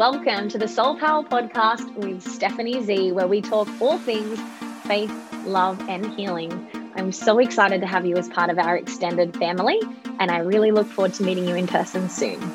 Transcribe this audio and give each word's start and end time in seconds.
welcome 0.00 0.48
to 0.48 0.56
the 0.56 0.66
Soul 0.66 0.98
Power 0.98 1.22
Podcast 1.22 1.94
with 1.96 2.22
Stephanie 2.22 2.82
Zee, 2.82 3.12
where 3.12 3.26
we 3.26 3.42
talk 3.42 3.68
all 3.82 3.98
things 3.98 4.40
faith, 4.86 5.12
love, 5.44 5.78
and 5.90 6.06
healing. 6.14 6.66
I'm 6.96 7.12
so 7.12 7.38
excited 7.38 7.82
to 7.82 7.86
have 7.86 8.06
you 8.06 8.16
as 8.16 8.26
part 8.30 8.48
of 8.48 8.58
our 8.58 8.78
extended 8.78 9.36
family, 9.36 9.78
and 10.18 10.30
I 10.30 10.38
really 10.38 10.70
look 10.70 10.86
forward 10.86 11.12
to 11.12 11.22
meeting 11.22 11.46
you 11.46 11.54
in 11.54 11.66
person 11.66 12.08
soon. 12.08 12.40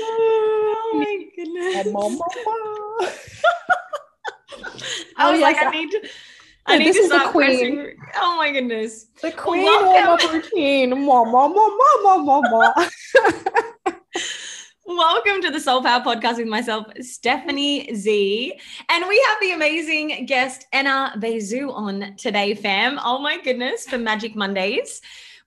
oh 0.00 0.90
my 0.94 1.24
goodness. 1.36 1.86
I 5.16 5.30
was 5.30 5.38
yes, 5.38 5.54
like, 5.54 5.64
I 5.64 5.70
need 5.70 5.92
to. 5.92 6.00
I 6.70 6.78
need 6.78 6.86
this 6.88 6.96
to 6.96 7.02
is 7.02 7.08
the 7.10 7.18
queen. 7.30 7.76
pressing- 7.76 7.96
Oh 8.22 8.36
my 8.36 8.52
goodness. 8.52 9.06
The 9.20 9.32
queen 9.32 9.64
Welcome. 9.64 9.86
warm 9.86 10.08
up 10.08 10.32
routine. 10.32 10.90
Mwah, 10.92 11.26
mwah, 11.26 11.52
mwah, 12.04 12.42
mwah. 12.50 12.90
Welcome 14.86 15.40
to 15.42 15.50
the 15.50 15.60
Soul 15.60 15.82
Power 15.82 16.02
Podcast 16.02 16.38
with 16.38 16.48
myself, 16.48 16.86
Stephanie 17.00 17.94
Zee. 17.94 18.58
And 18.88 19.04
we 19.08 19.20
have 19.28 19.40
the 19.40 19.52
amazing 19.52 20.26
guest, 20.26 20.66
Anna 20.72 21.12
Bezzu, 21.16 21.72
on 21.72 22.16
today, 22.16 22.54
fam. 22.54 22.98
Oh 23.04 23.18
my 23.18 23.40
goodness, 23.40 23.86
for 23.86 23.98
Magic 23.98 24.34
Mondays. 24.34 25.00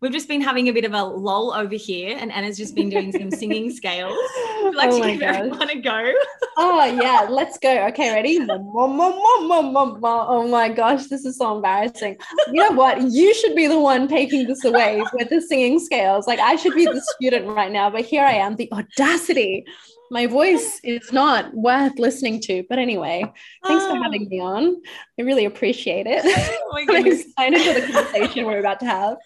We've 0.03 0.11
just 0.11 0.27
been 0.27 0.41
having 0.41 0.67
a 0.67 0.73
bit 0.73 0.83
of 0.83 0.93
a 0.93 1.01
lull 1.01 1.53
over 1.53 1.75
here, 1.75 2.17
and 2.19 2.29
Anna's 2.29 2.57
just 2.57 2.75
been 2.75 2.89
doing 2.89 3.13
some 3.13 3.31
singing 3.31 3.71
scales. 3.79 4.11
You 4.11 4.73
like 4.75 4.89
Oh 4.91 5.01
to 5.01 5.11
give 5.11 5.21
gosh. 5.21 5.35
everyone 5.37 5.69
a 5.69 5.79
go? 5.79 6.13
Oh 6.57 6.83
yeah, 6.83 7.25
let's 7.29 7.57
go. 7.57 7.87
Okay, 7.87 8.11
ready? 8.13 8.37
Oh 8.49 10.47
my 10.49 10.67
gosh, 10.67 11.05
this 11.05 11.23
is 11.23 11.37
so 11.37 11.55
embarrassing. 11.55 12.17
You 12.51 12.69
know 12.69 12.71
what? 12.75 13.01
You 13.01 13.33
should 13.33 13.55
be 13.55 13.67
the 13.67 13.79
one 13.79 14.09
taking 14.09 14.45
this 14.45 14.65
away 14.65 15.01
with 15.13 15.29
the 15.29 15.39
singing 15.39 15.79
scales. 15.79 16.27
Like 16.27 16.39
I 16.39 16.57
should 16.57 16.73
be 16.75 16.83
the 16.83 17.01
student 17.15 17.47
right 17.47 17.71
now, 17.71 17.89
but 17.89 18.01
here 18.01 18.25
I 18.25 18.33
am, 18.33 18.57
the 18.57 18.69
audacity. 18.73 19.63
My 20.11 20.27
voice 20.27 20.79
is 20.83 21.11
not 21.11 21.53
worth 21.55 21.97
listening 21.97 22.39
to. 22.41 22.63
But 22.69 22.77
anyway, 22.77 23.23
thanks 23.65 23.85
for 23.85 23.91
Oh. 23.97 24.03
having 24.03 24.27
me 24.29 24.39
on. 24.39 24.81
I 25.19 25.23
really 25.23 25.45
appreciate 25.45 26.05
it. 26.07 26.23
Oh 26.75 26.77
I'm 26.89 27.05
excited 27.05 27.61
for 27.61 27.81
the 27.81 27.93
conversation 27.93 28.45
we're 28.45 28.59
about 28.59 28.79
to 28.79 28.85
have. 28.87 29.17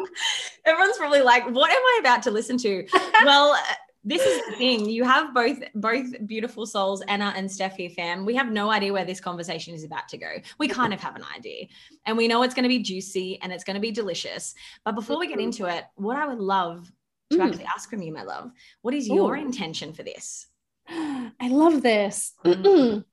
Everyone's 0.66 0.96
probably 0.98 1.22
like, 1.22 1.44
what 1.50 1.70
am 1.70 1.76
I 1.82 1.98
about 2.00 2.22
to 2.24 2.30
listen 2.30 2.56
to? 2.58 2.86
well, 3.24 3.52
uh, 3.52 3.74
this 4.04 4.20
is 4.22 4.44
the 4.46 4.56
thing. 4.56 4.88
You 4.90 5.04
have 5.04 5.32
both 5.32 5.58
both 5.74 6.06
beautiful 6.26 6.66
souls, 6.66 7.02
Anna 7.08 7.32
and 7.36 7.48
Steffi 7.48 7.94
fam. 7.94 8.26
We 8.26 8.34
have 8.34 8.50
no 8.50 8.70
idea 8.70 8.92
where 8.92 9.04
this 9.04 9.20
conversation 9.20 9.74
is 9.74 9.84
about 9.84 10.08
to 10.08 10.18
go. 10.18 10.26
We 10.58 10.68
kind 10.68 10.92
of 10.92 11.00
have 11.00 11.16
an 11.16 11.24
idea. 11.36 11.66
And 12.04 12.16
we 12.16 12.28
know 12.28 12.42
it's 12.42 12.52
going 12.54 12.64
to 12.64 12.68
be 12.68 12.80
juicy 12.80 13.38
and 13.42 13.52
it's 13.52 13.64
going 13.64 13.74
to 13.76 13.80
be 13.80 13.90
delicious. 13.92 14.54
But 14.84 14.94
before 14.96 15.18
we 15.18 15.28
get 15.28 15.40
into 15.40 15.66
it, 15.66 15.84
what 15.94 16.16
I 16.16 16.26
would 16.26 16.40
love 16.40 16.90
to 17.32 17.38
Mm. 17.38 17.46
actually 17.46 17.64
ask 17.74 17.90
from 17.90 18.02
you, 18.02 18.12
my 18.12 18.22
love, 18.22 18.50
what 18.82 18.94
is 18.94 19.08
your 19.08 19.36
intention 19.36 19.92
for 19.92 20.02
this? 20.02 20.46
I 20.88 21.48
love 21.48 21.82
this. 21.82 22.34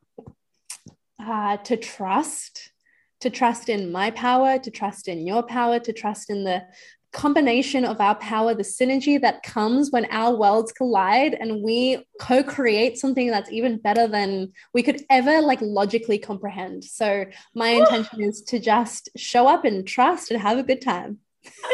Uh, 1.22 1.58
to 1.58 1.76
trust, 1.76 2.72
to 3.20 3.30
trust 3.30 3.68
in 3.68 3.92
my 3.92 4.10
power, 4.12 4.58
to 4.58 4.72
trust 4.72 5.10
in 5.10 5.28
your 5.28 5.44
power, 5.44 5.78
to 5.78 5.92
trust 5.92 6.30
in 6.30 6.46
the 6.46 6.64
combination 7.12 7.84
of 7.84 8.00
our 8.00 8.16
power, 8.16 8.54
the 8.54 8.64
synergy 8.64 9.20
that 9.20 9.44
comes 9.44 9.92
when 9.92 10.06
our 10.12 10.36
worlds 10.36 10.72
collide 10.72 11.34
and 11.34 11.62
we 11.62 12.06
co-create 12.22 12.98
something 12.98 13.30
that's 13.30 13.52
even 13.52 13.78
better 13.78 14.08
than 14.08 14.52
we 14.74 14.84
could 14.84 15.02
ever 15.10 15.42
like 15.42 15.60
logically 15.62 16.20
comprehend. 16.20 16.84
So 16.84 17.26
my 17.54 17.70
intention 17.70 18.22
is 18.24 18.42
to 18.44 18.60
just 18.60 19.10
show 19.18 19.48
up 19.48 19.66
and 19.66 19.86
trust 19.88 20.32
and 20.32 20.40
have 20.42 20.58
a 20.58 20.64
good 20.64 20.82
time. 20.82 21.20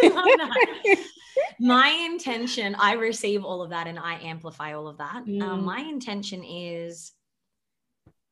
I 0.01 0.07
love 0.07 0.25
that. 0.37 0.97
my 1.59 1.89
intention, 1.89 2.75
I 2.75 2.93
receive 2.93 3.43
all 3.43 3.61
of 3.61 3.69
that 3.71 3.87
and 3.87 3.97
I 3.99 4.15
amplify 4.15 4.73
all 4.73 4.87
of 4.87 4.97
that. 4.97 5.17
Um, 5.17 5.27
Mm. 5.27 5.63
my 5.63 5.79
intention 5.79 6.43
is 6.43 7.11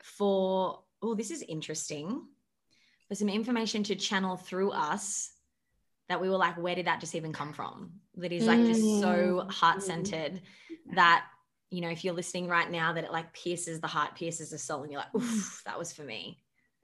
for, 0.03 0.83
oh, 1.01 1.15
this 1.15 1.31
is 1.31 1.41
interesting, 1.43 2.25
for 3.07 3.15
some 3.15 3.29
information 3.29 3.83
to 3.83 3.95
channel 3.95 4.37
through 4.37 4.71
us 4.71 5.31
that 6.09 6.21
we 6.21 6.29
were 6.29 6.37
like, 6.37 6.57
where 6.57 6.75
did 6.75 6.87
that 6.87 6.99
just 6.99 7.15
even 7.15 7.31
come 7.33 7.53
from? 7.53 7.93
That 8.15 8.31
is 8.31 8.45
like 8.47 8.65
just 8.65 8.99
so 8.99 9.45
Mm. 9.47 9.51
heart 9.51 9.81
centered 9.81 10.41
that, 10.93 11.25
you 11.69 11.81
know, 11.81 11.89
if 11.89 12.03
you're 12.03 12.13
listening 12.13 12.47
right 12.47 12.69
now, 12.69 12.93
that 12.93 13.05
it 13.05 13.11
like 13.11 13.33
pierces 13.33 13.79
the 13.79 13.87
heart, 13.87 14.15
pierces 14.15 14.49
the 14.51 14.57
soul, 14.57 14.83
and 14.83 14.91
you're 14.91 15.01
like, 15.01 15.15
oof, 15.15 15.61
that 15.65 15.79
was 15.79 15.93
for 15.93 16.03
me. 16.03 16.42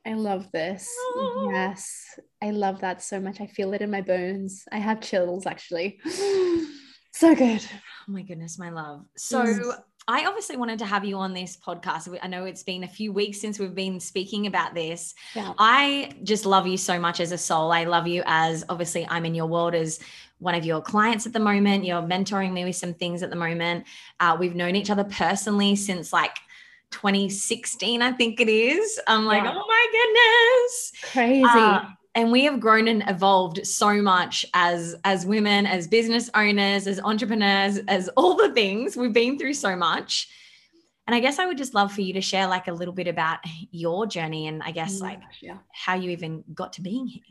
I 0.10 0.14
love 0.14 0.52
this. 0.52 0.90
Oh. 0.98 1.50
Yes, 1.54 2.20
I 2.42 2.50
love 2.50 2.82
that 2.82 3.04
so 3.04 3.20
much. 3.20 3.40
I 3.42 3.46
feel 3.46 3.74
it 3.74 3.82
in 3.82 3.92
my 3.92 4.02
bones. 4.02 4.66
I 4.72 4.80
have 4.80 5.02
chills 5.02 5.46
actually. 5.46 6.00
so 7.14 7.36
good. 7.36 7.64
Oh 8.08 8.12
my 8.12 8.24
goodness, 8.24 8.58
my 8.58 8.72
love. 8.72 9.06
So 9.16 9.44
Yes. 9.44 9.60
I 10.08 10.26
obviously 10.26 10.58
wanted 10.58 10.80
to 10.80 10.88
have 10.88 11.06
you 11.06 11.18
on 11.18 11.36
this 11.36 11.56
podcast. 11.56 12.18
I 12.24 12.28
know 12.28 12.46
it's 12.46 12.64
been 12.64 12.84
a 12.84 12.88
few 12.88 13.14
weeks 13.14 13.40
since 13.40 13.60
we've 13.60 13.76
been 13.76 14.00
speaking 14.00 14.48
about 14.48 14.74
this. 14.74 15.14
Yeah. 15.36 15.54
I 15.60 16.14
just 16.24 16.48
love 16.48 16.66
you 16.66 16.78
so 16.78 17.00
much 17.00 17.20
as 17.20 17.32
a 17.32 17.38
soul. 17.38 17.72
I 17.72 17.84
love 17.84 18.08
you 18.08 18.24
as 18.26 18.66
obviously 18.68 19.06
I'm 19.08 19.26
in 19.26 19.36
your 19.36 19.46
world 19.46 19.76
as 19.76 20.00
one 20.40 20.56
of 20.56 20.66
your 20.66 20.82
clients 20.82 21.28
at 21.28 21.34
the 21.34 21.40
moment. 21.40 21.86
You're 21.86 22.02
mentoring 22.02 22.52
me 22.52 22.66
with 22.66 22.78
some 22.78 22.96
things 22.96 23.22
at 23.22 23.30
the 23.30 23.36
moment. 23.36 23.86
Uh, 24.20 24.36
we've 24.40 24.56
known 24.56 24.76
each 24.76 24.90
other 24.90 25.04
personally 25.04 25.76
since 25.76 26.12
like 26.12 26.36
2016, 26.92 28.02
I 28.02 28.12
think 28.12 28.40
it 28.40 28.50
is. 28.50 29.00
I'm 29.08 29.26
like, 29.26 29.44
Yeah. 29.44 29.54
oh 29.56 29.66
my 29.68 29.88
goodness. 29.92 31.12
Crazy. 31.12 31.44
Uh, 31.46 31.86
and 32.16 32.32
we 32.32 32.44
have 32.44 32.60
grown 32.60 32.88
and 32.88 33.04
evolved 33.08 33.66
so 33.66 34.02
much 34.02 34.46
as 34.54 34.96
as 35.06 35.26
women 35.26 35.66
as 35.66 35.88
business 35.88 36.30
owners 36.36 36.88
as 36.88 37.00
entrepreneurs 37.00 37.78
as 37.88 38.10
all 38.18 38.36
the 38.36 38.52
things 38.54 38.98
we've 38.98 39.14
been 39.14 39.38
through 39.38 39.54
so 39.54 39.76
much 39.76 40.28
and 41.08 41.16
i 41.16 41.20
guess 41.20 41.40
i 41.40 41.46
would 41.46 41.58
just 41.58 41.74
love 41.74 41.92
for 41.92 42.02
you 42.02 42.14
to 42.14 42.22
share 42.22 42.48
like 42.48 42.68
a 42.68 42.74
little 42.74 42.94
bit 42.94 43.08
about 43.08 43.40
your 43.72 44.08
journey 44.08 44.48
and 44.48 44.62
i 44.64 44.72
guess 44.72 45.00
like 45.00 45.22
yeah. 45.42 45.58
how 45.72 45.96
you 45.96 46.10
even 46.10 46.44
got 46.54 46.74
to 46.74 46.82
being 46.82 47.08
here 47.08 47.24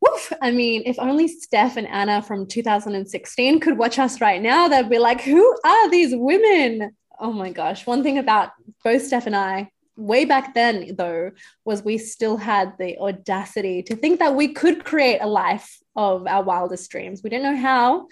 Woof. 0.00 0.32
I 0.42 0.50
mean, 0.50 0.82
if 0.84 0.98
only 0.98 1.28
Steph 1.28 1.78
and 1.78 1.86
Anna 1.86 2.20
from 2.20 2.46
2016 2.46 3.60
could 3.60 3.78
watch 3.78 3.98
us 3.98 4.20
right 4.20 4.42
now, 4.42 4.68
they'd 4.68 4.90
be 4.90 4.98
like, 4.98 5.22
who 5.22 5.56
are 5.64 5.88
these 5.88 6.14
women? 6.14 6.94
Oh 7.20 7.32
my 7.32 7.50
gosh. 7.50 7.86
One 7.86 8.02
thing 8.02 8.18
about 8.18 8.50
both 8.82 9.02
Steph 9.02 9.26
and 9.26 9.36
I, 9.36 9.70
way 9.96 10.24
back 10.24 10.54
then, 10.54 10.96
though, 10.96 11.30
was 11.64 11.82
we 11.82 11.98
still 11.98 12.36
had 12.36 12.76
the 12.78 12.98
audacity 12.98 13.82
to 13.84 13.96
think 13.96 14.18
that 14.18 14.34
we 14.34 14.48
could 14.48 14.84
create 14.84 15.20
a 15.20 15.26
life 15.26 15.78
of 15.96 16.26
our 16.26 16.42
wildest 16.42 16.90
dreams. 16.90 17.22
We 17.22 17.30
didn't 17.30 17.44
know 17.44 17.60
how, 17.60 18.08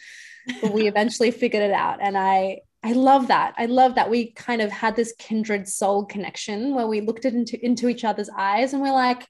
but 0.60 0.72
we 0.72 0.86
eventually 0.88 1.30
figured 1.30 1.62
it 1.62 1.72
out. 1.72 1.98
And 2.00 2.16
I, 2.16 2.60
I 2.84 2.92
love 2.92 3.28
that. 3.28 3.54
I 3.58 3.66
love 3.66 3.96
that 3.96 4.10
we 4.10 4.32
kind 4.32 4.62
of 4.62 4.70
had 4.70 4.96
this 4.96 5.14
kindred 5.18 5.68
soul 5.68 6.04
connection 6.04 6.74
where 6.74 6.86
we 6.86 7.00
looked 7.00 7.24
into, 7.24 7.64
into 7.64 7.88
each 7.88 8.04
other's 8.04 8.30
eyes 8.36 8.72
and 8.72 8.82
we're 8.82 8.92
like, 8.92 9.26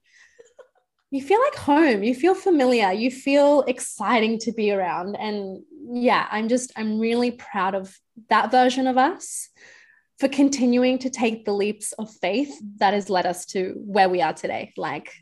you 1.13 1.21
feel 1.21 1.41
like 1.41 1.55
home 1.57 2.03
you 2.03 2.15
feel 2.15 2.35
familiar 2.35 2.91
you 2.91 3.11
feel 3.11 3.61
exciting 3.69 4.39
to 4.39 4.51
be 4.51 4.73
around 4.73 5.15
and 5.17 5.63
yeah 5.93 6.27
i'm 6.31 6.49
just 6.49 6.73
i'm 6.75 6.99
really 6.99 7.31
proud 7.31 7.75
of 7.75 7.95
that 8.29 8.51
version 8.51 8.87
of 8.87 8.97
us 8.99 9.49
for 10.19 10.29
continuing 10.29 10.99
to 10.99 11.11
take 11.11 11.45
the 11.45 11.53
leaps 11.53 11.93
of 11.95 12.09
faith 12.21 12.57
that 12.77 12.95
has 12.95 13.11
led 13.11 13.27
us 13.27 13.45
to 13.45 13.75
where 13.77 14.09
we 14.09 14.23
are 14.23 14.33
today. 14.33 14.73
Like 14.77 15.13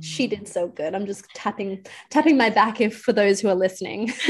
she 0.00 0.26
did 0.26 0.46
so 0.46 0.68
good. 0.68 0.94
I'm 0.94 1.06
just 1.06 1.24
tapping 1.34 1.86
tapping 2.10 2.36
my 2.36 2.50
back 2.50 2.80
if 2.80 2.98
for 2.98 3.14
those 3.14 3.40
who 3.40 3.48
are 3.48 3.54
listening. 3.54 4.12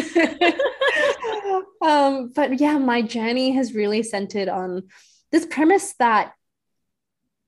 Um 1.82 2.30
but 2.32 2.60
yeah 2.60 2.78
my 2.78 3.02
journey 3.02 3.50
has 3.52 3.74
really 3.74 4.04
centered 4.04 4.48
on 4.48 4.84
this 5.32 5.44
premise 5.44 5.94
that 5.98 6.32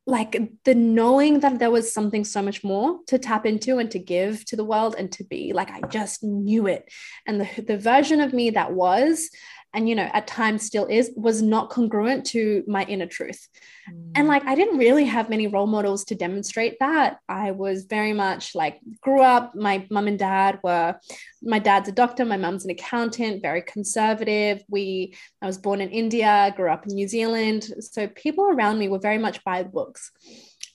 like 0.06 0.36
the 0.64 0.74
knowing 0.74 1.40
that 1.40 1.60
there 1.60 1.70
was 1.70 1.92
something 1.92 2.24
so 2.24 2.42
much 2.42 2.64
more 2.64 2.98
to 3.06 3.18
tap 3.18 3.46
into 3.46 3.78
and 3.78 3.90
to 3.92 3.98
give 3.98 4.44
to 4.46 4.56
the 4.56 4.64
world 4.64 4.96
and 4.98 5.10
to 5.12 5.24
be 5.24 5.52
like 5.52 5.70
i 5.70 5.80
just 5.88 6.24
knew 6.24 6.66
it. 6.66 6.90
And 7.26 7.40
the, 7.40 7.62
the 7.62 7.78
version 7.78 8.20
of 8.20 8.34
me 8.34 8.50
that 8.50 8.72
was 8.72 9.30
and 9.74 9.88
you 9.88 9.94
know 9.94 10.08
at 10.12 10.26
times 10.26 10.64
still 10.64 10.86
is 10.86 11.10
was 11.16 11.42
not 11.42 11.70
congruent 11.70 12.24
to 12.24 12.64
my 12.66 12.84
inner 12.84 13.06
truth 13.06 13.48
mm. 13.90 14.10
and 14.14 14.28
like 14.28 14.44
I 14.46 14.54
didn't 14.54 14.78
really 14.78 15.04
have 15.04 15.28
many 15.28 15.46
role 15.46 15.66
models 15.66 16.04
to 16.06 16.14
demonstrate 16.14 16.78
that. 16.80 17.18
I 17.28 17.50
was 17.52 17.84
very 17.84 18.12
much 18.12 18.54
like 18.54 18.80
grew 19.00 19.20
up, 19.20 19.54
my 19.54 19.86
mum 19.90 20.06
and 20.06 20.18
dad 20.18 20.60
were 20.62 20.96
my 21.42 21.58
dad's 21.58 21.88
a 21.88 21.92
doctor, 21.92 22.24
my 22.24 22.36
mum's 22.36 22.64
an 22.64 22.70
accountant, 22.70 23.42
very 23.42 23.62
conservative. 23.62 24.62
We 24.68 25.14
I 25.42 25.46
was 25.46 25.58
born 25.58 25.80
in 25.80 25.90
India, 25.90 26.52
grew 26.56 26.70
up 26.70 26.86
in 26.86 26.94
New 26.94 27.08
Zealand. 27.08 27.68
So 27.80 28.06
people 28.08 28.44
around 28.44 28.78
me 28.78 28.88
were 28.88 28.98
very 28.98 29.18
much 29.18 29.42
by 29.44 29.62
the 29.62 29.68
books. 29.68 30.10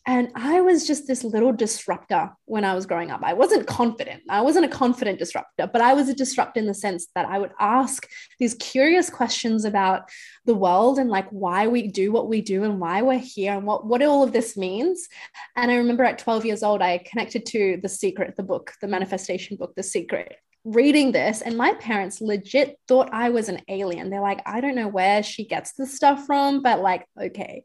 And 0.10 0.32
I 0.34 0.60
was 0.62 0.88
just 0.88 1.06
this 1.06 1.24
little 1.24 1.54
disruptor 1.54 2.32
when 2.46 2.66
I 2.66 2.74
was 2.74 2.88
growing 2.88 3.12
up. 3.12 3.22
I 3.24 3.34
wasn't 3.34 3.68
confident. 3.68 4.24
I 4.28 4.42
wasn't 4.42 4.66
a 4.66 4.68
confident 4.68 5.20
disruptor, 5.20 5.70
but 5.72 5.84
I 5.84 5.94
was 5.94 6.10
a 6.10 6.16
disruptor 6.16 6.60
in 6.60 6.66
the 6.66 6.74
sense 6.74 7.10
that 7.14 7.28
I 7.28 7.38
would 7.38 7.52
ask 7.60 8.10
these 8.40 8.56
curious 8.56 9.12
questions 9.12 9.66
about 9.66 10.10
the 10.46 10.56
world 10.56 10.98
and 10.98 11.12
like 11.12 11.30
why 11.30 11.68
we 11.68 11.90
do 11.90 12.12
what 12.12 12.28
we 12.28 12.42
do 12.42 12.64
and 12.64 12.80
why 12.80 13.04
we're 13.04 13.20
here 13.20 13.54
and 13.54 13.68
what, 13.68 13.86
what 13.86 14.02
all 14.02 14.24
of 14.24 14.34
this 14.34 14.58
means. 14.58 15.08
And 15.56 15.70
I 15.70 15.76
remember 15.76 16.04
at 16.06 16.18
12 16.18 16.44
years 16.44 16.64
old, 16.64 16.82
I 16.82 17.04
connected 17.06 17.46
to 17.46 17.78
The 17.80 17.88
Secret, 17.90 18.36
the 18.36 18.42
book, 18.42 18.74
the 18.82 18.88
manifestation 18.88 19.58
book, 19.58 19.76
The 19.76 19.84
Secret. 19.84 20.38
reading 20.66 21.12
this, 21.12 21.44
and 21.44 21.56
my 21.56 21.74
parents 21.76 22.20
legit 22.20 22.80
thought 22.88 23.10
I 23.14 23.30
was 23.30 23.48
an 23.48 23.62
alien. 23.68 24.10
They're 24.10 24.22
like, 24.22 24.42
I 24.48 24.60
don't 24.60 24.76
know 24.76 24.88
where 24.88 25.22
she 25.22 25.46
gets 25.46 25.74
this 25.74 25.96
stuff 25.96 26.26
from, 26.26 26.64
but 26.64 26.80
like, 26.80 27.06
okay. 27.22 27.64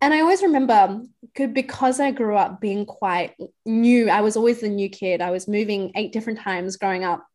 And 0.00 0.14
I 0.14 0.20
always 0.20 0.42
remember 0.42 0.74
um, 0.74 1.10
because 1.34 1.98
I 1.98 2.12
grew 2.12 2.36
up 2.36 2.60
being 2.60 2.86
quite 2.86 3.34
new, 3.66 4.08
I 4.08 4.20
was 4.20 4.36
always 4.36 4.60
the 4.60 4.68
new 4.68 4.88
kid. 4.88 5.20
I 5.20 5.30
was 5.30 5.48
moving 5.48 5.92
eight 5.96 6.12
different 6.12 6.38
times 6.38 6.76
growing 6.76 7.04
up. 7.04 7.26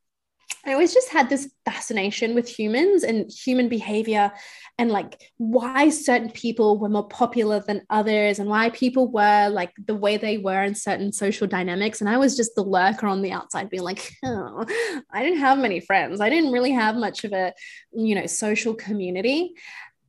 I 0.66 0.72
always 0.72 0.94
just 0.94 1.10
had 1.10 1.30
this 1.30 1.52
fascination 1.66 2.36
with 2.36 2.48
humans 2.48 3.04
and 3.04 3.30
human 3.30 3.68
behavior 3.68 4.32
and 4.78 4.92
like 4.92 5.22
why 5.38 5.90
certain 5.90 6.32
people 6.32 6.80
were 6.80 6.90
more 6.90 7.08
popular 7.08 7.60
than 7.60 7.82
others 7.90 8.40
and 8.40 8.50
why 8.50 8.70
people 8.70 9.12
were 9.12 9.50
like 9.50 9.74
the 9.86 9.96
way 9.96 10.16
they 10.16 10.38
were 10.38 10.64
in 10.64 10.74
certain 10.74 11.12
social 11.12 11.48
dynamics. 11.48 12.00
And 12.00 12.10
I 12.10 12.18
was 12.18 12.38
just 12.38 12.56
the 12.56 12.64
lurker 12.64 13.08
on 13.08 13.22
the 13.22 13.34
outside 13.34 13.70
being 13.70 13.84
like, 13.84 14.14
oh, 14.26 14.66
I 15.12 15.24
didn't 15.24 15.40
have 15.40 15.58
many 15.58 15.82
friends. 15.82 16.22
I 16.22 16.30
didn't 16.30 16.52
really 16.52 16.72
have 16.72 16.96
much 16.96 17.26
of 17.26 17.34
a, 17.34 17.54
you 17.92 18.16
know, 18.16 18.26
social 18.26 18.74
community. 18.74 19.54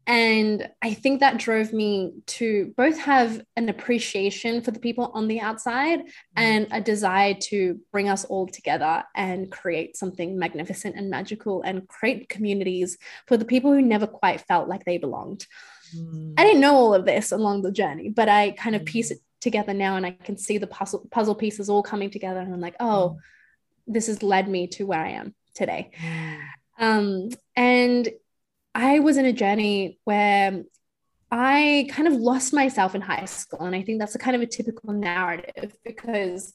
And 0.06 0.68
I 0.82 0.92
think 0.92 1.20
that 1.20 1.38
drove 1.38 1.72
me 1.72 2.12
to 2.26 2.74
both 2.76 2.98
have 2.98 3.42
an 3.56 3.68
appreciation 3.68 4.60
for 4.60 4.70
the 4.70 4.80
people 4.80 5.10
on 5.14 5.28
the 5.28 5.40
outside 5.40 6.00
mm. 6.00 6.06
and 6.36 6.66
a 6.70 6.80
desire 6.80 7.34
to 7.34 7.80
bring 7.90 8.08
us 8.08 8.24
all 8.24 8.46
together 8.46 9.04
and 9.14 9.50
create 9.50 9.96
something 9.96 10.38
magnificent 10.38 10.96
and 10.96 11.08
magical 11.08 11.62
and 11.62 11.88
create 11.88 12.28
communities 12.28 12.98
for 13.26 13.36
the 13.36 13.46
people 13.46 13.72
who 13.72 13.80
never 13.80 14.06
quite 14.06 14.42
felt 14.42 14.68
like 14.68 14.84
they 14.84 14.98
belonged. 14.98 15.46
Mm. 15.96 16.34
I 16.36 16.44
didn't 16.44 16.60
know 16.60 16.74
all 16.74 16.94
of 16.94 17.06
this 17.06 17.32
along 17.32 17.62
the 17.62 17.72
journey, 17.72 18.10
but 18.10 18.28
I 18.28 18.50
kind 18.50 18.76
of 18.76 18.84
piece 18.84 19.10
it 19.10 19.20
together 19.40 19.72
now 19.72 19.96
and 19.96 20.04
I 20.04 20.10
can 20.10 20.36
see 20.36 20.58
the 20.58 20.66
puzzle 20.66 21.06
puzzle 21.10 21.34
pieces 21.34 21.68
all 21.68 21.82
coming 21.82 22.10
together 22.10 22.40
and 22.40 22.52
I'm 22.52 22.60
like, 22.60 22.76
oh, 22.78 23.16
mm. 23.16 23.94
this 23.94 24.08
has 24.08 24.22
led 24.22 24.48
me 24.48 24.66
to 24.68 24.86
where 24.86 25.00
I 25.00 25.10
am 25.10 25.34
today. 25.54 25.92
Mm. 25.98 26.40
Um, 26.78 27.28
and 27.56 28.08
I 28.74 28.98
was 28.98 29.16
in 29.16 29.24
a 29.24 29.32
journey 29.32 29.98
where 30.04 30.64
I 31.30 31.88
kind 31.90 32.08
of 32.08 32.14
lost 32.14 32.52
myself 32.52 32.94
in 32.94 33.00
high 33.00 33.24
school. 33.24 33.62
And 33.62 33.74
I 33.74 33.82
think 33.82 33.98
that's 33.98 34.14
a 34.14 34.18
kind 34.18 34.36
of 34.36 34.42
a 34.42 34.46
typical 34.46 34.92
narrative 34.92 35.74
because, 35.84 36.54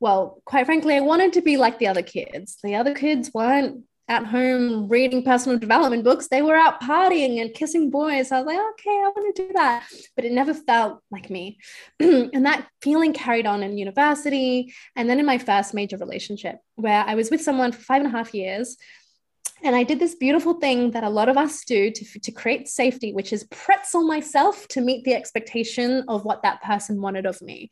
well, 0.00 0.42
quite 0.44 0.66
frankly, 0.66 0.96
I 0.96 1.00
wanted 1.00 1.32
to 1.34 1.42
be 1.42 1.56
like 1.56 1.78
the 1.78 1.86
other 1.86 2.02
kids. 2.02 2.58
The 2.62 2.74
other 2.74 2.94
kids 2.94 3.30
weren't 3.32 3.84
at 4.08 4.26
home 4.26 4.88
reading 4.88 5.22
personal 5.22 5.58
development 5.58 6.04
books, 6.04 6.28
they 6.28 6.42
were 6.42 6.54
out 6.54 6.80
partying 6.80 7.40
and 7.40 7.54
kissing 7.54 7.88
boys. 7.88 8.30
I 8.30 8.38
was 8.38 8.46
like, 8.46 8.58
okay, 8.58 8.90
I 8.90 9.10
want 9.14 9.34
to 9.34 9.46
do 9.46 9.52
that. 9.54 9.86
But 10.14 10.26
it 10.26 10.32
never 10.32 10.52
felt 10.52 11.00
like 11.10 11.30
me. 11.30 11.58
and 12.00 12.44
that 12.44 12.68
feeling 12.82 13.14
carried 13.14 13.46
on 13.46 13.62
in 13.62 13.78
university 13.78 14.74
and 14.94 15.08
then 15.08 15.20
in 15.20 15.26
my 15.26 15.38
first 15.38 15.72
major 15.72 15.96
relationship, 15.96 16.56
where 16.74 17.02
I 17.06 17.14
was 17.14 17.30
with 17.30 17.40
someone 17.40 17.72
for 17.72 17.80
five 17.80 18.02
and 18.02 18.12
a 18.12 18.16
half 18.16 18.34
years 18.34 18.76
and 19.64 19.74
I 19.74 19.82
did 19.82 19.98
this 19.98 20.14
beautiful 20.14 20.54
thing 20.54 20.90
that 20.90 21.04
a 21.04 21.08
lot 21.08 21.30
of 21.30 21.38
us 21.38 21.64
do 21.64 21.90
to, 21.90 22.20
to 22.20 22.30
create 22.30 22.68
safety, 22.68 23.12
which 23.14 23.32
is 23.32 23.44
pretzel 23.44 24.04
myself 24.04 24.68
to 24.68 24.82
meet 24.82 25.04
the 25.04 25.14
expectation 25.14 26.04
of 26.06 26.26
what 26.26 26.42
that 26.42 26.62
person 26.62 27.00
wanted 27.00 27.24
of 27.24 27.40
me. 27.40 27.70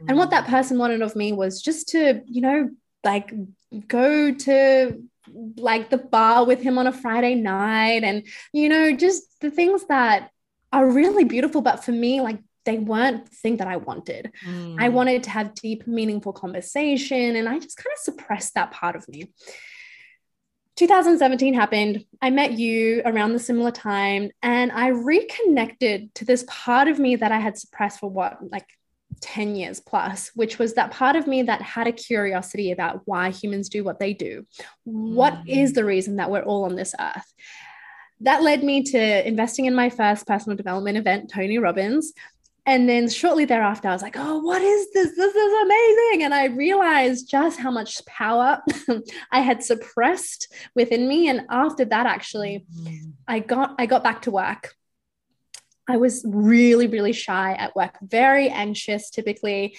Mm. 0.00 0.08
And 0.08 0.18
what 0.18 0.30
that 0.30 0.46
mm. 0.46 0.50
person 0.50 0.78
wanted 0.78 1.02
of 1.02 1.14
me 1.14 1.32
was 1.32 1.60
just 1.60 1.88
to, 1.90 2.22
you 2.26 2.40
know, 2.40 2.70
like 3.04 3.32
go 3.86 4.32
to 4.32 5.02
like 5.56 5.90
the 5.90 5.98
bar 5.98 6.46
with 6.46 6.62
him 6.62 6.78
on 6.78 6.86
a 6.86 6.92
Friday 6.92 7.34
night 7.34 8.04
and, 8.04 8.26
you 8.52 8.70
know, 8.70 8.96
just 8.96 9.40
the 9.40 9.50
things 9.50 9.84
that 9.86 10.30
are 10.72 10.90
really 10.90 11.24
beautiful. 11.24 11.60
But 11.60 11.84
for 11.84 11.92
me, 11.92 12.22
like 12.22 12.40
they 12.64 12.78
weren't 12.78 13.26
the 13.26 13.36
thing 13.36 13.58
that 13.58 13.68
I 13.68 13.76
wanted. 13.76 14.32
Mm. 14.46 14.76
I 14.80 14.88
wanted 14.88 15.24
to 15.24 15.30
have 15.30 15.54
deep, 15.54 15.86
meaningful 15.86 16.32
conversation. 16.32 17.36
And 17.36 17.48
I 17.48 17.58
just 17.58 17.76
kind 17.76 17.92
of 17.92 17.98
suppressed 17.98 18.54
that 18.54 18.70
part 18.70 18.96
of 18.96 19.06
me. 19.08 19.28
2017 20.76 21.54
happened. 21.54 22.04
I 22.20 22.30
met 22.30 22.52
you 22.52 23.02
around 23.04 23.32
the 23.32 23.38
similar 23.38 23.70
time, 23.70 24.30
and 24.42 24.72
I 24.72 24.88
reconnected 24.88 26.14
to 26.16 26.24
this 26.24 26.44
part 26.48 26.88
of 26.88 26.98
me 26.98 27.16
that 27.16 27.30
I 27.30 27.38
had 27.38 27.56
suppressed 27.56 28.00
for 28.00 28.10
what, 28.10 28.38
like 28.50 28.66
10 29.20 29.54
years 29.54 29.80
plus, 29.80 30.30
which 30.34 30.58
was 30.58 30.74
that 30.74 30.90
part 30.90 31.16
of 31.16 31.26
me 31.26 31.42
that 31.44 31.62
had 31.62 31.86
a 31.86 31.92
curiosity 31.92 32.72
about 32.72 33.02
why 33.04 33.30
humans 33.30 33.68
do 33.68 33.84
what 33.84 34.00
they 34.00 34.12
do. 34.12 34.46
What 34.82 35.34
mm. 35.34 35.42
is 35.46 35.72
the 35.72 35.84
reason 35.84 36.16
that 36.16 36.30
we're 36.30 36.42
all 36.42 36.64
on 36.64 36.74
this 36.74 36.94
earth? 36.98 37.32
That 38.20 38.42
led 38.42 38.64
me 38.64 38.82
to 38.82 39.28
investing 39.28 39.66
in 39.66 39.74
my 39.74 39.90
first 39.90 40.26
personal 40.26 40.56
development 40.56 40.98
event, 40.98 41.30
Tony 41.30 41.58
Robbins, 41.58 42.12
and 42.66 42.88
then 42.88 43.08
shortly 43.10 43.44
thereafter, 43.44 43.88
I 43.88 43.92
was 43.92 44.02
like, 44.02 44.16
oh, 44.16 44.38
what 44.38 44.62
is 44.62 44.90
this? 44.92 45.14
This 45.14 45.34
is 45.34 45.62
amazing. 45.62 46.24
And 46.24 46.32
I 46.32 46.46
realized 46.46 47.28
just 47.28 47.58
how 47.58 47.70
much 47.70 48.04
power 48.06 48.62
I 49.30 49.40
had 49.40 49.62
suppressed 49.62 50.52
within 50.74 51.06
me. 51.06 51.28
And 51.28 51.42
after 51.50 51.84
that, 51.84 52.06
actually, 52.06 52.64
mm-hmm. 52.74 53.10
I 53.28 53.40
got 53.40 53.74
I 53.78 53.86
got 53.86 54.02
back 54.02 54.22
to 54.22 54.30
work. 54.30 54.74
I 55.86 55.98
was 55.98 56.24
really, 56.26 56.86
really 56.86 57.12
shy 57.12 57.52
at 57.52 57.76
work, 57.76 57.98
very 58.00 58.48
anxious 58.48 59.10
typically. 59.10 59.76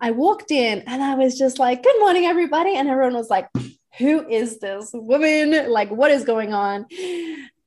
I 0.00 0.10
walked 0.10 0.50
in 0.50 0.82
and 0.88 1.02
I 1.02 1.14
was 1.14 1.38
just 1.38 1.60
like, 1.60 1.84
good 1.84 1.98
morning, 2.00 2.24
everybody. 2.24 2.74
And 2.74 2.88
everyone 2.88 3.14
was 3.14 3.30
like, 3.30 3.48
who 3.98 4.28
is 4.28 4.58
this 4.58 4.90
woman? 4.92 5.70
Like, 5.70 5.90
what 5.90 6.10
is 6.10 6.24
going 6.24 6.52
on? 6.52 6.86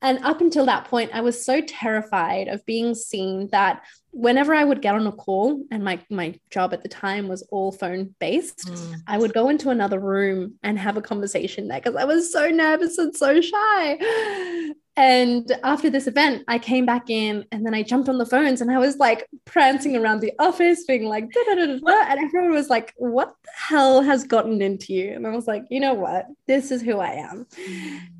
And 0.00 0.24
up 0.24 0.40
until 0.40 0.66
that 0.66 0.84
point, 0.84 1.10
I 1.12 1.22
was 1.22 1.44
so 1.44 1.60
terrified 1.60 2.48
of 2.48 2.64
being 2.66 2.94
seen 2.94 3.48
that 3.50 3.82
whenever 4.12 4.54
I 4.54 4.64
would 4.64 4.80
get 4.80 4.94
on 4.94 5.06
a 5.06 5.12
call, 5.12 5.64
and 5.70 5.82
my 5.84 6.00
my 6.08 6.38
job 6.50 6.72
at 6.72 6.82
the 6.82 6.88
time 6.88 7.28
was 7.28 7.42
all 7.50 7.72
phone 7.72 8.14
based, 8.20 8.68
mm. 8.68 8.94
I 9.06 9.18
would 9.18 9.32
go 9.34 9.48
into 9.48 9.70
another 9.70 9.98
room 9.98 10.54
and 10.62 10.78
have 10.78 10.96
a 10.96 11.02
conversation 11.02 11.68
there 11.68 11.80
because 11.80 11.96
I 11.96 12.04
was 12.04 12.32
so 12.32 12.48
nervous 12.48 12.98
and 12.98 13.14
so 13.16 13.40
shy. 13.40 14.72
And 14.98 15.52
after 15.62 15.88
this 15.88 16.08
event, 16.08 16.42
I 16.48 16.58
came 16.58 16.84
back 16.84 17.08
in 17.08 17.44
and 17.52 17.64
then 17.64 17.72
I 17.72 17.84
jumped 17.84 18.08
on 18.08 18.18
the 18.18 18.26
phones 18.26 18.60
and 18.60 18.68
I 18.68 18.78
was 18.78 18.96
like 18.96 19.28
prancing 19.44 19.96
around 19.96 20.18
the 20.18 20.32
office, 20.40 20.82
being 20.88 21.04
like, 21.04 21.30
da, 21.30 21.40
da, 21.46 21.54
da, 21.54 21.66
da, 21.66 22.04
and 22.08 22.18
everyone 22.18 22.50
was 22.50 22.68
like, 22.68 22.94
What 22.96 23.32
the 23.44 23.50
hell 23.54 24.02
has 24.02 24.24
gotten 24.24 24.60
into 24.60 24.92
you? 24.92 25.12
And 25.12 25.24
I 25.24 25.30
was 25.30 25.46
like, 25.46 25.62
You 25.70 25.78
know 25.78 25.94
what? 25.94 26.26
This 26.48 26.72
is 26.72 26.82
who 26.82 26.98
I 26.98 27.12
am. 27.12 27.46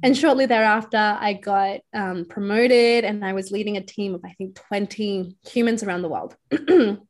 And 0.04 0.16
shortly 0.16 0.46
thereafter, 0.46 1.19
I 1.19 1.32
got 1.32 1.80
um, 1.94 2.25
promoted 2.26 3.04
and 3.04 3.25
I 3.25 3.32
was 3.32 3.50
leading 3.50 3.76
a 3.76 3.82
team 3.82 4.14
of, 4.14 4.25
I 4.25 4.34
think, 4.34 4.54
20 4.54 5.36
humans 5.50 5.82
around 5.82 6.02
the 6.02 6.08
world. 6.08 6.36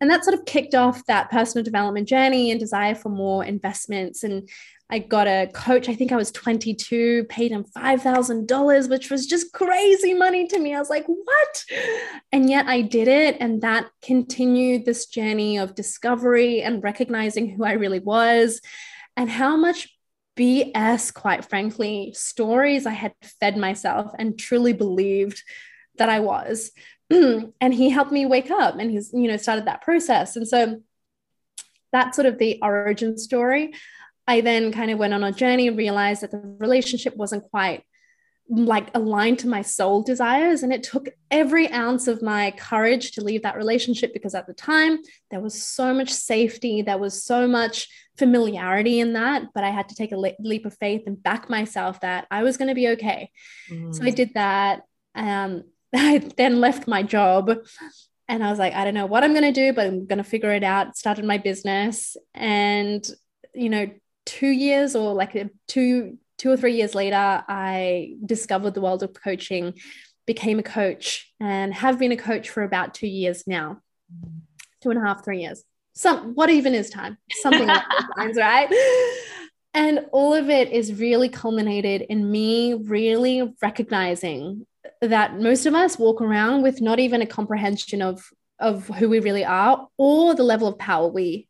and 0.00 0.10
that 0.10 0.24
sort 0.24 0.38
of 0.38 0.44
kicked 0.44 0.74
off 0.74 1.04
that 1.06 1.30
personal 1.30 1.64
development 1.64 2.08
journey 2.08 2.50
and 2.50 2.60
desire 2.60 2.94
for 2.94 3.08
more 3.08 3.44
investments 3.44 4.22
and 4.22 4.48
I 4.88 5.00
got 5.00 5.26
a 5.26 5.50
coach, 5.52 5.88
I 5.88 5.96
think 5.96 6.12
I 6.12 6.16
was 6.16 6.30
22, 6.30 7.24
paid 7.24 7.50
him 7.50 7.64
$5,000, 7.64 8.88
which 8.88 9.10
was 9.10 9.26
just 9.26 9.52
crazy 9.52 10.14
money 10.14 10.46
to 10.46 10.60
me. 10.60 10.74
I 10.74 10.78
was 10.78 10.90
like, 10.90 11.06
what? 11.06 11.64
And 12.30 12.48
yet 12.48 12.68
I 12.68 12.82
did 12.82 13.08
it. 13.08 13.36
And 13.40 13.62
that 13.62 13.90
continued 14.00 14.84
this 14.84 15.06
journey 15.06 15.58
of 15.58 15.74
discovery 15.74 16.62
and 16.62 16.84
recognizing 16.84 17.48
who 17.48 17.64
I 17.64 17.72
really 17.72 17.98
was 17.98 18.60
and 19.16 19.28
how 19.28 19.56
much 19.56 19.88
BS, 20.38 21.12
quite 21.12 21.44
frankly, 21.44 22.12
stories 22.14 22.86
I 22.86 22.92
had 22.92 23.14
fed 23.40 23.56
myself 23.56 24.12
and 24.16 24.38
truly 24.38 24.72
believed 24.72 25.42
that 25.98 26.10
I 26.10 26.20
was. 26.20 26.70
and 27.10 27.74
he 27.74 27.90
helped 27.90 28.12
me 28.12 28.26
wake 28.26 28.50
up 28.50 28.76
and 28.78 28.90
he's, 28.90 29.12
you 29.12 29.28
know, 29.28 29.36
started 29.36 29.66
that 29.66 29.82
process. 29.82 30.36
And 30.36 30.46
so 30.46 30.82
that's 31.92 32.16
sort 32.16 32.26
of 32.26 32.38
the 32.38 32.58
origin 32.62 33.16
story. 33.16 33.74
I 34.26 34.40
then 34.40 34.72
kind 34.72 34.90
of 34.90 34.98
went 34.98 35.14
on 35.14 35.22
a 35.22 35.32
journey 35.32 35.68
and 35.68 35.78
realized 35.78 36.22
that 36.22 36.32
the 36.32 36.42
relationship 36.58 37.16
wasn't 37.16 37.48
quite 37.50 37.84
like 38.48 38.90
aligned 38.94 39.40
to 39.40 39.48
my 39.48 39.62
soul 39.62 40.02
desires. 40.02 40.62
And 40.62 40.72
it 40.72 40.82
took 40.82 41.08
every 41.30 41.70
ounce 41.72 42.06
of 42.06 42.22
my 42.22 42.52
courage 42.52 43.12
to 43.12 43.20
leave 43.20 43.42
that 43.42 43.56
relationship 43.56 44.12
because 44.12 44.34
at 44.34 44.46
the 44.46 44.54
time 44.54 44.98
there 45.30 45.40
was 45.40 45.60
so 45.60 45.92
much 45.92 46.10
safety, 46.10 46.82
there 46.82 46.98
was 46.98 47.22
so 47.22 47.48
much 47.48 47.88
familiarity 48.16 49.00
in 49.00 49.14
that. 49.14 49.48
But 49.54 49.64
I 49.64 49.70
had 49.70 49.88
to 49.88 49.94
take 49.94 50.12
a 50.12 50.16
le- 50.16 50.32
leap 50.38 50.64
of 50.64 50.76
faith 50.78 51.02
and 51.06 51.20
back 51.20 51.50
myself 51.50 52.00
that 52.00 52.26
I 52.30 52.44
was 52.44 52.56
going 52.56 52.68
to 52.68 52.74
be 52.74 52.88
okay. 52.90 53.30
Mm. 53.70 53.94
So 53.94 54.04
I 54.04 54.10
did 54.10 54.34
that. 54.34 54.82
Um, 55.14 55.64
I 55.94 56.18
then 56.36 56.60
left 56.60 56.88
my 56.88 57.02
job 57.02 57.50
and 58.28 58.42
I 58.42 58.50
was 58.50 58.58
like, 58.58 58.74
I 58.74 58.84
don't 58.84 58.94
know 58.94 59.06
what 59.06 59.24
I'm 59.24 59.32
going 59.32 59.52
to 59.52 59.52
do, 59.52 59.72
but 59.72 59.86
I'm 59.86 60.06
going 60.06 60.18
to 60.18 60.24
figure 60.24 60.52
it 60.52 60.64
out. 60.64 60.96
Started 60.96 61.24
my 61.24 61.38
business. 61.38 62.16
And, 62.34 63.08
you 63.54 63.68
know, 63.68 63.90
two 64.24 64.48
years 64.48 64.96
or 64.96 65.14
like 65.14 65.48
two 65.68 66.18
two 66.38 66.50
or 66.50 66.56
three 66.56 66.74
years 66.74 66.94
later 66.94 67.44
i 67.48 68.12
discovered 68.26 68.74
the 68.74 68.80
world 68.80 69.02
of 69.02 69.14
coaching 69.14 69.72
became 70.26 70.58
a 70.58 70.62
coach 70.62 71.32
and 71.40 71.72
have 71.72 71.98
been 71.98 72.12
a 72.12 72.16
coach 72.16 72.50
for 72.50 72.62
about 72.62 72.94
two 72.94 73.06
years 73.06 73.44
now. 73.46 73.80
Two 74.82 74.90
and 74.90 74.98
a 74.98 75.02
half 75.02 75.24
three 75.24 75.42
years. 75.42 75.64
Some 75.94 76.34
what 76.34 76.50
even 76.50 76.74
is 76.74 76.90
time? 76.90 77.16
Something 77.30 77.68
like 77.68 77.82
lines 78.18 78.36
right? 78.36 78.68
And 79.72 80.06
all 80.12 80.34
of 80.34 80.50
it 80.50 80.72
is 80.72 80.94
really 80.94 81.28
culminated 81.28 82.02
in 82.02 82.30
me 82.30 82.74
really 82.74 83.54
recognizing 83.62 84.66
that 85.00 85.38
most 85.38 85.66
of 85.66 85.74
us 85.74 85.98
walk 85.98 86.20
around 86.20 86.62
with 86.62 86.80
not 86.80 86.98
even 86.98 87.22
a 87.22 87.26
comprehension 87.26 88.02
of 88.02 88.30
of 88.58 88.88
who 88.88 89.08
we 89.08 89.20
really 89.20 89.44
are 89.44 89.86
or 89.98 90.34
the 90.34 90.42
level 90.42 90.66
of 90.66 90.78
power 90.78 91.08
we 91.08 91.46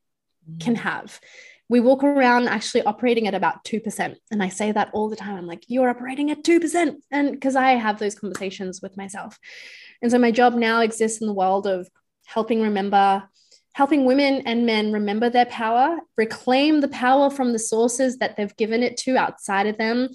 mm. 0.50 0.60
can 0.60 0.74
have 0.74 1.20
we 1.68 1.80
walk 1.80 2.04
around 2.04 2.48
actually 2.48 2.82
operating 2.82 3.26
at 3.26 3.34
about 3.34 3.64
2%. 3.64 4.16
And 4.30 4.42
I 4.42 4.48
say 4.48 4.70
that 4.72 4.90
all 4.92 5.08
the 5.08 5.16
time. 5.16 5.36
I'm 5.36 5.46
like, 5.46 5.64
you're 5.66 5.88
operating 5.88 6.30
at 6.30 6.44
2%. 6.44 6.96
And 7.10 7.32
because 7.32 7.56
I 7.56 7.72
have 7.72 7.98
those 7.98 8.14
conversations 8.14 8.80
with 8.80 8.96
myself. 8.96 9.38
And 10.00 10.10
so 10.10 10.18
my 10.18 10.30
job 10.30 10.54
now 10.54 10.80
exists 10.80 11.20
in 11.20 11.26
the 11.26 11.32
world 11.32 11.66
of 11.66 11.88
helping 12.24 12.62
remember, 12.62 13.24
helping 13.72 14.04
women 14.04 14.42
and 14.46 14.64
men 14.64 14.92
remember 14.92 15.28
their 15.28 15.46
power, 15.46 15.98
reclaim 16.16 16.80
the 16.80 16.88
power 16.88 17.30
from 17.30 17.52
the 17.52 17.58
sources 17.58 18.18
that 18.18 18.36
they've 18.36 18.56
given 18.56 18.82
it 18.82 18.96
to 18.98 19.16
outside 19.16 19.66
of 19.66 19.76
them, 19.76 20.08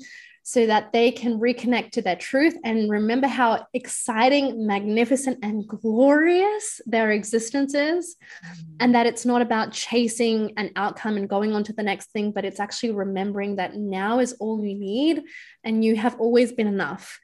so 0.44 0.66
that 0.66 0.92
they 0.92 1.12
can 1.12 1.40
reconnect 1.40 1.92
to 1.92 2.02
their 2.02 2.16
truth 2.16 2.58
and 2.64 2.90
remember 2.90 3.28
how 3.28 3.66
exciting, 3.74 4.66
magnificent, 4.66 5.40
and 5.44 5.68
glorious 5.68 6.82
their 6.86 7.12
existence 7.12 7.74
is. 7.74 8.16
Mm-hmm. 8.46 8.76
And 8.80 8.96
that 8.96 9.06
it's 9.06 9.26
not 9.26 9.42
about 9.42 9.72
chasing 9.72 10.54
an 10.58 10.72
outcome 10.76 11.18
and 11.18 11.30
going 11.30 11.54
on 11.54 11.64
to 11.66 11.74
the 11.74 11.84
next 11.84 12.12
thing, 12.12 12.32
but 12.32 12.46
it's 12.46 12.60
actually 12.60 12.92
remembering 12.92 13.58
that 13.58 13.76
now 13.76 14.20
is 14.20 14.34
all 14.34 14.64
you 14.64 14.76
need 14.76 15.24
and 15.64 15.86
you 15.86 15.96
have 15.96 16.20
always 16.20 16.52
been 16.52 16.68
enough. 16.68 17.20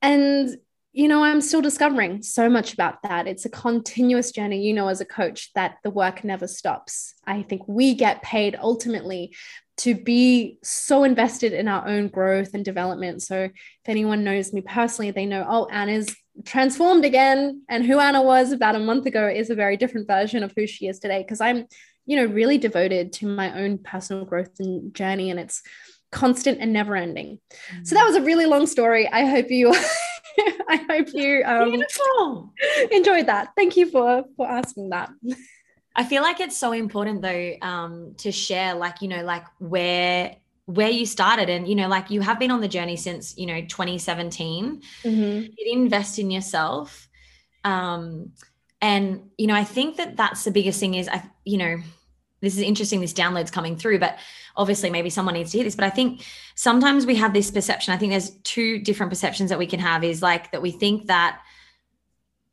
And 0.00 0.56
you 0.94 1.08
know, 1.08 1.24
I'm 1.24 1.40
still 1.40 1.62
discovering 1.62 2.22
so 2.22 2.50
much 2.50 2.74
about 2.74 3.02
that. 3.02 3.26
It's 3.26 3.46
a 3.46 3.50
continuous 3.50 4.30
journey, 4.30 4.62
you 4.62 4.74
know, 4.74 4.88
as 4.88 5.00
a 5.00 5.06
coach, 5.06 5.50
that 5.54 5.78
the 5.82 5.90
work 5.90 6.22
never 6.22 6.46
stops. 6.46 7.14
I 7.26 7.42
think 7.42 7.66
we 7.66 7.94
get 7.94 8.22
paid 8.22 8.58
ultimately 8.60 9.34
to 9.78 9.94
be 9.94 10.58
so 10.62 11.04
invested 11.04 11.52
in 11.52 11.66
our 11.68 11.86
own 11.88 12.08
growth 12.08 12.54
and 12.54 12.64
development. 12.64 13.22
So 13.22 13.44
if 13.44 13.52
anyone 13.86 14.24
knows 14.24 14.52
me 14.52 14.60
personally, 14.60 15.10
they 15.10 15.26
know, 15.26 15.44
oh, 15.48 15.66
Anna's 15.66 16.14
transformed 16.44 17.04
again. 17.04 17.62
And 17.68 17.84
who 17.84 17.98
Anna 17.98 18.22
was 18.22 18.52
about 18.52 18.76
a 18.76 18.80
month 18.80 19.06
ago 19.06 19.26
is 19.28 19.50
a 19.50 19.54
very 19.54 19.76
different 19.76 20.06
version 20.06 20.42
of 20.42 20.52
who 20.56 20.66
she 20.66 20.88
is 20.88 20.98
today. 20.98 21.22
Because 21.22 21.40
I'm, 21.40 21.66
you 22.06 22.16
know, 22.16 22.26
really 22.26 22.58
devoted 22.58 23.12
to 23.14 23.26
my 23.26 23.58
own 23.60 23.78
personal 23.78 24.24
growth 24.24 24.58
and 24.58 24.94
journey. 24.94 25.30
And 25.30 25.40
it's 25.40 25.62
constant 26.10 26.58
and 26.60 26.72
never 26.72 26.94
ending. 26.94 27.38
Mm-hmm. 27.72 27.84
So 27.84 27.94
that 27.94 28.06
was 28.06 28.16
a 28.16 28.22
really 28.22 28.46
long 28.46 28.66
story. 28.66 29.08
I 29.08 29.24
hope 29.24 29.50
you 29.50 29.74
I 30.68 30.76
hope 30.88 31.08
you 31.12 31.42
um, 31.44 31.82
enjoyed 32.90 33.26
that. 33.26 33.50
Thank 33.56 33.76
you 33.76 33.90
for 33.90 34.24
for 34.36 34.48
asking 34.48 34.90
that. 34.90 35.10
I 35.94 36.04
feel 36.04 36.22
like 36.22 36.40
it's 36.40 36.56
so 36.56 36.72
important 36.72 37.22
though 37.22 37.54
um, 37.60 38.14
to 38.18 38.32
share, 38.32 38.74
like 38.74 39.02
you 39.02 39.08
know, 39.08 39.22
like 39.22 39.44
where 39.58 40.36
where 40.66 40.90
you 40.90 41.04
started, 41.04 41.50
and 41.50 41.68
you 41.68 41.74
know, 41.74 41.88
like 41.88 42.10
you 42.10 42.20
have 42.20 42.38
been 42.38 42.50
on 42.50 42.60
the 42.60 42.68
journey 42.68 42.96
since 42.96 43.36
you 43.36 43.46
know 43.46 43.60
2017. 43.60 44.82
Mm-hmm. 45.02 45.52
You 45.56 45.72
invest 45.72 46.18
in 46.18 46.30
yourself, 46.30 47.08
um, 47.64 48.32
and 48.80 49.30
you 49.36 49.46
know, 49.46 49.54
I 49.54 49.64
think 49.64 49.96
that 49.96 50.16
that's 50.16 50.44
the 50.44 50.50
biggest 50.50 50.80
thing. 50.80 50.94
Is 50.94 51.08
I, 51.08 51.22
you 51.44 51.58
know, 51.58 51.78
this 52.40 52.54
is 52.56 52.62
interesting. 52.62 53.00
This 53.00 53.12
download's 53.12 53.50
coming 53.50 53.76
through, 53.76 53.98
but 53.98 54.18
obviously 54.56 54.90
maybe 54.90 55.10
someone 55.10 55.34
needs 55.34 55.52
to 55.52 55.58
hear 55.58 55.64
this. 55.64 55.76
But 55.76 55.84
I 55.84 55.90
think 55.90 56.24
sometimes 56.54 57.04
we 57.04 57.16
have 57.16 57.34
this 57.34 57.50
perception. 57.50 57.92
I 57.92 57.98
think 57.98 58.12
there's 58.12 58.30
two 58.44 58.78
different 58.78 59.10
perceptions 59.10 59.50
that 59.50 59.58
we 59.58 59.66
can 59.66 59.80
have. 59.80 60.04
Is 60.04 60.22
like 60.22 60.52
that 60.52 60.62
we 60.62 60.70
think 60.70 61.08
that 61.08 61.42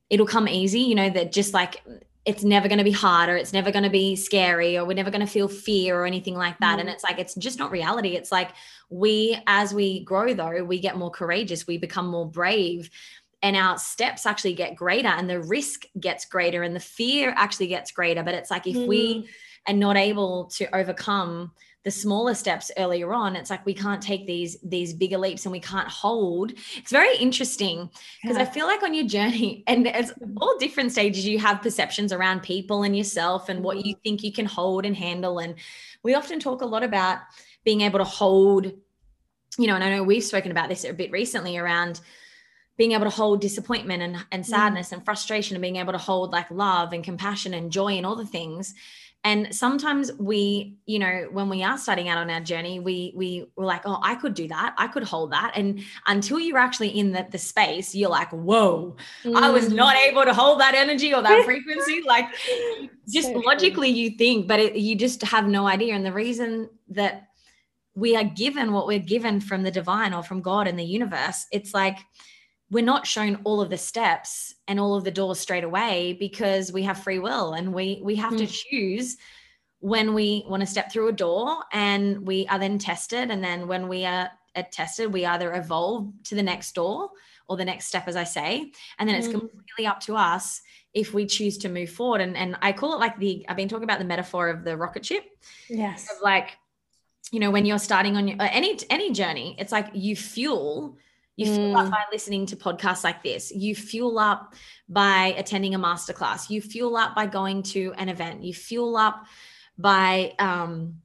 it'll 0.09 0.27
come 0.27 0.49
easy. 0.49 0.81
You 0.81 0.95
know, 0.95 1.09
that 1.09 1.31
just 1.31 1.53
like 1.53 1.81
it's 2.29 2.43
never 2.43 2.67
going 2.67 2.77
to 2.77 2.83
be 2.83 2.91
hard 2.91 3.27
or 3.27 3.35
it's 3.35 3.53
never 3.53 3.71
going 3.71 3.83
to 3.83 3.89
be 3.89 4.15
scary 4.15 4.77
or 4.77 4.85
we're 4.85 4.93
never 4.93 5.09
going 5.09 5.25
to 5.25 5.31
feel 5.31 5.47
fear 5.47 5.99
or 5.99 6.05
anything 6.05 6.35
like 6.35 6.55
that 6.59 6.77
mm. 6.77 6.81
and 6.81 6.89
it's 6.89 7.03
like 7.03 7.17
it's 7.17 7.33
just 7.33 7.57
not 7.57 7.71
reality 7.71 8.09
it's 8.09 8.31
like 8.31 8.51
we 8.91 9.35
as 9.47 9.73
we 9.73 10.03
grow 10.03 10.31
though 10.35 10.63
we 10.63 10.79
get 10.79 10.95
more 10.95 11.09
courageous 11.09 11.65
we 11.65 11.79
become 11.79 12.07
more 12.07 12.29
brave 12.29 12.91
and 13.41 13.55
our 13.55 13.79
steps 13.79 14.27
actually 14.27 14.53
get 14.53 14.75
greater 14.75 15.07
and 15.07 15.27
the 15.27 15.41
risk 15.41 15.85
gets 15.99 16.25
greater 16.25 16.61
and 16.61 16.75
the 16.75 16.79
fear 16.79 17.33
actually 17.35 17.67
gets 17.67 17.91
greater 17.91 18.21
but 18.21 18.35
it's 18.35 18.51
like 18.51 18.67
if 18.67 18.75
mm. 18.75 18.87
we 18.87 19.27
are 19.67 19.73
not 19.73 19.97
able 19.97 20.45
to 20.45 20.73
overcome 20.75 21.51
the 21.83 21.91
smaller 21.91 22.33
steps 22.33 22.71
earlier 22.77 23.13
on 23.13 23.35
it's 23.35 23.49
like 23.49 23.65
we 23.65 23.73
can't 23.73 24.01
take 24.01 24.27
these 24.27 24.57
these 24.63 24.93
bigger 24.93 25.17
leaps 25.17 25.45
and 25.45 25.51
we 25.51 25.59
can't 25.59 25.87
hold 25.87 26.51
it's 26.75 26.91
very 26.91 27.15
interesting 27.17 27.89
because 28.21 28.37
yeah. 28.37 28.43
i 28.43 28.45
feel 28.45 28.65
like 28.65 28.83
on 28.83 28.93
your 28.93 29.05
journey 29.05 29.63
and 29.67 29.87
it's 29.87 30.11
all 30.37 30.57
different 30.57 30.91
stages 30.91 31.25
you 31.25 31.39
have 31.39 31.61
perceptions 31.61 32.11
around 32.11 32.41
people 32.41 32.83
and 32.83 32.97
yourself 32.97 33.49
and 33.49 33.63
what 33.63 33.85
you 33.85 33.93
mm-hmm. 33.95 34.01
think 34.01 34.23
you 34.23 34.31
can 34.31 34.45
hold 34.45 34.85
and 34.85 34.95
handle 34.95 35.39
and 35.39 35.55
we 36.03 36.13
often 36.13 36.39
talk 36.39 36.61
a 36.61 36.65
lot 36.65 36.83
about 36.83 37.19
being 37.63 37.81
able 37.81 37.99
to 37.99 38.05
hold 38.05 38.65
you 39.57 39.67
know 39.67 39.75
and 39.75 39.83
i 39.83 39.89
know 39.89 40.03
we've 40.03 40.23
spoken 40.23 40.51
about 40.51 40.69
this 40.69 40.83
a 40.83 40.93
bit 40.93 41.11
recently 41.11 41.57
around 41.57 42.01
being 42.77 42.93
able 42.93 43.03
to 43.03 43.09
hold 43.09 43.41
disappointment 43.41 44.01
and, 44.01 44.25
and 44.31 44.43
mm. 44.43 44.47
sadness 44.47 44.89
mm. 44.89 44.93
and 44.93 45.05
frustration 45.05 45.55
and 45.55 45.61
being 45.61 45.75
able 45.75 45.91
to 45.91 45.97
hold 45.97 46.31
like 46.31 46.49
love 46.49 46.93
and 46.93 47.03
compassion 47.03 47.53
and 47.53 47.71
joy 47.71 47.93
and 47.93 48.05
all 48.05 48.15
the 48.15 48.25
things 48.25 48.73
and 49.25 49.53
sometimes 49.53 50.11
we 50.17 50.77
you 50.85 50.97
know 50.97 51.27
when 51.31 51.49
we 51.49 51.61
are 51.61 51.77
starting 51.77 52.07
out 52.07 52.17
on 52.17 52.29
our 52.29 52.39
journey 52.39 52.79
we 52.79 53.13
we 53.15 53.45
were 53.55 53.65
like 53.65 53.81
oh 53.85 53.99
i 54.01 54.15
could 54.15 54.33
do 54.33 54.47
that 54.47 54.73
i 54.77 54.87
could 54.87 55.03
hold 55.03 55.31
that 55.31 55.51
and 55.55 55.81
until 56.07 56.39
you're 56.39 56.57
actually 56.57 56.87
in 56.87 57.11
the, 57.11 57.27
the 57.31 57.37
space 57.37 57.93
you're 57.93 58.09
like 58.09 58.31
whoa 58.31 58.95
mm. 59.23 59.35
i 59.35 59.49
was 59.49 59.69
mm. 59.69 59.75
not 59.75 59.95
able 59.97 60.23
to 60.23 60.33
hold 60.33 60.59
that 60.59 60.73
energy 60.73 61.13
or 61.13 61.21
that 61.21 61.43
frequency 61.45 62.01
like 62.05 62.25
just 63.09 63.27
so 63.27 63.39
logically 63.39 63.89
you 63.89 64.11
think 64.11 64.47
but 64.47 64.59
it, 64.59 64.75
you 64.75 64.95
just 64.95 65.21
have 65.21 65.47
no 65.47 65.67
idea 65.67 65.93
and 65.93 66.05
the 66.05 66.13
reason 66.13 66.69
that 66.87 67.27
we 67.95 68.15
are 68.15 68.23
given 68.23 68.71
what 68.71 68.87
we're 68.87 68.99
given 68.99 69.41
from 69.41 69.63
the 69.63 69.71
divine 69.71 70.13
or 70.13 70.23
from 70.23 70.41
god 70.41 70.67
and 70.67 70.79
the 70.79 70.83
universe 70.83 71.45
it's 71.51 71.73
like 71.73 71.97
we're 72.71 72.83
not 72.83 73.07
shown 73.07 73.39
all 73.43 73.61
of 73.61 73.69
the 73.69 73.77
steps 73.77 74.53
and 74.67 74.79
all 74.79 74.95
of 74.95 75.03
the 75.03 75.11
doors 75.11 75.39
straight 75.39 75.63
away 75.63 76.15
because 76.19 76.71
we 76.71 76.83
have 76.83 77.03
free 77.03 77.19
will 77.19 77.53
and 77.53 77.73
we 77.73 77.99
we 78.03 78.15
have 78.15 78.33
mm. 78.33 78.39
to 78.39 78.47
choose 78.47 79.17
when 79.79 80.13
we 80.13 80.43
want 80.47 80.61
to 80.61 80.67
step 80.67 80.91
through 80.91 81.07
a 81.07 81.13
door 81.13 81.57
and 81.71 82.27
we 82.27 82.45
are 82.47 82.59
then 82.59 82.77
tested. 82.77 83.31
And 83.31 83.43
then 83.43 83.67
when 83.67 83.87
we 83.87 84.05
are, 84.05 84.29
are 84.55 84.63
tested 84.71 85.11
we 85.11 85.25
either 85.25 85.53
evolve 85.53 86.11
to 86.25 86.35
the 86.35 86.43
next 86.43 86.75
door 86.75 87.09
or 87.47 87.57
the 87.57 87.65
next 87.65 87.87
step 87.87 88.07
as 88.07 88.15
i 88.15 88.23
say. 88.23 88.71
And 88.99 89.09
then 89.09 89.15
mm. 89.15 89.19
it's 89.19 89.27
completely 89.27 89.87
up 89.87 90.01
to 90.01 90.15
us 90.15 90.61
if 90.93 91.13
we 91.13 91.25
choose 91.25 91.57
to 91.59 91.69
move 91.69 91.89
forward. 91.89 92.21
And 92.21 92.37
and 92.37 92.55
i 92.61 92.71
call 92.71 92.93
it 92.93 92.99
like 92.99 93.17
the 93.17 93.45
i've 93.49 93.57
been 93.57 93.69
talking 93.69 93.85
about 93.85 93.99
the 93.99 94.05
metaphor 94.05 94.49
of 94.49 94.63
the 94.63 94.77
rocket 94.77 95.05
ship. 95.05 95.23
Yes. 95.69 96.07
Of 96.11 96.21
like 96.21 96.57
you 97.31 97.39
know 97.39 97.51
when 97.51 97.65
you're 97.65 97.79
starting 97.79 98.17
on 98.17 98.27
your 98.27 98.37
any 98.41 98.79
any 98.89 99.11
journey 99.11 99.55
it's 99.59 99.71
like 99.71 99.87
you 99.93 100.15
fuel 100.15 100.97
you 101.39 101.53
fuel 101.53 101.73
mm. 101.73 101.85
up 101.85 101.89
by 101.89 102.03
listening 102.11 102.45
to 102.47 102.57
podcasts 102.57 103.05
like 103.05 103.23
this. 103.23 103.49
You 103.49 103.73
fuel 103.73 104.19
up 104.19 104.55
by 104.89 105.33
attending 105.37 105.73
a 105.73 105.79
masterclass. 105.79 106.49
You 106.49 106.61
fuel 106.61 106.97
up 106.97 107.15
by 107.15 107.27
going 107.27 107.63
to 107.63 107.93
an 107.97 108.09
event. 108.09 108.43
You 108.43 108.53
fuel 108.53 108.97
up 108.97 109.23
by 109.77 110.33
um, 110.37 110.95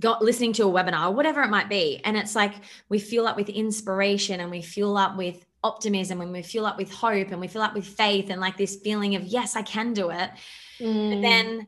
go, 0.00 0.16
listening 0.20 0.54
to 0.54 0.64
a 0.64 0.66
webinar, 0.66 1.14
whatever 1.14 1.40
it 1.42 1.50
might 1.50 1.68
be. 1.68 2.00
And 2.04 2.16
it's 2.16 2.34
like 2.34 2.52
we 2.88 2.98
fuel 2.98 3.28
up 3.28 3.36
with 3.36 3.48
inspiration 3.48 4.40
and 4.40 4.50
we 4.50 4.60
fuel 4.60 4.96
up 4.96 5.16
with 5.16 5.46
optimism 5.62 6.20
and 6.20 6.32
we 6.32 6.42
fuel 6.42 6.66
up 6.66 6.76
with 6.76 6.92
hope 6.92 7.30
and 7.30 7.40
we 7.40 7.46
fill 7.46 7.62
up 7.62 7.74
with 7.74 7.86
faith 7.86 8.30
and 8.30 8.40
like 8.40 8.56
this 8.56 8.74
feeling 8.82 9.14
of, 9.14 9.22
yes, 9.22 9.54
I 9.54 9.62
can 9.62 9.92
do 9.92 10.10
it. 10.10 10.30
Mm. 10.80 11.14
But 11.14 11.22
then 11.22 11.66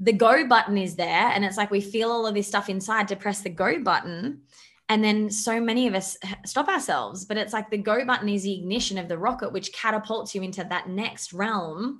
the 0.00 0.12
go 0.12 0.44
button 0.48 0.76
is 0.76 0.96
there. 0.96 1.28
And 1.28 1.44
it's 1.44 1.56
like 1.56 1.70
we 1.70 1.82
feel 1.82 2.10
all 2.10 2.26
of 2.26 2.34
this 2.34 2.48
stuff 2.48 2.68
inside 2.68 3.06
to 3.08 3.16
press 3.16 3.42
the 3.42 3.50
go 3.50 3.80
button 3.80 4.42
and 4.88 5.04
then 5.04 5.30
so 5.30 5.60
many 5.60 5.86
of 5.86 5.94
us 5.94 6.16
stop 6.46 6.68
ourselves 6.68 7.24
but 7.24 7.36
it's 7.36 7.52
like 7.52 7.70
the 7.70 7.78
go 7.78 8.04
button 8.04 8.28
is 8.28 8.42
the 8.42 8.54
ignition 8.58 8.98
of 8.98 9.08
the 9.08 9.18
rocket 9.18 9.52
which 9.52 9.72
catapults 9.72 10.34
you 10.34 10.42
into 10.42 10.64
that 10.64 10.88
next 10.88 11.32
realm. 11.32 11.98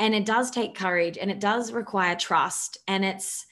And 0.00 0.14
it 0.14 0.24
does 0.24 0.52
take 0.52 0.76
courage 0.76 1.18
and 1.18 1.28
it 1.30 1.40
does 1.40 1.72
require 1.72 2.14
trust 2.14 2.78
and 2.86 3.04
it's 3.04 3.44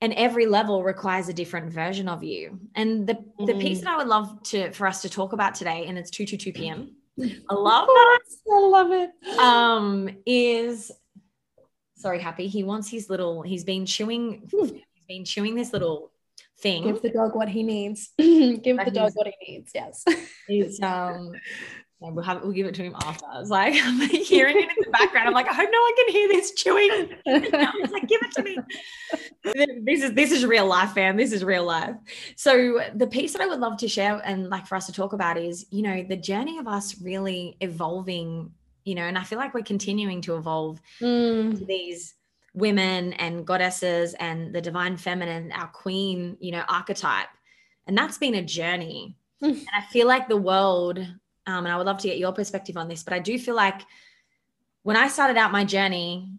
and 0.00 0.12
every 0.14 0.44
level 0.44 0.82
requires 0.82 1.30
a 1.30 1.32
different 1.32 1.72
version 1.72 2.08
of 2.08 2.22
you. 2.22 2.60
And 2.74 3.06
the 3.06 3.14
mm. 3.14 3.46
the 3.46 3.54
piece 3.54 3.80
that 3.80 3.88
i 3.88 3.96
would 3.96 4.08
love 4.08 4.42
to 4.44 4.70
for 4.72 4.86
us 4.86 5.02
to 5.02 5.08
talk 5.08 5.32
about 5.32 5.54
today 5.54 5.86
and 5.86 5.98
it's 5.98 6.10
2 6.10 6.26
to 6.26 6.36
2 6.36 6.52
p.m 6.52 6.96
i 7.20 7.54
love 7.54 7.86
that 7.86 8.20
i 8.52 8.60
love 8.60 8.90
it. 8.92 9.10
Um 9.38 10.10
is 10.26 10.92
sorry 11.96 12.20
happy 12.20 12.46
he 12.46 12.62
wants 12.62 12.88
his 12.88 13.08
little 13.08 13.42
he's 13.42 13.64
been 13.64 13.86
chewing 13.86 14.48
he's 14.50 14.72
been 15.08 15.24
chewing 15.24 15.54
this 15.54 15.72
little 15.72 16.12
thing. 16.58 16.84
Give 16.84 17.02
the 17.02 17.10
dog 17.10 17.34
what 17.34 17.48
he 17.48 17.62
needs. 17.62 18.10
give 18.18 18.78
the 18.84 18.92
dog 18.92 19.12
what 19.14 19.26
he 19.26 19.52
needs. 19.52 19.72
Yes. 19.74 20.04
He's 20.46 20.80
um 20.82 21.32
we'll 22.12 22.24
have 22.24 22.42
we'll 22.42 22.52
give 22.52 22.66
it 22.66 22.74
to 22.74 22.82
him 22.82 22.94
after. 22.96 23.24
It's 23.36 23.50
like 23.50 23.74
I'm 23.82 23.98
like 23.98 24.10
hearing 24.10 24.56
it 24.56 24.68
in 24.68 24.84
the 24.84 24.90
background. 24.90 25.28
I'm 25.28 25.34
like, 25.34 25.48
I 25.48 25.54
hope 25.54 25.68
no 25.72 25.80
one 25.80 25.96
can 25.96 26.08
hear 26.08 26.28
this 26.28 26.52
chewing. 26.52 27.08
It's 27.26 27.92
like, 27.92 28.08
give 28.08 28.20
it 28.22 28.32
to 28.32 28.42
me. 28.42 28.58
This 29.84 30.02
is 30.02 30.12
this 30.12 30.32
is 30.32 30.44
real 30.44 30.66
life, 30.66 30.92
fam. 30.92 31.16
This 31.16 31.32
is 31.32 31.44
real 31.44 31.64
life. 31.64 31.94
So 32.36 32.80
the 32.94 33.06
piece 33.06 33.32
that 33.32 33.42
I 33.42 33.46
would 33.46 33.60
love 33.60 33.78
to 33.78 33.88
share 33.88 34.20
and 34.24 34.48
like 34.50 34.66
for 34.66 34.76
us 34.76 34.86
to 34.86 34.92
talk 34.92 35.12
about 35.12 35.36
is, 35.36 35.66
you 35.70 35.82
know, 35.82 36.02
the 36.02 36.16
journey 36.16 36.58
of 36.58 36.66
us 36.66 37.00
really 37.00 37.56
evolving, 37.60 38.50
you 38.84 38.94
know, 38.94 39.02
and 39.02 39.16
I 39.16 39.24
feel 39.24 39.38
like 39.38 39.54
we're 39.54 39.62
continuing 39.62 40.20
to 40.22 40.36
evolve 40.36 40.80
mm. 41.00 41.66
these 41.66 42.14
women 42.54 43.12
and 43.14 43.46
goddesses 43.46 44.14
and 44.14 44.54
the 44.54 44.60
divine 44.60 44.96
feminine, 44.96 45.52
our 45.52 45.66
queen, 45.68 46.36
you 46.40 46.52
know, 46.52 46.64
archetype. 46.68 47.28
And 47.86 47.98
that's 47.98 48.18
been 48.18 48.34
a 48.34 48.42
journey. 48.42 49.16
Hmm. 49.40 49.50
and 49.50 49.68
I 49.76 49.82
feel 49.92 50.06
like 50.06 50.28
the 50.28 50.36
world, 50.36 50.98
um, 50.98 51.66
and 51.66 51.68
I 51.68 51.76
would 51.76 51.86
love 51.86 51.98
to 51.98 52.08
get 52.08 52.18
your 52.18 52.32
perspective 52.32 52.76
on 52.76 52.88
this, 52.88 53.02
but 53.02 53.12
I 53.12 53.18
do 53.18 53.38
feel 53.38 53.56
like 53.56 53.82
when 54.84 54.96
I 54.96 55.08
started 55.08 55.36
out 55.36 55.52
my 55.52 55.64
journey, 55.64 56.30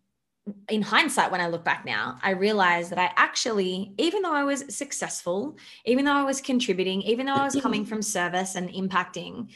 in 0.70 0.82
hindsight, 0.82 1.32
when 1.32 1.42
I 1.42 1.48
look 1.48 1.64
back 1.64 1.86
now, 1.86 2.20
I 2.22 2.32
realized 2.32 2.92
that 2.92 3.00
I 3.00 3.12
actually, 3.16 3.94
even 3.98 4.22
though 4.22 4.34
I 4.34 4.44
was 4.44 4.64
successful, 4.76 5.58
even 5.86 6.06
though 6.06 6.14
I 6.14 6.24
was 6.24 6.40
contributing, 6.40 7.02
even 7.02 7.26
though 7.26 7.34
I 7.34 7.46
was 7.46 7.56
coming 7.62 7.86
from 7.86 8.02
service 8.02 8.56
and 8.56 8.70
impacting, 8.70 9.50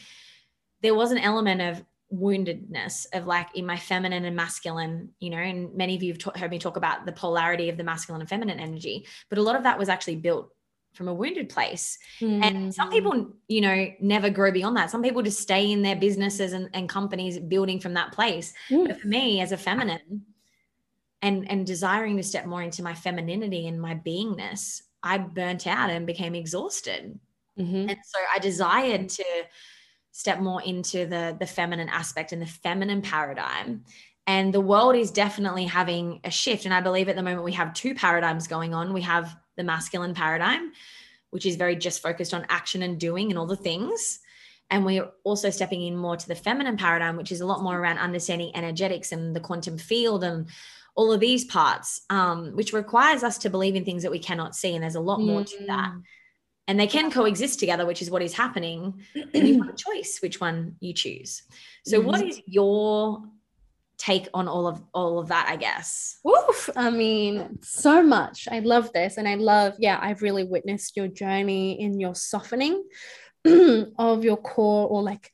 there 0.82 0.96
was 0.96 1.12
an 1.12 1.20
element 1.20 1.62
of 1.62 1.84
woundedness 2.14 3.06
of 3.14 3.28
like 3.28 3.48
in 3.56 3.66
my 3.66 3.78
feminine 3.78 4.26
and 4.26 4.36
masculine, 4.36 5.10
you 5.20 5.30
know, 5.30 5.38
and 5.38 5.74
many 5.76 5.96
of 5.96 6.04
you 6.04 6.14
have 6.14 6.36
heard 6.36 6.52
me 6.52 6.60
talk 6.60 6.78
about 6.78 7.06
the 7.06 7.12
polarity 7.12 7.70
of 7.70 7.78
the 7.78 7.84
masculine 7.84 8.22
and 8.22 8.30
feminine 8.30 8.60
energy, 8.60 9.06
but 9.30 9.38
a 9.38 9.42
lot 9.42 9.56
of 9.56 9.64
that 9.64 9.78
was 9.78 9.90
actually 9.90 10.16
built 10.16 10.52
from 10.94 11.08
a 11.08 11.14
wounded 11.14 11.50
place. 11.50 12.00
Mm. 12.20 12.44
And 12.44 12.74
some 12.74 12.90
mm. 12.90 12.94
people, 12.94 13.32
you 13.48 13.62
know, 13.62 13.88
never 14.02 14.30
grow 14.30 14.52
beyond 14.52 14.76
that. 14.78 14.90
Some 14.90 15.04
people 15.04 15.22
just 15.22 15.40
stay 15.40 15.72
in 15.72 15.84
their 15.84 15.96
businesses 15.96 16.54
and, 16.54 16.68
and 16.74 16.90
companies 16.90 17.38
building 17.40 17.80
from 17.80 17.94
that 17.94 18.12
place. 18.12 18.54
Mm. 18.70 18.88
But 18.88 19.00
for 19.00 19.08
me 19.08 19.42
as 19.42 19.52
a 19.52 19.58
feminine, 19.58 20.26
and 21.22 21.50
and 21.50 21.66
desiring 21.66 22.18
to 22.18 22.24
step 22.24 22.46
more 22.46 22.62
into 22.62 22.84
my 22.84 22.94
femininity 22.94 23.68
and 23.68 23.82
my 23.82 23.96
beingness 23.96 24.84
i 25.04 25.18
burnt 25.18 25.68
out 25.68 25.90
and 25.90 26.06
became 26.06 26.36
exhausted 26.36 27.20
mm-hmm. 27.58 27.90
and 27.90 27.98
so 28.04 28.20
i 28.34 28.40
desired 28.40 29.10
to 29.10 29.26
step 30.20 30.42
more 30.42 30.62
into 30.62 31.06
the 31.06 31.38
the 31.40 31.46
feminine 31.46 31.88
aspect 31.88 32.34
and 32.34 32.42
the 32.42 32.46
feminine 32.46 33.02
paradigm 33.02 33.86
and 34.28 34.54
the 34.54 34.60
world 34.60 34.94
is 34.94 35.12
definitely 35.12 35.64
having 35.64 36.20
a 36.26 36.30
shift 36.30 36.66
and 36.66 36.74
i 36.74 36.82
believe 36.82 37.08
at 37.08 37.16
the 37.16 37.24
moment 37.24 37.46
we 37.46 37.54
have 37.54 37.74
two 37.74 37.96
paradigms 37.96 38.46
going 38.46 38.74
on 38.74 38.92
we 38.92 39.02
have 39.02 39.34
the 39.56 39.64
masculine 39.64 40.14
paradigm 40.14 40.74
which 41.30 41.46
is 41.46 41.56
very 41.56 41.74
just 41.74 42.02
focused 42.02 42.34
on 42.34 42.46
action 42.50 42.82
and 42.82 43.00
doing 43.00 43.30
and 43.30 43.40
all 43.40 43.46
the 43.46 43.56
things 43.56 44.20
and 44.70 44.86
we're 44.86 45.10
also 45.24 45.50
stepping 45.50 45.82
in 45.82 45.96
more 45.96 46.18
to 46.18 46.28
the 46.28 46.36
feminine 46.36 46.76
paradigm 46.76 47.16
which 47.16 47.32
is 47.32 47.40
a 47.40 47.46
lot 47.46 47.64
more 47.64 47.80
around 47.80 47.98
understanding 47.98 48.52
energetics 48.56 49.14
and 49.14 49.34
the 49.34 49.40
quantum 49.40 49.78
field 49.78 50.26
and 50.26 50.50
all 50.96 51.14
of 51.14 51.22
these 51.22 51.46
parts, 51.46 52.02
um, 52.10 52.52
which 52.58 52.74
requires 52.74 53.24
us 53.24 53.38
to 53.38 53.50
believe 53.50 53.76
in 53.76 53.86
things 53.86 54.04
that 54.04 54.12
we 54.12 54.20
cannot 54.20 54.54
see. 54.54 54.74
And 54.76 54.84
there's 54.84 54.96
a 54.96 55.00
lot 55.00 55.22
more 55.22 55.44
mm. 55.44 55.58
to 55.58 55.66
that. 55.68 55.94
And 56.70 56.80
they 56.80 56.86
can 56.86 57.10
coexist 57.10 57.60
together, 57.60 57.88
which 57.88 58.00
is 58.04 58.12
what 58.12 58.22
is 58.22 58.34
happening. 58.34 59.02
and 59.34 59.48
you 59.48 59.62
have 59.64 59.74
a 59.74 59.76
choice 59.76 60.20
which 60.22 60.40
one 60.40 60.76
you 60.80 60.94
choose. 60.94 61.42
So, 61.84 62.00
mm. 62.00 62.06
what 62.06 62.22
is 62.22 62.40
your 62.46 63.24
take 63.98 64.30
on 64.34 64.48
all 64.48 64.66
of 64.66 64.82
all 64.94 65.20
of 65.20 65.28
that 65.28 65.46
i 65.50 65.58
guess 65.58 66.20
Oof, 66.26 66.70
i 66.78 66.90
mean 66.90 67.60
so 67.62 68.02
much 68.02 68.48
i 68.50 68.60
love 68.60 68.94
this 68.94 69.18
and 69.18 69.28
i 69.28 69.36
love 69.36 69.74
yeah 69.78 70.00
i've 70.02 70.22
really 70.22 70.46
witnessed 70.46 70.96
your 70.96 71.10
journey 71.10 71.82
in 71.82 72.00
your 72.00 72.16
softening 72.16 72.82
of 74.00 74.24
your 74.24 74.38
core 74.38 74.88
or 74.88 75.04
like 75.04 75.30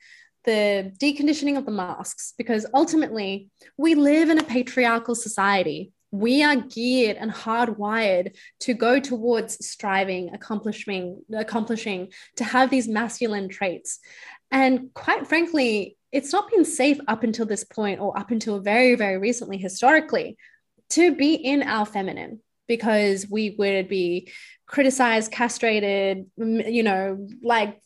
the 0.46 0.92
deconditioning 1.00 1.60
of 1.60 1.66
the 1.66 1.72
masks 1.72 2.34
because 2.40 2.66
ultimately 2.74 3.50
we 3.78 3.94
live 3.94 4.30
in 4.30 4.40
a 4.40 4.44
patriarchal 4.44 5.14
society 5.14 5.92
we 6.20 6.44
are 6.44 6.56
geared 6.56 7.18
and 7.18 7.32
hardwired 7.32 8.36
to 8.60 8.74
go 8.74 9.00
towards 9.00 9.66
striving 9.66 10.34
accomplishing 10.34 11.22
accomplishing 11.36 12.12
to 12.36 12.44
have 12.44 12.70
these 12.70 12.88
masculine 12.88 13.50
traits 13.50 14.00
and 14.52 14.94
quite 14.94 15.28
frankly 15.28 15.98
it's 16.12 16.32
not 16.32 16.50
been 16.50 16.66
safe 16.66 17.00
up 17.08 17.24
until 17.24 17.46
this 17.46 17.64
point 17.64 18.00
or 18.00 18.18
up 18.18 18.32
until 18.32 18.60
very 18.60 18.96
very 18.96 19.18
recently 19.18 19.58
historically 19.58 20.38
to 20.90 21.16
be 21.16 21.34
in 21.34 21.64
our 21.64 21.86
feminine 21.86 22.40
because 22.68 23.28
we 23.30 23.56
would 23.58 23.88
be 23.88 24.32
criticized 24.66 25.32
castrated 25.32 26.26
you 26.38 26.84
know 26.84 27.28
like 27.44 27.80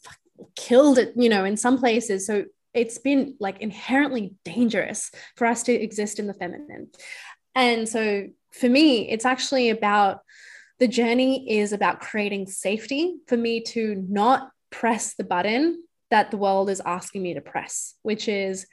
killed 0.56 0.98
it, 0.98 1.14
you 1.16 1.30
know, 1.30 1.46
in 1.46 1.58
some 1.58 1.78
places. 1.78 2.26
So 2.26 2.46
it's 2.74 2.98
been 2.98 3.36
like 3.40 3.62
inherently 3.62 4.36
dangerous 4.46 5.12
for 5.36 5.48
us 5.48 5.64
to 5.64 5.74
exist 5.74 6.20
in 6.20 6.28
the 6.28 6.34
feminine. 6.34 6.90
And 7.56 7.88
so 7.88 8.27
for 8.51 8.70
me, 8.70 9.10
it's 9.10 9.25
actually 9.25 9.70
about 9.70 10.22
the 10.79 10.88
journey 10.88 11.60
is 11.60 11.74
about 11.74 12.00
creating 12.00 12.48
safety 12.48 13.15
for 13.27 13.36
me 13.36 13.62
to 13.62 14.03
not 14.08 14.50
press 14.72 15.15
the 15.15 15.24
button 15.24 15.84
that 16.10 16.32
the 16.32 16.38
world 16.38 16.69
is 16.69 16.82
asking 16.86 17.21
me 17.21 17.34
to 17.34 17.41
press, 17.41 17.95
which 18.02 18.28
is 18.28 18.65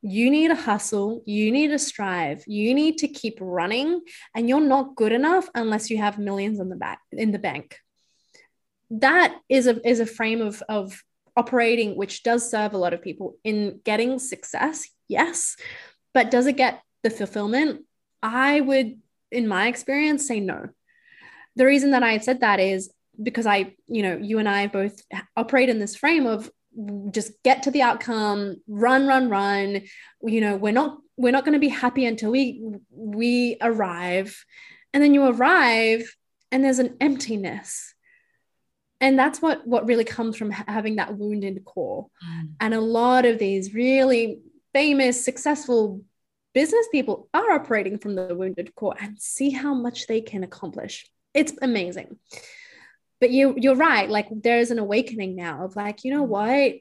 you 0.00 0.30
need 0.30 0.48
to 0.48 0.54
hustle, 0.54 1.22
you 1.26 1.50
need 1.50 1.68
to 1.68 1.78
strive, 1.78 2.44
you 2.46 2.72
need 2.74 2.98
to 2.98 3.08
keep 3.08 3.38
running, 3.40 4.00
and 4.34 4.48
you're 4.48 4.60
not 4.60 4.94
good 4.94 5.12
enough 5.12 5.48
unless 5.54 5.90
you 5.90 5.98
have 5.98 6.18
millions 6.18 6.60
in 6.60 6.68
the 6.68 6.76
back 6.76 7.00
in 7.12 7.32
the 7.32 7.38
bank. 7.38 7.76
That 8.90 9.36
is 9.48 9.66
a 9.66 9.86
is 9.86 10.00
a 10.00 10.06
frame 10.06 10.40
of 10.40 10.62
of 10.68 11.02
operating, 11.36 11.96
which 11.96 12.22
does 12.22 12.48
serve 12.48 12.74
a 12.74 12.78
lot 12.78 12.94
of 12.94 13.02
people 13.02 13.36
in 13.44 13.80
getting 13.84 14.18
success, 14.18 14.88
yes. 15.08 15.56
But 16.14 16.30
does 16.30 16.46
it 16.46 16.56
get 16.56 16.82
the 17.02 17.10
fulfillment? 17.10 17.82
I 18.22 18.60
would, 18.60 19.00
in 19.30 19.48
my 19.48 19.68
experience, 19.68 20.26
say 20.26 20.40
no. 20.40 20.68
The 21.56 21.66
reason 21.66 21.92
that 21.92 22.02
I 22.02 22.18
said 22.18 22.40
that 22.40 22.60
is 22.60 22.90
because 23.20 23.46
I, 23.46 23.74
you 23.86 24.02
know, 24.02 24.16
you 24.16 24.38
and 24.38 24.48
I 24.48 24.68
both 24.68 25.02
operate 25.36 25.68
in 25.68 25.78
this 25.78 25.96
frame 25.96 26.26
of 26.26 26.50
just 27.10 27.32
get 27.42 27.64
to 27.64 27.70
the 27.70 27.82
outcome, 27.82 28.56
run, 28.68 29.06
run, 29.06 29.28
run. 29.28 29.82
You 30.22 30.40
know, 30.40 30.56
we're 30.56 30.72
not 30.72 30.98
we're 31.16 31.32
not 31.32 31.44
going 31.44 31.54
to 31.54 31.58
be 31.58 31.68
happy 31.68 32.06
until 32.06 32.30
we 32.30 32.62
we 32.90 33.56
arrive. 33.60 34.44
And 34.94 35.02
then 35.02 35.14
you 35.14 35.24
arrive 35.24 36.14
and 36.50 36.64
there's 36.64 36.78
an 36.78 36.96
emptiness 37.00 37.94
and 39.00 39.18
that's 39.18 39.40
what 39.40 39.66
what 39.66 39.86
really 39.86 40.04
comes 40.04 40.36
from 40.36 40.50
having 40.50 40.96
that 40.96 41.16
wounded 41.16 41.64
core 41.64 42.08
mm. 42.24 42.48
and 42.60 42.74
a 42.74 42.80
lot 42.80 43.24
of 43.24 43.38
these 43.38 43.74
really 43.74 44.40
famous 44.72 45.24
successful 45.24 46.02
business 46.54 46.86
people 46.90 47.28
are 47.34 47.52
operating 47.52 47.98
from 47.98 48.14
the 48.14 48.34
wounded 48.34 48.74
core 48.74 48.96
and 49.00 49.20
see 49.20 49.50
how 49.50 49.74
much 49.74 50.06
they 50.06 50.20
can 50.20 50.42
accomplish 50.44 51.06
it's 51.34 51.52
amazing 51.62 52.16
but 53.20 53.30
you 53.30 53.54
you're 53.56 53.76
right 53.76 54.08
like 54.08 54.26
there's 54.30 54.70
an 54.70 54.78
awakening 54.78 55.36
now 55.36 55.64
of 55.64 55.76
like 55.76 56.04
you 56.04 56.12
know 56.12 56.24
mm. 56.24 56.28
what 56.28 56.74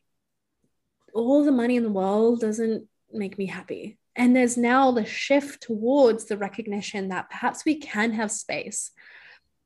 all 1.14 1.44
the 1.44 1.52
money 1.52 1.76
in 1.76 1.84
the 1.84 1.90
world 1.90 2.40
doesn't 2.40 2.88
make 3.12 3.38
me 3.38 3.46
happy 3.46 3.98
and 4.16 4.36
there's 4.36 4.58
now 4.58 4.92
the 4.92 5.06
shift 5.06 5.62
towards 5.62 6.26
the 6.26 6.38
recognition 6.38 7.10
that 7.10 7.30
perhaps 7.30 7.64
we 7.66 7.76
can 7.80 8.14
have 8.14 8.32
space 8.32 8.92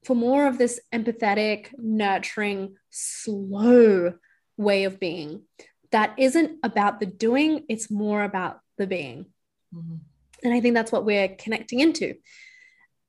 for 0.03 0.15
more 0.15 0.47
of 0.47 0.57
this 0.57 0.79
empathetic, 0.93 1.67
nurturing, 1.77 2.75
slow 2.89 4.13
way 4.57 4.83
of 4.85 4.99
being 4.99 5.43
that 5.91 6.13
isn't 6.17 6.59
about 6.63 6.99
the 6.99 7.05
doing, 7.05 7.65
it's 7.67 7.91
more 7.91 8.23
about 8.23 8.59
the 8.77 8.87
being. 8.87 9.25
Mm-hmm. 9.73 9.95
And 10.43 10.53
I 10.53 10.59
think 10.59 10.75
that's 10.75 10.91
what 10.91 11.05
we're 11.05 11.29
connecting 11.29 11.79
into. 11.79 12.15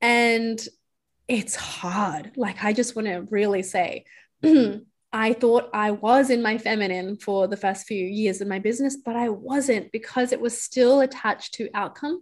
And 0.01 0.61
it's 1.29 1.55
hard. 1.55 2.33
Like, 2.37 2.63
I 2.63 2.73
just 2.73 2.95
want 2.95 3.09
to 3.09 3.27
really 3.31 3.63
say, 3.63 4.05
I 5.13 5.35
thought 5.35 5.71
I 5.73 5.91
was 5.91 6.31
in 6.31 6.43
my 6.43 6.59
feminine 6.59 7.17
for 7.19 7.47
the 7.47 7.57
first 7.57 7.87
few 7.87 8.05
years 8.05 8.41
of 8.41 8.49
my 8.49 8.59
business, 8.59 8.97
but 8.97 9.15
I 9.15 9.29
wasn't 9.29 9.93
because 9.93 10.33
it 10.33 10.41
was 10.41 10.61
still 10.61 11.01
attached 11.01 11.55
to 11.55 11.69
outcome. 11.75 12.21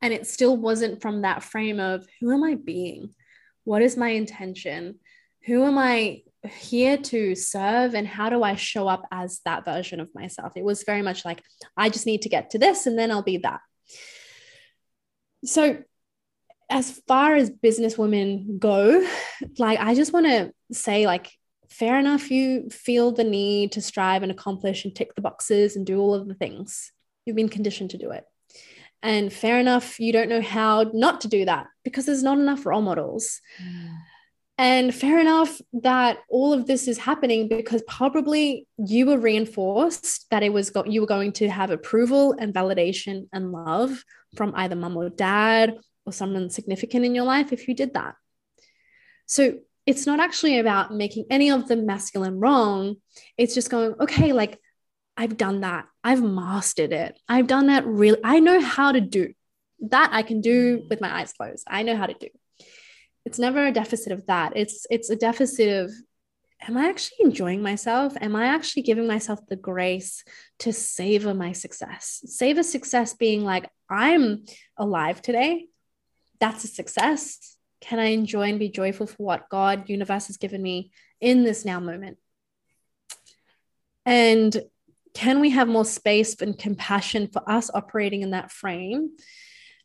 And 0.00 0.12
it 0.12 0.26
still 0.26 0.56
wasn't 0.56 1.00
from 1.00 1.22
that 1.22 1.44
frame 1.44 1.78
of 1.78 2.06
who 2.20 2.32
am 2.32 2.42
I 2.42 2.56
being? 2.56 3.14
What 3.64 3.82
is 3.82 3.96
my 3.96 4.08
intention? 4.08 4.98
Who 5.46 5.64
am 5.64 5.78
I 5.78 6.22
here 6.48 6.96
to 6.96 7.34
serve? 7.34 7.94
And 7.94 8.06
how 8.06 8.28
do 8.28 8.42
I 8.42 8.56
show 8.56 8.88
up 8.88 9.06
as 9.10 9.40
that 9.44 9.64
version 9.64 10.00
of 10.00 10.08
myself? 10.14 10.52
It 10.56 10.64
was 10.64 10.84
very 10.84 11.02
much 11.02 11.24
like, 11.24 11.42
I 11.76 11.88
just 11.88 12.06
need 12.06 12.22
to 12.22 12.28
get 12.28 12.50
to 12.50 12.58
this 12.58 12.86
and 12.86 12.98
then 12.98 13.10
I'll 13.10 13.22
be 13.22 13.38
that. 13.38 13.60
So, 15.44 15.82
as 16.70 17.02
far 17.06 17.34
as 17.34 17.50
business 17.50 17.98
women 17.98 18.58
go, 18.58 19.06
like, 19.58 19.78
I 19.78 19.94
just 19.94 20.12
want 20.12 20.26
to 20.26 20.52
say, 20.72 21.06
like, 21.06 21.30
fair 21.68 21.98
enough, 21.98 22.30
you 22.30 22.70
feel 22.70 23.12
the 23.12 23.24
need 23.24 23.72
to 23.72 23.82
strive 23.82 24.22
and 24.22 24.32
accomplish 24.32 24.84
and 24.84 24.94
tick 24.94 25.14
the 25.14 25.22
boxes 25.22 25.76
and 25.76 25.84
do 25.84 25.98
all 25.98 26.14
of 26.14 26.28
the 26.28 26.34
things. 26.34 26.92
You've 27.26 27.36
been 27.36 27.48
conditioned 27.48 27.90
to 27.90 27.98
do 27.98 28.10
it. 28.10 28.24
And 29.02 29.32
fair 29.32 29.58
enough, 29.58 29.98
you 29.98 30.12
don't 30.12 30.28
know 30.28 30.40
how 30.40 30.90
not 30.94 31.22
to 31.22 31.28
do 31.28 31.44
that 31.44 31.66
because 31.84 32.06
there's 32.06 32.22
not 32.22 32.38
enough 32.38 32.64
role 32.64 32.82
models. 32.82 33.40
Mm. 33.62 33.96
And 34.62 34.94
fair 34.94 35.18
enough 35.18 35.60
that 35.82 36.18
all 36.28 36.52
of 36.52 36.68
this 36.68 36.86
is 36.86 36.96
happening 36.96 37.48
because 37.48 37.82
probably 37.88 38.68
you 38.78 39.06
were 39.06 39.18
reinforced 39.18 40.30
that 40.30 40.44
it 40.44 40.52
was 40.52 40.70
go- 40.70 40.84
you 40.84 41.00
were 41.00 41.06
going 41.08 41.32
to 41.32 41.48
have 41.48 41.72
approval 41.72 42.36
and 42.38 42.54
validation 42.54 43.26
and 43.32 43.50
love 43.50 44.04
from 44.36 44.52
either 44.54 44.76
mum 44.76 44.96
or 44.96 45.08
dad 45.08 45.80
or 46.06 46.12
someone 46.12 46.48
significant 46.48 47.04
in 47.04 47.12
your 47.12 47.24
life 47.24 47.52
if 47.52 47.66
you 47.66 47.74
did 47.74 47.94
that. 47.94 48.14
So 49.26 49.58
it's 49.84 50.06
not 50.06 50.20
actually 50.20 50.60
about 50.60 50.94
making 50.94 51.24
any 51.28 51.50
of 51.50 51.66
the 51.66 51.74
masculine 51.74 52.38
wrong. 52.38 52.98
It's 53.36 53.54
just 53.54 53.68
going, 53.68 53.96
okay, 53.98 54.32
like 54.32 54.60
I've 55.16 55.36
done 55.36 55.62
that. 55.62 55.86
I've 56.04 56.22
mastered 56.22 56.92
it. 56.92 57.18
I've 57.28 57.48
done 57.48 57.66
that 57.66 57.84
really. 57.84 58.20
I 58.22 58.38
know 58.38 58.60
how 58.60 58.92
to 58.92 59.00
do 59.00 59.34
that. 59.90 60.10
I 60.12 60.22
can 60.22 60.40
do 60.40 60.86
with 60.88 61.00
my 61.00 61.12
eyes 61.12 61.32
closed. 61.32 61.66
I 61.68 61.82
know 61.82 61.96
how 61.96 62.06
to 62.06 62.14
do. 62.14 62.28
It's 63.24 63.38
never 63.38 63.66
a 63.66 63.72
deficit 63.72 64.12
of 64.12 64.26
that. 64.26 64.52
It's 64.56 64.86
it's 64.90 65.10
a 65.10 65.16
deficit 65.16 65.84
of 65.84 65.92
am 66.68 66.76
I 66.76 66.88
actually 66.88 67.18
enjoying 67.20 67.62
myself? 67.62 68.14
Am 68.20 68.36
I 68.36 68.46
actually 68.46 68.82
giving 68.82 69.06
myself 69.06 69.40
the 69.48 69.56
grace 69.56 70.24
to 70.60 70.72
savor 70.72 71.34
my 71.34 71.52
success? 71.52 72.22
Savor 72.26 72.62
success 72.62 73.14
being 73.14 73.44
like 73.44 73.68
I'm 73.90 74.44
alive 74.76 75.22
today. 75.22 75.66
that's 76.40 76.64
a 76.64 76.68
success? 76.68 77.56
Can 77.80 77.98
I 77.98 78.06
enjoy 78.06 78.48
and 78.48 78.58
be 78.58 78.68
joyful 78.68 79.06
for 79.06 79.22
what 79.24 79.48
God, 79.48 79.88
universe 79.88 80.28
has 80.28 80.36
given 80.36 80.62
me 80.62 80.92
in 81.20 81.44
this 81.44 81.64
now 81.64 81.80
moment? 81.80 82.18
And 84.04 84.62
can 85.14 85.40
we 85.40 85.50
have 85.50 85.68
more 85.68 85.84
space 85.84 86.40
and 86.40 86.58
compassion 86.58 87.28
for 87.32 87.48
us 87.48 87.70
operating 87.72 88.22
in 88.22 88.30
that 88.30 88.50
frame? 88.50 89.10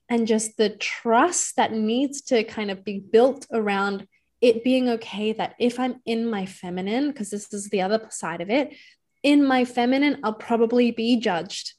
And 0.10 0.28
just 0.28 0.58
the 0.58 0.70
trust 0.70 1.58
that 1.58 1.74
needs 1.74 2.22
to 2.24 2.44
kind 2.44 2.72
of 2.72 2.84
be 2.84 3.00
built 3.00 3.46
around 3.52 4.08
it 4.40 4.64
being 4.64 4.90
okay 4.90 5.34
that 5.34 5.56
if 5.60 5.80
I'm 5.80 6.00
in 6.06 6.30
my 6.30 6.46
feminine, 6.46 7.10
because 7.10 7.30
this 7.30 7.52
is 7.54 7.70
the 7.70 7.82
other 7.82 8.08
side 8.10 8.42
of 8.42 8.50
it, 8.50 8.76
in 9.24 9.46
my 9.46 9.66
feminine, 9.66 10.20
I'll 10.24 10.34
probably 10.34 10.92
be 10.92 11.18
judged. 11.20 11.74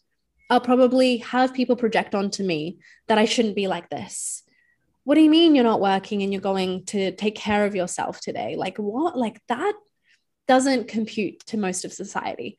I'll 0.51 0.61
probably 0.61 1.19
have 1.19 1.55
people 1.55 1.77
project 1.77 2.14
onto 2.14 2.43
me 2.43 2.79
that 3.07 3.19
I 3.19 3.27
shouldn't 3.27 3.55
be 3.55 3.69
like 3.69 3.88
this. 3.91 4.43
What 5.05 5.14
do 5.14 5.23
you 5.23 5.31
mean 5.31 5.55
you're 5.55 5.64
not 5.64 5.81
working 5.81 6.23
and 6.23 6.33
you're 6.33 6.43
going 6.43 6.85
to 6.87 7.12
take 7.12 7.35
care 7.35 7.64
of 7.64 7.75
yourself 7.75 8.21
today? 8.21 8.57
Like, 8.57 8.77
what? 8.77 9.17
Like, 9.17 9.41
that 9.49 9.75
doesn't 10.47 10.88
compute 10.88 11.41
to 11.47 11.57
most 11.57 11.85
of 11.85 11.93
society. 11.93 12.59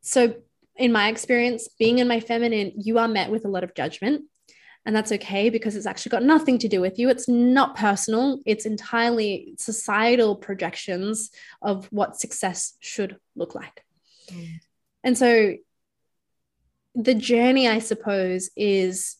So, 0.00 0.36
in 0.76 0.92
my 0.92 1.08
experience, 1.08 1.68
being 1.78 1.98
in 1.98 2.08
my 2.08 2.20
feminine, 2.20 2.72
you 2.76 2.98
are 2.98 3.08
met 3.08 3.30
with 3.30 3.44
a 3.44 3.48
lot 3.48 3.64
of 3.64 3.74
judgment. 3.74 4.24
And 4.86 4.94
that's 4.94 5.12
okay 5.12 5.50
because 5.50 5.76
it's 5.76 5.86
actually 5.86 6.10
got 6.10 6.22
nothing 6.22 6.58
to 6.60 6.68
do 6.68 6.80
with 6.80 6.98
you. 6.98 7.10
It's 7.10 7.28
not 7.28 7.76
personal, 7.76 8.40
it's 8.46 8.64
entirely 8.64 9.54
societal 9.58 10.36
projections 10.36 11.30
of 11.60 11.86
what 11.86 12.18
success 12.18 12.74
should 12.80 13.18
look 13.34 13.54
like. 13.54 13.84
Mm. 14.30 14.60
And 15.04 15.18
so, 15.18 15.54
the 16.94 17.14
journey, 17.14 17.68
I 17.68 17.80
suppose, 17.80 18.48
is 18.56 19.16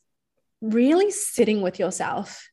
really 0.62 1.10
sitting 1.10 1.60
with 1.60 1.78
yourself 1.78 2.48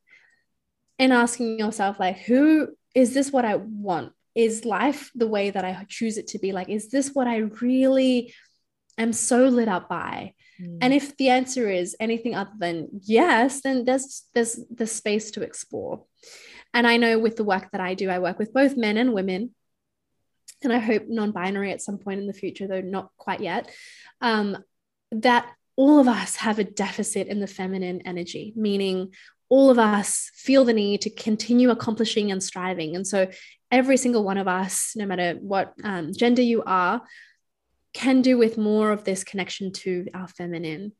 and 0.99 1.13
asking 1.13 1.59
yourself, 1.59 1.99
like, 1.99 2.17
who 2.17 2.69
is 2.93 3.13
this 3.13 3.31
what 3.31 3.45
I 3.45 3.55
want? 3.55 4.11
is 4.35 4.65
life 4.65 5.11
the 5.15 5.27
way 5.27 5.49
that 5.49 5.63
I 5.63 5.85
choose 5.87 6.17
it 6.17 6.27
to 6.27 6.39
be? 6.39 6.51
Like, 6.51 6.69
is 6.69 6.89
this 6.89 7.11
what 7.13 7.27
I 7.27 7.37
really 7.61 8.33
am 8.97 9.13
so 9.13 9.47
lit 9.47 9.67
up 9.67 9.89
by? 9.89 10.33
Mm. 10.61 10.77
And 10.81 10.93
if 10.93 11.15
the 11.17 11.29
answer 11.29 11.69
is 11.69 11.95
anything 11.99 12.35
other 12.35 12.53
than 12.57 12.89
yes, 13.01 13.61
then 13.61 13.85
there's 13.85 14.23
there's 14.33 14.59
the 14.73 14.87
space 14.87 15.31
to 15.31 15.41
explore. 15.41 16.05
And 16.73 16.87
I 16.87 16.97
know 16.97 17.19
with 17.19 17.35
the 17.35 17.43
work 17.43 17.71
that 17.71 17.81
I 17.81 17.93
do, 17.93 18.09
I 18.09 18.19
work 18.19 18.39
with 18.39 18.53
both 18.53 18.77
men 18.77 18.97
and 18.97 19.13
women. 19.13 19.51
And 20.63 20.71
I 20.71 20.79
hope 20.79 21.03
non-binary 21.07 21.71
at 21.71 21.81
some 21.81 21.97
point 21.97 22.21
in 22.21 22.27
the 22.27 22.33
future, 22.33 22.67
though 22.67 22.81
not 22.81 23.09
quite 23.17 23.41
yet. 23.41 23.69
Um, 24.21 24.57
that 25.11 25.45
all 25.75 25.99
of 25.99 26.07
us 26.07 26.37
have 26.37 26.57
a 26.57 26.63
deficit 26.63 27.27
in 27.27 27.39
the 27.39 27.47
feminine 27.47 28.01
energy, 28.05 28.53
meaning 28.55 29.13
all 29.49 29.69
of 29.69 29.77
us 29.77 30.31
feel 30.35 30.63
the 30.65 30.73
need 30.73 31.01
to 31.01 31.09
continue 31.09 31.69
accomplishing 31.69 32.31
and 32.31 32.41
striving. 32.41 32.95
And 32.95 33.05
so 33.05 33.29
every 33.71 33.97
single 33.97 34.23
one 34.23 34.37
of 34.37 34.47
us, 34.47 34.93
no 34.95 35.05
matter 35.05 35.37
what 35.39 35.73
um, 35.83 36.13
gender 36.13 36.41
you 36.41 36.63
are, 36.65 37.01
can 37.93 38.21
do 38.21 38.37
with 38.37 38.57
more 38.57 38.91
of 38.91 39.03
this 39.03 39.23
connection 39.23 39.71
to 39.71 40.07
our 40.13 40.27
feminine. 40.27 40.91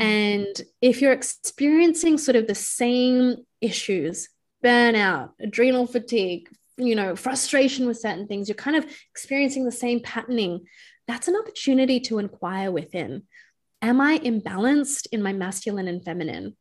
Mm-hmm. 0.00 0.06
And 0.06 0.62
if 0.80 1.00
you're 1.00 1.12
experiencing 1.12 2.18
sort 2.18 2.36
of 2.36 2.46
the 2.46 2.54
same 2.54 3.36
issues, 3.60 4.28
burnout, 4.64 5.30
adrenal 5.40 5.86
fatigue, 5.86 6.48
you 6.76 6.94
know, 6.94 7.14
frustration 7.16 7.86
with 7.86 7.98
certain 7.98 8.26
things, 8.26 8.48
you're 8.48 8.54
kind 8.54 8.76
of 8.76 8.86
experiencing 9.10 9.64
the 9.64 9.72
same 9.72 10.00
patterning, 10.00 10.66
that's 11.06 11.28
an 11.28 11.36
opportunity 11.36 12.00
to 12.00 12.18
inquire 12.18 12.70
within. 12.70 13.24
Am 13.82 14.00
I 14.00 14.18
imbalanced 14.18 15.06
in 15.12 15.22
my 15.22 15.32
masculine 15.32 15.88
and 15.88 16.04
feminine? 16.04 16.56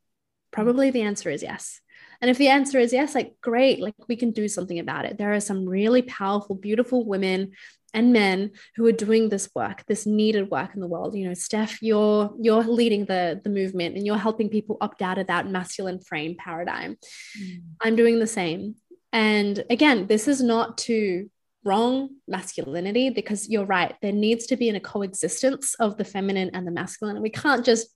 Probably 0.51 0.89
the 0.89 1.01
answer 1.01 1.29
is 1.29 1.43
yes. 1.43 1.79
And 2.21 2.29
if 2.29 2.37
the 2.37 2.49
answer 2.49 2.79
is 2.79 2.91
yes, 2.91 3.15
like 3.15 3.35
great, 3.41 3.79
like 3.79 3.95
we 4.07 4.15
can 4.15 4.31
do 4.31 4.47
something 4.47 4.79
about 4.79 5.05
it. 5.05 5.17
There 5.17 5.33
are 5.33 5.39
some 5.39 5.67
really 5.67 6.01
powerful, 6.01 6.55
beautiful 6.55 7.05
women 7.05 7.51
and 7.93 8.13
men 8.13 8.51
who 8.75 8.85
are 8.85 8.91
doing 8.91 9.29
this 9.29 9.49
work, 9.55 9.83
this 9.87 10.05
needed 10.05 10.49
work 10.49 10.73
in 10.73 10.81
the 10.81 10.87
world. 10.87 11.15
You 11.15 11.27
know, 11.27 11.33
Steph, 11.33 11.81
you're 11.81 12.33
you're 12.39 12.63
leading 12.63 13.05
the 13.05 13.39
the 13.43 13.49
movement 13.49 13.95
and 13.95 14.05
you're 14.05 14.17
helping 14.17 14.49
people 14.49 14.77
opt 14.81 15.01
out 15.01 15.17
of 15.17 15.27
that 15.27 15.47
masculine 15.47 15.99
frame 15.99 16.35
paradigm. 16.37 16.97
Mm. 17.41 17.61
I'm 17.81 17.95
doing 17.95 18.19
the 18.19 18.27
same. 18.27 18.75
And 19.11 19.63
again, 19.69 20.07
this 20.07 20.27
is 20.27 20.41
not 20.41 20.77
to 20.79 21.29
wrong 21.63 22.09
masculinity 22.27 23.09
because 23.09 23.49
you're 23.49 23.65
right. 23.65 23.95
There 24.01 24.11
needs 24.11 24.45
to 24.47 24.57
be 24.57 24.69
in 24.69 24.75
a 24.75 24.79
coexistence 24.79 25.75
of 25.75 25.97
the 25.97 26.05
feminine 26.05 26.51
and 26.53 26.65
the 26.65 26.71
masculine. 26.71 27.21
We 27.21 27.29
can't 27.31 27.65
just 27.65 27.89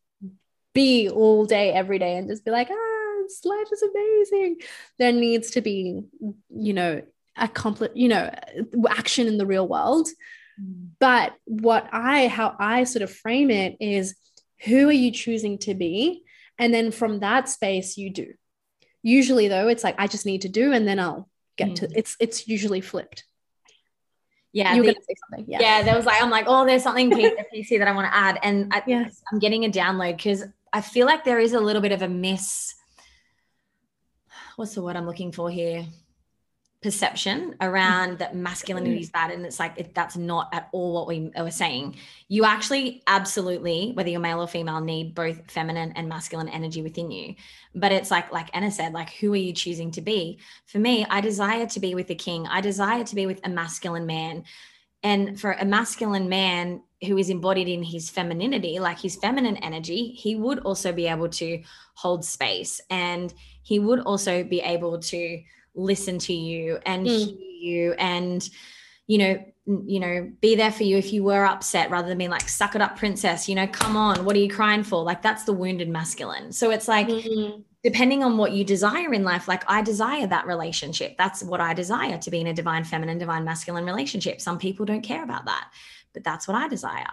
be 0.73 1.09
all 1.09 1.45
day, 1.45 1.71
every 1.71 1.99
day, 1.99 2.17
and 2.17 2.27
just 2.27 2.43
be 2.43 2.51
like, 2.51 2.69
ah, 2.71 2.93
life 3.45 3.67
is 3.71 3.83
amazing. 3.83 4.57
There 4.99 5.11
needs 5.11 5.51
to 5.51 5.61
be, 5.61 6.01
you 6.49 6.73
know, 6.73 7.01
a 7.37 7.47
complete, 7.47 7.95
you 7.95 8.07
know, 8.07 8.29
action 8.89 9.27
in 9.27 9.37
the 9.37 9.45
real 9.45 9.67
world. 9.67 10.07
Mm. 10.61 10.89
But 10.99 11.33
what 11.45 11.87
I, 11.91 12.27
how 12.27 12.55
I 12.59 12.83
sort 12.83 13.03
of 13.03 13.11
frame 13.11 13.49
it 13.49 13.77
is 13.79 14.15
who 14.63 14.87
are 14.87 14.93
you 14.93 15.11
choosing 15.11 15.57
to 15.59 15.73
be? 15.73 16.23
And 16.57 16.73
then 16.73 16.91
from 16.91 17.19
that 17.19 17.49
space, 17.49 17.97
you 17.97 18.09
do. 18.09 18.33
Usually, 19.01 19.47
though, 19.47 19.67
it's 19.67 19.83
like 19.83 19.95
I 19.97 20.07
just 20.07 20.25
need 20.25 20.43
to 20.43 20.49
do, 20.49 20.71
and 20.71 20.87
then 20.87 20.99
I'll 20.99 21.29
get 21.57 21.71
mm. 21.71 21.75
to 21.75 21.89
it's 21.93 22.15
it's 22.19 22.47
usually 22.47 22.79
flipped. 22.79 23.25
Yeah, 24.53 24.73
you 24.75 24.81
were 24.81 24.87
the, 24.87 24.93
gonna 24.93 25.05
say 25.05 25.15
something. 25.29 25.51
Yeah. 25.51 25.59
yeah, 25.59 25.81
there 25.83 25.95
was 25.95 26.05
like 26.05 26.21
I'm 26.21 26.29
like, 26.29 26.45
oh, 26.47 26.65
there's 26.65 26.83
something 26.83 27.11
PC 27.11 27.69
that 27.79 27.87
I 27.87 27.91
want 27.91 28.07
to 28.07 28.15
add, 28.15 28.39
and 28.43 28.73
I, 28.73 28.83
yes. 28.87 29.21
I'm 29.31 29.39
getting 29.39 29.65
a 29.65 29.69
download 29.69 30.15
because 30.17 30.45
I 30.71 30.81
feel 30.81 31.05
like 31.05 31.25
there 31.25 31.39
is 31.39 31.53
a 31.53 31.59
little 31.59 31.81
bit 31.81 31.91
of 31.91 32.01
a 32.01 32.07
miss. 32.07 32.75
What's 34.55 34.75
the 34.75 34.83
word 34.83 34.95
I'm 34.95 35.07
looking 35.07 35.31
for 35.31 35.49
here? 35.49 35.85
Perception 36.83 37.55
around 37.61 38.19
that 38.19 38.35
masculinity 38.35 38.99
is 38.99 39.09
bad, 39.09 39.31
and 39.31 39.45
it's 39.45 39.59
like 39.59 39.73
it, 39.77 39.95
that's 39.95 40.17
not 40.17 40.49
at 40.53 40.67
all 40.73 40.93
what 40.93 41.07
we 41.07 41.31
were 41.35 41.49
saying. 41.49 41.95
You 42.27 42.43
actually 42.43 43.01
absolutely, 43.07 43.93
whether 43.93 44.09
you're 44.09 44.19
male 44.19 44.41
or 44.41 44.47
female, 44.47 44.81
need 44.81 45.15
both 45.15 45.49
feminine 45.49 45.93
and 45.95 46.09
masculine 46.09 46.49
energy 46.49 46.81
within 46.81 47.09
you. 47.09 47.35
But 47.73 47.93
it's 47.93 48.11
like, 48.11 48.31
like 48.33 48.49
Anna 48.53 48.69
said, 48.69 48.93
like 48.93 49.11
who 49.13 49.31
are 49.33 49.37
you 49.37 49.53
choosing 49.53 49.91
to 49.91 50.01
be? 50.01 50.39
For 50.65 50.77
me, 50.77 51.05
I 51.09 51.21
desire 51.21 51.65
to 51.67 51.79
be 51.79 51.95
with 51.95 52.07
the 52.07 52.15
king. 52.15 52.45
I 52.47 52.59
desire 52.61 53.03
to 53.05 53.15
be 53.15 53.25
with 53.25 53.39
a 53.45 53.49
masculine 53.49 54.05
man, 54.05 54.43
and 55.01 55.39
for 55.39 55.53
a 55.53 55.65
masculine 55.65 56.27
man, 56.27 56.81
who 57.05 57.17
is 57.17 57.29
embodied 57.29 57.67
in 57.67 57.83
his 57.83 58.09
femininity, 58.09 58.79
like 58.79 58.99
his 58.99 59.15
feminine 59.15 59.57
energy, 59.57 60.09
he 60.09 60.35
would 60.35 60.59
also 60.59 60.91
be 60.91 61.07
able 61.07 61.29
to 61.29 61.61
hold 61.95 62.23
space 62.25 62.81
and 62.89 63.33
he 63.61 63.79
would 63.79 63.99
also 64.01 64.43
be 64.43 64.61
able 64.61 64.99
to 64.99 65.41
listen 65.75 66.19
to 66.19 66.33
you 66.33 66.79
and 66.85 67.05
mm. 67.05 67.25
hear 67.25 67.37
you 67.37 67.93
and 67.93 68.49
you 69.07 69.17
know 69.17 69.45
you 69.65 69.99
know 69.99 70.31
be 70.41 70.55
there 70.55 70.71
for 70.71 70.83
you 70.83 70.97
if 70.97 71.13
you 71.13 71.23
were 71.23 71.45
upset 71.45 71.89
rather 71.89 72.07
than 72.07 72.17
being 72.17 72.29
like 72.29 72.47
suck 72.49 72.75
it 72.75 72.81
up 72.81 72.97
princess 72.97 73.47
you 73.47 73.55
know 73.55 73.67
come 73.67 73.95
on 73.95 74.25
what 74.25 74.35
are 74.35 74.39
you 74.39 74.49
crying 74.49 74.83
for 74.83 75.03
like 75.03 75.21
that's 75.21 75.45
the 75.45 75.53
wounded 75.53 75.89
masculine 75.89 76.51
so 76.51 76.69
it's 76.69 76.87
like 76.87 77.07
mm-hmm. 77.07 77.61
depending 77.81 78.23
on 78.23 78.37
what 78.37 78.51
you 78.51 78.63
desire 78.63 79.13
in 79.13 79.23
life 79.23 79.47
like 79.47 79.63
i 79.69 79.81
desire 79.81 80.27
that 80.27 80.45
relationship 80.45 81.15
that's 81.17 81.43
what 81.43 81.61
i 81.61 81.73
desire 81.73 82.17
to 82.17 82.29
be 82.29 82.41
in 82.41 82.47
a 82.47 82.53
divine 82.53 82.83
feminine 82.83 83.17
divine 83.17 83.45
masculine 83.45 83.85
relationship 83.85 84.41
some 84.41 84.57
people 84.57 84.85
don't 84.85 85.01
care 85.01 85.23
about 85.23 85.45
that 85.45 85.69
but 86.13 86.23
that's 86.23 86.47
what 86.47 86.55
I 86.55 86.67
desire. 86.67 87.05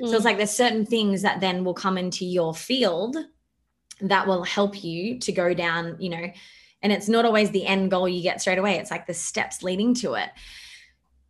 Mm. 0.00 0.08
So 0.08 0.16
it's 0.16 0.22
mm. 0.22 0.24
like 0.24 0.36
there's 0.36 0.50
certain 0.50 0.84
things 0.84 1.22
that 1.22 1.40
then 1.40 1.64
will 1.64 1.74
come 1.74 1.96
into 1.96 2.24
your 2.24 2.54
field 2.54 3.16
that 4.00 4.26
will 4.26 4.44
help 4.44 4.84
you 4.84 5.18
to 5.20 5.32
go 5.32 5.54
down, 5.54 5.96
you 5.98 6.10
know, 6.10 6.26
and 6.82 6.92
it's 6.92 7.08
not 7.08 7.24
always 7.24 7.50
the 7.50 7.66
end 7.66 7.90
goal 7.90 8.08
you 8.08 8.22
get 8.22 8.40
straight 8.40 8.58
away. 8.58 8.76
It's 8.76 8.90
like 8.90 9.06
the 9.06 9.14
steps 9.14 9.62
leading 9.62 9.94
to 9.94 10.14
it. 10.14 10.30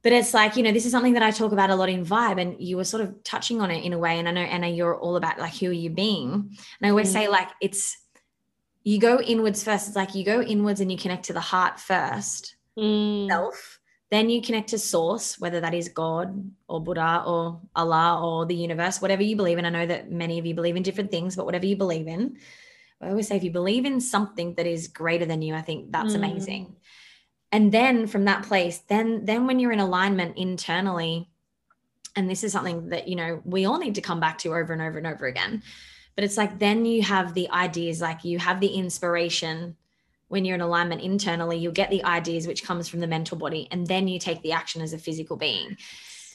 But 0.03 0.13
it's 0.13 0.33
like, 0.33 0.57
you 0.57 0.63
know, 0.63 0.73
this 0.73 0.87
is 0.87 0.93
something 0.93 1.15
that 1.15 1.23
I 1.23 1.33
talk 1.33 1.53
about 1.53 1.71
a 1.71 1.75
lot 1.75 1.89
in 1.89 2.05
Vibe, 2.05 2.41
and 2.41 2.61
you 2.61 2.77
were 2.77 2.85
sort 2.85 3.03
of 3.03 3.23
touching 3.25 3.61
on 3.61 3.71
it 3.71 3.85
in 3.85 3.93
a 3.93 3.99
way. 3.99 4.19
And 4.19 4.29
I 4.29 4.31
know, 4.31 4.41
Anna, 4.43 4.69
you're 4.69 4.97
all 4.97 5.17
about 5.17 5.39
like, 5.39 5.57
who 5.57 5.71
are 5.71 5.73
you 5.73 5.91
being? 5.91 6.33
And 6.33 6.87
I 6.87 6.91
always 6.91 7.11
mm. 7.11 7.15
say, 7.15 7.29
like, 7.29 7.49
it's, 7.61 7.97
you 8.85 9.01
go 9.01 9.21
inwards 9.21 9.65
first. 9.65 9.89
It's 9.89 9.97
like 9.97 10.15
you 10.15 10.25
go 10.25 10.41
inwards 10.41 10.81
and 10.81 10.91
you 10.91 10.97
connect 10.97 11.25
to 11.27 11.33
the 11.33 11.41
heart 11.41 11.81
first, 11.81 12.55
mm. 12.79 13.29
self, 13.29 13.81
then 14.11 14.31
you 14.31 14.41
connect 14.41 14.71
to 14.71 14.79
source, 14.79 15.39
whether 15.39 15.61
that 15.61 15.75
is 15.75 15.89
God 15.89 16.51
or 16.69 16.81
Buddha 16.81 17.25
or 17.27 17.61
Allah 17.75 18.21
or 18.25 18.47
the 18.47 18.55
universe, 18.55 19.03
whatever 19.03 19.23
you 19.23 19.37
believe 19.37 19.59
in. 19.59 19.67
I 19.67 19.71
know 19.71 19.87
that 19.87 20.11
many 20.11 20.39
of 20.39 20.47
you 20.47 20.55
believe 20.55 20.77
in 20.77 20.83
different 20.83 21.11
things, 21.11 21.37
but 21.37 21.45
whatever 21.45 21.67
you 21.67 21.77
believe 21.77 22.07
in, 22.07 22.39
I 23.01 23.09
always 23.09 23.29
say 23.29 23.37
if 23.37 23.45
you 23.45 23.51
believe 23.51 23.85
in 23.85 24.01
something 24.01 24.55
that 24.55 24.67
is 24.67 24.89
greater 24.89 25.25
than 25.25 25.43
you, 25.43 25.55
I 25.55 25.63
think 25.63 25.93
that's 25.93 26.13
mm. 26.13 26.17
amazing. 26.17 26.77
And 27.53 27.73
then 27.73 28.07
from 28.07 28.25
that 28.25 28.45
place, 28.45 28.79
then 28.79 29.25
then 29.25 29.47
when 29.47 29.59
you're 29.59 29.73
in 29.73 29.81
alignment 29.81 30.37
internally, 30.37 31.31
and 32.17 32.29
this 32.29 32.45
is 32.45 32.53
something 32.53 32.89
that 32.91 33.09
you 33.09 33.17
know 33.17 33.41
we 33.45 33.65
all 33.65 33.79
need 33.79 33.95
to 33.95 34.01
come 34.01 34.21
back 34.21 34.39
to 34.39 34.55
over 34.55 34.73
and 34.73 34.83
over 34.83 34.99
and 34.99 35.07
over 35.07 35.27
again. 35.27 35.63
But 36.15 36.25
it's 36.25 36.37
like 36.37 36.59
then 36.59 36.85
you 36.85 37.03
have 37.03 37.35
the 37.35 37.49
ideas, 37.51 38.01
like 38.01 38.25
you 38.25 38.39
have 38.39 38.61
the 38.61 38.67
inspiration 38.67 39.77
when 40.29 40.45
you're 40.45 40.55
in 40.55 40.61
alignment 40.61 41.01
internally, 41.01 41.57
you'll 41.57 41.73
get 41.73 41.91
the 41.91 42.05
ideas 42.05 42.47
which 42.47 42.63
comes 42.63 42.87
from 42.87 43.01
the 43.01 43.07
mental 43.07 43.37
body, 43.37 43.67
and 43.71 43.87
then 43.87 44.07
you 44.09 44.19
take 44.19 44.43
the 44.43 44.53
action 44.53 44.83
as 44.83 44.93
a 44.93 44.99
physical 44.99 45.37
being. 45.37 45.77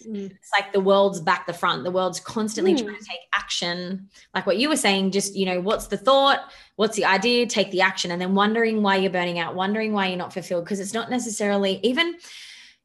Mm. 0.06 0.32
it's 0.32 0.52
like 0.58 0.74
the 0.74 0.80
world's 0.80 1.20
back 1.20 1.46
the 1.48 1.54
front. 1.54 1.84
The 1.84 1.92
world's 1.92 2.20
constantly 2.20 2.74
mm. 2.74 2.84
trying 2.84 2.98
to 2.98 3.06
take 3.06 3.20
action. 3.34 4.10
Like 4.34 4.46
what 4.46 4.58
you 4.58 4.70
were 4.70 4.78
saying 4.78 5.12
just 5.12 5.36
you 5.36 5.46
know 5.46 5.62
what's 5.62 5.88
the 5.88 5.98
thought? 5.98 6.52
What's 6.76 6.96
the 6.96 7.06
idea? 7.06 7.46
Take 7.46 7.72
the 7.72 7.82
action. 7.82 8.12
And 8.12 8.22
then 8.22 8.36
wondering 8.36 8.82
why 8.82 8.98
you're 8.98 9.12
burning 9.12 9.40
out 9.40 9.56
wondering 9.56 9.94
why 9.94 10.08
you're 10.08 10.18
not 10.18 10.34
fulfilled 10.34 10.66
because 10.66 10.80
it's 10.80 10.94
not 10.94 11.10
necessarily 11.10 11.80
even 11.84 12.16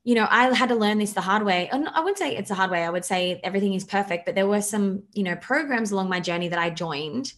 you 0.05 0.15
know 0.15 0.27
i 0.31 0.55
had 0.55 0.69
to 0.69 0.75
learn 0.75 0.99
this 0.99 1.13
the 1.13 1.21
hard 1.21 1.45
way. 1.45 1.69
And 1.71 1.89
i 1.89 2.01
wouldn't 2.01 2.19
say 2.19 2.37
it's 2.37 2.51
a 2.51 2.55
hard 2.55 2.71
way. 2.71 2.85
I 2.85 2.91
would 2.91 3.05
say 3.05 3.41
everything 3.45 3.75
is 3.75 3.85
perfect 3.85 4.27
but 4.27 4.35
there 4.35 4.47
were 4.47 4.63
some 4.63 5.03
you 5.13 5.23
know 5.23 5.37
programs 5.37 5.91
along 5.91 6.09
my 6.09 6.21
journey 6.21 6.49
that 6.49 6.59
i 6.59 6.71
joined 6.71 7.33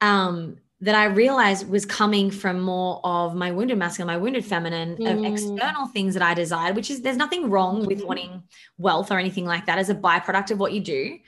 um 0.00 0.56
that 0.82 0.96
I 0.96 1.04
realized 1.04 1.68
was 1.68 1.86
coming 1.86 2.28
from 2.28 2.60
more 2.60 3.00
of 3.04 3.36
my 3.36 3.52
wounded 3.52 3.78
masculine, 3.78 4.08
my 4.08 4.16
wounded 4.16 4.44
feminine, 4.44 4.96
mm. 4.96 5.10
of 5.10 5.24
external 5.24 5.86
things 5.86 6.14
that 6.14 6.24
I 6.24 6.34
desired, 6.34 6.74
which 6.74 6.90
is 6.90 7.02
there's 7.02 7.16
nothing 7.16 7.48
wrong 7.48 7.86
with 7.86 7.98
mm-hmm. 7.98 8.08
wanting 8.08 8.42
wealth 8.78 9.12
or 9.12 9.18
anything 9.20 9.46
like 9.46 9.66
that 9.66 9.78
as 9.78 9.90
a 9.90 9.94
byproduct 9.94 10.50
of 10.50 10.58
what 10.58 10.72
you 10.72 10.80
do. 10.80 11.18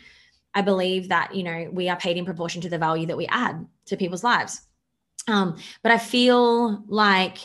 I 0.54 0.62
believe 0.62 1.08
that, 1.10 1.36
you 1.36 1.44
know, 1.44 1.68
we 1.72 1.88
are 1.88 1.96
paid 1.96 2.16
in 2.16 2.24
proportion 2.24 2.62
to 2.62 2.68
the 2.68 2.78
value 2.78 3.06
that 3.06 3.16
we 3.16 3.26
add 3.26 3.64
to 3.86 3.96
people's 3.96 4.24
lives. 4.24 4.60
Um, 5.28 5.56
but 5.84 5.92
I 5.92 5.98
feel 5.98 6.82
like 6.88 7.38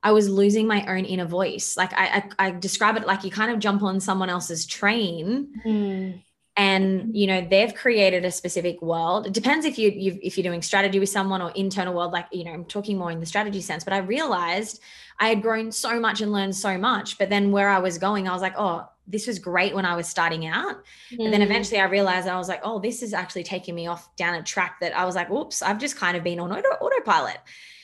I 0.00 0.12
was 0.12 0.28
losing 0.28 0.68
my 0.68 0.86
own 0.86 1.04
inner 1.04 1.24
voice. 1.24 1.76
Like 1.76 1.92
I, 1.92 2.24
I, 2.38 2.46
I 2.46 2.50
describe 2.52 2.96
it 2.96 3.06
like 3.06 3.24
you 3.24 3.32
kind 3.32 3.50
of 3.50 3.58
jump 3.58 3.82
on 3.82 3.98
someone 3.98 4.30
else's 4.30 4.64
train. 4.64 5.52
Mm 5.66 6.22
and 6.58 7.16
you 7.16 7.28
know 7.28 7.40
they've 7.40 7.72
created 7.72 8.24
a 8.24 8.32
specific 8.32 8.82
world. 8.82 9.28
It 9.28 9.32
depends 9.32 9.64
if 9.64 9.78
you 9.78 9.90
you 9.90 10.18
if 10.20 10.36
you're 10.36 10.42
doing 10.42 10.60
strategy 10.60 10.98
with 10.98 11.08
someone 11.08 11.40
or 11.40 11.52
internal 11.52 11.94
world 11.94 12.12
like 12.12 12.26
you 12.32 12.44
know 12.44 12.52
i'm 12.52 12.64
talking 12.64 12.98
more 12.98 13.12
in 13.12 13.20
the 13.20 13.26
strategy 13.26 13.60
sense 13.60 13.84
but 13.84 13.92
i 13.92 13.98
realized 13.98 14.80
i 15.20 15.28
had 15.28 15.40
grown 15.40 15.70
so 15.70 16.00
much 16.00 16.20
and 16.20 16.32
learned 16.32 16.54
so 16.54 16.76
much. 16.76 17.16
But 17.16 17.30
then 17.30 17.52
where 17.52 17.68
i 17.68 17.78
was 17.78 17.96
going 17.96 18.28
i 18.28 18.32
was 18.32 18.42
like 18.42 18.54
oh 18.58 18.86
this 19.06 19.26
was 19.26 19.38
great 19.38 19.74
when 19.74 19.86
i 19.86 19.94
was 19.94 20.08
starting 20.08 20.46
out. 20.46 20.82
Mm. 21.12 21.24
and 21.24 21.32
then 21.32 21.42
eventually 21.42 21.80
i 21.80 21.84
realized 21.84 22.26
i 22.26 22.36
was 22.36 22.48
like 22.48 22.60
oh 22.64 22.80
this 22.80 23.02
is 23.02 23.14
actually 23.14 23.44
taking 23.44 23.74
me 23.74 23.86
off 23.86 24.14
down 24.16 24.34
a 24.34 24.42
track 24.42 24.80
that 24.80 24.96
i 24.98 25.04
was 25.04 25.14
like 25.14 25.30
oops 25.30 25.62
i've 25.62 25.78
just 25.78 25.96
kind 25.96 26.16
of 26.16 26.24
been 26.24 26.40
on 26.40 26.52
auto, 26.52 26.68
autopilot. 26.80 27.38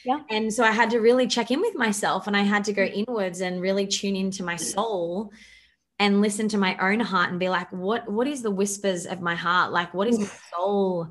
Yeah. 0.04 0.20
And 0.30 0.52
so 0.52 0.64
I 0.64 0.70
had 0.70 0.90
to 0.90 0.98
really 0.98 1.26
check 1.26 1.50
in 1.50 1.62
with 1.62 1.74
myself 1.74 2.26
and 2.26 2.36
I 2.36 2.42
had 2.42 2.62
to 2.64 2.74
go 2.74 2.82
inwards 2.82 3.40
and 3.40 3.62
really 3.62 3.86
tune 3.86 4.16
into 4.16 4.42
my 4.42 4.56
soul 4.56 5.32
and 5.98 6.20
listen 6.20 6.48
to 6.48 6.58
my 6.58 6.76
own 6.78 7.00
heart 7.00 7.30
and 7.30 7.38
be 7.38 7.48
like 7.48 7.70
what 7.72 8.10
what 8.10 8.26
is 8.26 8.42
the 8.42 8.50
whispers 8.50 9.06
of 9.06 9.20
my 9.20 9.34
heart? 9.34 9.72
Like 9.72 9.94
what 9.94 10.08
is 10.08 10.18
my 10.18 10.30
soul 10.54 11.10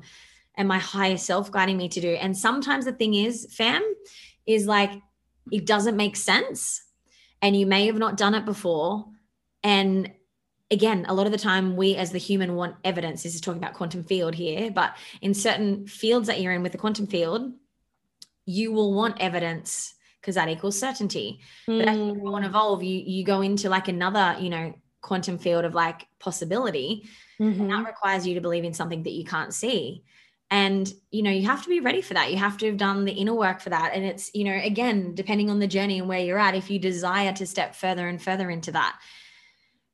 and 0.56 0.68
my 0.68 0.78
higher 0.78 1.16
self 1.16 1.50
guiding 1.50 1.76
me 1.76 1.88
to 1.88 2.00
do? 2.00 2.10
And 2.10 2.36
sometimes 2.36 2.84
the 2.84 2.92
thing 2.92 3.14
is 3.14 3.46
fam 3.50 3.82
is 4.46 4.66
like 4.66 4.90
it 5.50 5.66
doesn't 5.66 5.96
make 5.96 6.16
sense 6.16 6.82
and 7.42 7.56
you 7.56 7.66
may 7.66 7.86
have 7.86 7.98
not 7.98 8.16
done 8.16 8.34
it 8.34 8.44
before. 8.44 9.06
And 9.62 10.12
again 10.70 11.06
a 11.08 11.14
lot 11.14 11.26
of 11.26 11.32
the 11.32 11.38
time 11.38 11.76
we 11.76 11.96
as 11.96 12.12
the 12.12 12.18
human 12.18 12.54
want 12.54 12.76
evidence. 12.84 13.22
This 13.22 13.34
is 13.34 13.40
talking 13.40 13.62
about 13.62 13.74
quantum 13.74 14.04
field 14.04 14.34
here 14.34 14.70
but 14.70 14.96
in 15.22 15.32
certain 15.34 15.86
fields 15.86 16.26
that 16.26 16.40
you're 16.40 16.52
in 16.52 16.62
with 16.62 16.72
the 16.72 16.78
quantum 16.78 17.06
field 17.06 17.52
you 18.46 18.72
will 18.72 18.92
want 18.92 19.20
evidence 19.20 19.93
because 20.24 20.36
that 20.36 20.48
equals 20.48 20.78
certainty. 20.78 21.40
Mm. 21.68 21.78
But 21.78 21.88
as 21.88 21.98
you 21.98 22.14
go 22.14 22.36
and 22.36 22.46
evolve, 22.46 22.82
you 22.82 23.02
you 23.04 23.24
go 23.24 23.42
into 23.42 23.68
like 23.68 23.88
another, 23.88 24.36
you 24.40 24.48
know, 24.48 24.74
quantum 25.02 25.36
field 25.36 25.66
of 25.66 25.74
like 25.74 26.06
possibility. 26.18 27.06
Mm-hmm. 27.38 27.60
And 27.60 27.70
that 27.70 27.76
mm-hmm. 27.76 27.86
requires 27.86 28.26
you 28.26 28.34
to 28.34 28.40
believe 28.40 28.64
in 28.64 28.72
something 28.72 29.02
that 29.02 29.12
you 29.12 29.24
can't 29.24 29.52
see. 29.52 30.02
And 30.50 30.90
you 31.10 31.22
know, 31.22 31.30
you 31.30 31.46
have 31.46 31.62
to 31.64 31.68
be 31.68 31.80
ready 31.80 32.00
for 32.00 32.14
that. 32.14 32.30
You 32.30 32.38
have 32.38 32.56
to 32.58 32.66
have 32.66 32.78
done 32.78 33.04
the 33.04 33.12
inner 33.12 33.34
work 33.34 33.60
for 33.60 33.70
that. 33.70 33.92
And 33.94 34.04
it's, 34.04 34.30
you 34.34 34.44
know, 34.44 34.58
again, 34.62 35.14
depending 35.14 35.50
on 35.50 35.58
the 35.58 35.66
journey 35.66 35.98
and 35.98 36.08
where 36.08 36.20
you're 36.20 36.38
at, 36.38 36.54
if 36.54 36.70
you 36.70 36.78
desire 36.78 37.32
to 37.34 37.46
step 37.46 37.74
further 37.74 38.08
and 38.08 38.20
further 38.20 38.48
into 38.48 38.72
that, 38.72 38.98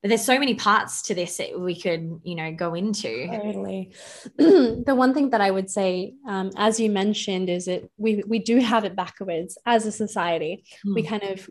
but 0.03 0.09
there's 0.09 0.25
so 0.25 0.39
many 0.39 0.55
parts 0.55 1.03
to 1.03 1.15
this 1.15 1.37
that 1.37 1.59
we 1.59 1.79
could 1.79 2.21
you 2.25 2.35
know 2.35 2.53
go 2.53 2.75
into. 2.75 3.27
Totally. 3.27 3.93
The 4.87 4.95
one 4.95 5.15
thing 5.15 5.31
that 5.31 5.41
i 5.41 5.51
would 5.51 5.71
say 5.71 6.15
um, 6.27 6.51
as 6.57 6.81
you 6.81 6.91
mentioned 6.91 7.49
is 7.51 7.67
that 7.67 7.89
we 7.97 8.23
we 8.27 8.39
do 8.39 8.59
have 8.59 8.85
it 8.85 8.97
backwards 8.97 9.59
as 9.67 9.87
a 9.87 9.93
society. 9.93 10.65
Mm. 10.87 10.95
we 10.95 11.03
kind 11.03 11.23
of 11.23 11.49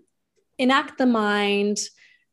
enact 0.58 0.98
the 0.98 1.06
mind 1.06 1.78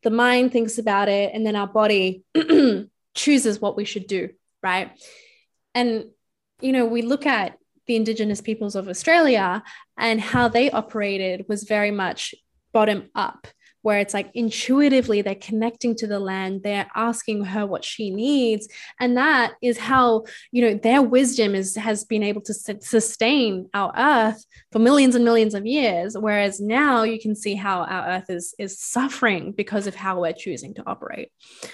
the 0.03 0.11
mind 0.11 0.53
thinks 0.53 0.79
about 0.79 1.09
it 1.09 1.33
and 1.35 1.45
then 1.47 1.57
our 1.57 1.67
body 1.67 2.25
chooses 3.15 3.61
what 3.61 3.77
we 3.77 3.85
should 3.85 4.07
do 4.07 4.29
right? 4.63 4.91
And 5.75 6.07
you 6.61 6.73
know 6.73 6.87
we 6.87 7.03
look 7.03 7.27
at 7.27 7.59
the 7.87 7.97
indigenous 7.97 8.41
peoples 8.41 8.75
of 8.75 8.89
australia 8.89 9.63
and 9.97 10.21
how 10.21 10.49
they 10.49 10.71
operated 10.71 11.45
was 11.49 11.65
very 11.65 11.91
much 11.91 12.35
bottom 12.73 13.09
up 13.15 13.47
where 13.87 14.01
it's 14.01 14.15
like 14.15 14.31
intuitively 14.35 15.23
they're 15.23 15.37
connecting 15.37 15.95
to 15.95 16.09
the 16.09 16.19
land 16.19 16.63
they're 16.65 16.91
asking 16.97 17.45
her 17.45 17.65
what 17.65 17.85
she 17.85 18.11
needs 18.11 18.67
and 18.99 19.17
that 19.17 19.53
is 19.63 19.79
how 19.79 20.25
you 20.51 20.61
know 20.61 20.75
their 20.75 21.03
wisdom 21.03 21.55
is 21.55 21.77
has 21.77 22.03
been 22.03 22.25
able 22.25 22.41
to 22.41 22.53
sustain 22.53 23.69
our 23.75 23.93
earth 23.97 24.45
for 24.73 24.81
millions 24.81 25.15
and 25.15 25.25
millions 25.25 25.55
of 25.55 25.65
years 25.65 26.17
whereas 26.19 26.61
now 26.61 27.05
you 27.05 27.21
can 27.21 27.35
see 27.37 27.55
how 27.55 27.83
our 27.85 28.09
earth 28.09 28.29
is 28.29 28.55
is 28.59 28.79
suffering 28.79 29.53
because 29.53 29.87
of 29.87 29.95
how 29.95 30.21
we're 30.21 30.33
choosing 30.33 30.75
to 30.75 30.83
operate. 30.87 31.31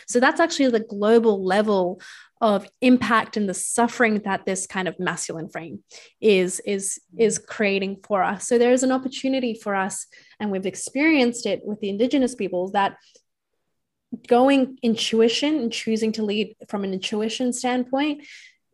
So 0.06 0.20
that's 0.20 0.40
actually 0.40 0.70
the 0.70 0.80
global 0.80 1.44
level 1.44 2.00
of 2.42 2.68
impact 2.80 3.36
and 3.36 3.48
the 3.48 3.54
suffering 3.54 4.18
that 4.24 4.44
this 4.44 4.66
kind 4.66 4.88
of 4.88 4.98
masculine 4.98 5.48
frame 5.48 5.82
is 6.20 6.60
is 6.66 6.98
mm-hmm. 7.14 7.22
is 7.22 7.38
creating 7.38 7.98
for 8.04 8.22
us. 8.22 8.46
So 8.46 8.58
there 8.58 8.72
is 8.72 8.82
an 8.82 8.92
opportunity 8.92 9.54
for 9.54 9.74
us 9.76 10.06
and 10.40 10.50
we've 10.50 10.66
experienced 10.66 11.46
it 11.46 11.60
with 11.64 11.80
the 11.80 11.88
indigenous 11.88 12.34
peoples 12.34 12.72
that 12.72 12.96
going 14.26 14.76
intuition 14.82 15.54
and 15.60 15.72
choosing 15.72 16.12
to 16.12 16.22
lead 16.22 16.54
from 16.68 16.84
an 16.84 16.92
intuition 16.92 17.52
standpoint 17.52 18.26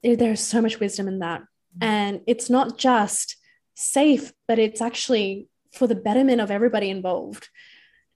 there's 0.02 0.40
so 0.40 0.62
much 0.62 0.80
wisdom 0.80 1.06
in 1.06 1.18
that. 1.18 1.40
Mm-hmm. 1.40 1.84
And 1.84 2.20
it's 2.26 2.48
not 2.48 2.78
just 2.78 3.36
safe 3.74 4.32
but 4.48 4.58
it's 4.58 4.80
actually 4.80 5.46
for 5.72 5.86
the 5.86 5.94
betterment 5.94 6.40
of 6.40 6.50
everybody 6.50 6.88
involved 6.88 7.48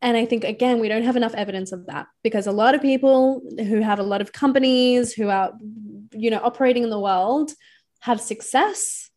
and 0.03 0.17
I 0.17 0.27
think, 0.27 0.43
again, 0.43 0.81
we 0.81 0.89
don't 0.89 1.05
have 1.05 1.17
enough 1.17 1.35
evidence 1.35 1.71
of 1.71 1.87
that 1.87 2.09
because 2.25 2.49
a 2.49 2.53
lot 2.53 2.75
of 2.75 2.83
people 2.83 3.41
who 3.57 3.81
have 3.81 4.01
a 4.01 4.03
lot 4.03 4.21
of 4.21 4.33
companies 4.33 5.13
who 5.13 5.29
are, 5.29 5.53
you 6.13 6.29
know, 6.29 6.41
operating 6.43 6.83
in 6.83 6.91
the 6.91 6.99
world 6.99 7.53
have 8.01 8.21
success. 8.21 9.11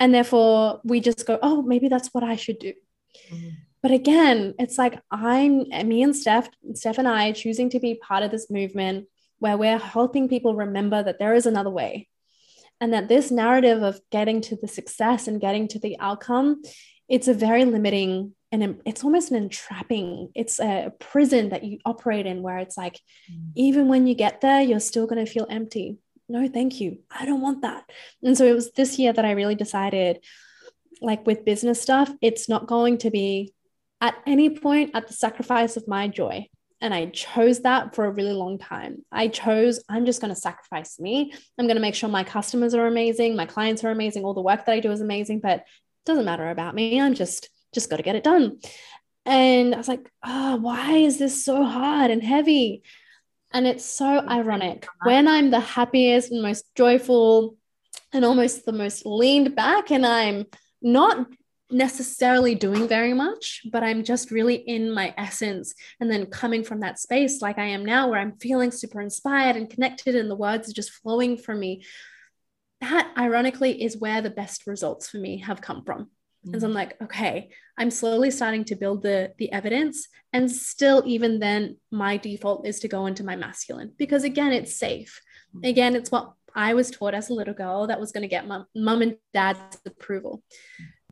And 0.00 0.14
therefore 0.14 0.80
we 0.84 1.00
just 1.00 1.26
go, 1.26 1.38
oh, 1.42 1.60
maybe 1.60 1.88
that's 1.88 2.08
what 2.12 2.24
I 2.24 2.36
should 2.36 2.58
do. 2.58 2.72
Mm-hmm. 3.30 3.48
But 3.82 3.90
again, 3.90 4.54
it's 4.58 4.78
like 4.78 4.98
I'm, 5.10 5.68
me 5.86 6.02
and 6.02 6.16
Steph, 6.16 6.48
Steph 6.72 6.96
and 6.96 7.06
I 7.06 7.32
choosing 7.32 7.68
to 7.70 7.78
be 7.78 7.96
part 7.96 8.22
of 8.22 8.30
this 8.30 8.50
movement 8.50 9.06
where 9.38 9.58
we're 9.58 9.78
helping 9.78 10.30
people 10.30 10.54
remember 10.54 11.02
that 11.02 11.18
there 11.18 11.34
is 11.34 11.44
another 11.44 11.68
way 11.68 12.08
and 12.80 12.94
that 12.94 13.08
this 13.08 13.30
narrative 13.30 13.82
of 13.82 14.00
getting 14.10 14.40
to 14.40 14.56
the 14.56 14.66
success 14.66 15.28
and 15.28 15.42
getting 15.42 15.68
to 15.68 15.78
the 15.78 15.98
outcome 16.00 16.62
it's 17.08 17.28
a 17.28 17.34
very 17.34 17.64
limiting 17.64 18.34
and 18.62 18.80
it's 18.84 19.04
almost 19.04 19.30
an 19.30 19.36
entrapping 19.36 20.30
it's 20.34 20.60
a 20.60 20.92
prison 20.98 21.48
that 21.48 21.64
you 21.64 21.78
operate 21.84 22.26
in 22.26 22.42
where 22.42 22.58
it's 22.58 22.76
like 22.76 23.00
mm. 23.30 23.50
even 23.54 23.88
when 23.88 24.06
you 24.06 24.14
get 24.14 24.40
there 24.40 24.60
you're 24.60 24.80
still 24.80 25.06
going 25.06 25.24
to 25.24 25.30
feel 25.30 25.46
empty 25.50 25.96
no 26.28 26.48
thank 26.48 26.80
you 26.80 26.98
i 27.10 27.26
don't 27.26 27.40
want 27.40 27.62
that 27.62 27.84
and 28.22 28.36
so 28.36 28.44
it 28.44 28.54
was 28.54 28.70
this 28.72 28.98
year 28.98 29.12
that 29.12 29.24
i 29.24 29.32
really 29.32 29.54
decided 29.54 30.22
like 31.00 31.26
with 31.26 31.44
business 31.44 31.80
stuff 31.80 32.10
it's 32.22 32.48
not 32.48 32.66
going 32.66 32.98
to 32.98 33.10
be 33.10 33.52
at 34.00 34.14
any 34.26 34.50
point 34.50 34.90
at 34.94 35.08
the 35.08 35.14
sacrifice 35.14 35.76
of 35.76 35.88
my 35.88 36.08
joy 36.08 36.46
and 36.80 36.92
I 36.92 37.06
chose 37.06 37.60
that 37.60 37.94
for 37.94 38.04
a 38.04 38.10
really 38.10 38.34
long 38.34 38.58
time. 38.58 39.06
I 39.10 39.28
chose, 39.28 39.82
I'm 39.88 40.04
just 40.04 40.20
going 40.20 40.34
to 40.34 40.38
sacrifice 40.38 41.00
me. 41.00 41.32
I'm 41.56 41.66
going 41.66 41.76
to 41.76 41.80
make 41.80 41.94
sure 41.94 42.10
my 42.10 42.24
customers 42.24 42.74
are 42.74 42.86
amazing, 42.86 43.36
my 43.36 43.46
clients 43.46 43.84
are 43.84 43.90
amazing, 43.90 44.22
all 44.22 44.34
the 44.34 44.42
work 44.42 44.66
that 44.66 44.72
I 44.72 44.80
do 44.80 44.92
is 44.92 45.00
amazing, 45.00 45.40
but 45.40 45.60
it 45.60 45.64
doesn't 46.04 46.26
matter 46.26 46.50
about 46.50 46.74
me. 46.74 47.00
I'm 47.00 47.14
just 47.14 47.48
just 47.74 47.90
got 47.90 47.96
to 47.96 48.02
get 48.02 48.16
it 48.16 48.24
done. 48.24 48.60
And 49.26 49.74
I 49.74 49.78
was 49.78 49.88
like, 49.88 50.10
oh, 50.24 50.56
why 50.56 50.96
is 50.96 51.18
this 51.18 51.44
so 51.44 51.64
hard 51.64 52.10
and 52.10 52.22
heavy? 52.22 52.82
And 53.52 53.66
it's 53.66 53.84
so 53.84 54.26
ironic 54.28 54.86
when 55.04 55.28
I'm 55.28 55.50
the 55.50 55.60
happiest 55.60 56.32
and 56.32 56.42
most 56.42 56.74
joyful 56.74 57.56
and 58.12 58.24
almost 58.24 58.64
the 58.64 58.72
most 58.72 59.06
leaned 59.06 59.54
back, 59.54 59.90
and 59.90 60.06
I'm 60.06 60.46
not 60.82 61.26
necessarily 61.70 62.54
doing 62.54 62.86
very 62.86 63.14
much, 63.14 63.62
but 63.72 63.82
I'm 63.82 64.04
just 64.04 64.30
really 64.30 64.54
in 64.54 64.92
my 64.92 65.14
essence. 65.16 65.74
And 66.00 66.10
then 66.10 66.26
coming 66.26 66.62
from 66.62 66.80
that 66.80 66.98
space, 66.98 67.42
like 67.42 67.58
I 67.58 67.66
am 67.66 67.84
now, 67.84 68.08
where 68.08 68.20
I'm 68.20 68.38
feeling 68.38 68.70
super 68.70 69.00
inspired 69.00 69.56
and 69.56 69.70
connected, 69.70 70.14
and 70.14 70.30
the 70.30 70.36
words 70.36 70.68
are 70.68 70.74
just 70.74 70.90
flowing 70.90 71.36
from 71.36 71.58
me. 71.58 71.84
That 72.80 73.10
ironically 73.16 73.82
is 73.82 73.96
where 73.96 74.20
the 74.20 74.30
best 74.30 74.66
results 74.66 75.08
for 75.08 75.18
me 75.18 75.38
have 75.38 75.60
come 75.60 75.84
from. 75.84 76.10
And 76.52 76.60
so 76.60 76.66
I'm 76.66 76.72
mm. 76.72 76.76
like, 76.76 77.00
okay, 77.02 77.50
I'm 77.78 77.90
slowly 77.90 78.30
starting 78.30 78.64
to 78.66 78.76
build 78.76 79.02
the 79.02 79.32
the 79.38 79.50
evidence. 79.52 80.08
And 80.32 80.50
still, 80.50 81.02
even 81.06 81.38
then, 81.38 81.76
my 81.90 82.16
default 82.16 82.66
is 82.66 82.80
to 82.80 82.88
go 82.88 83.06
into 83.06 83.24
my 83.24 83.36
masculine 83.36 83.92
because 83.96 84.24
again, 84.24 84.52
it's 84.52 84.76
safe. 84.76 85.20
Mm. 85.56 85.68
Again, 85.68 85.96
it's 85.96 86.10
what 86.10 86.32
I 86.54 86.74
was 86.74 86.90
taught 86.90 87.14
as 87.14 87.30
a 87.30 87.34
little 87.34 87.54
girl 87.54 87.86
that 87.88 88.00
was 88.00 88.12
going 88.12 88.22
to 88.22 88.28
get 88.28 88.46
mom, 88.46 88.66
mom 88.74 89.02
and 89.02 89.16
dad's 89.32 89.78
approval. 89.86 90.42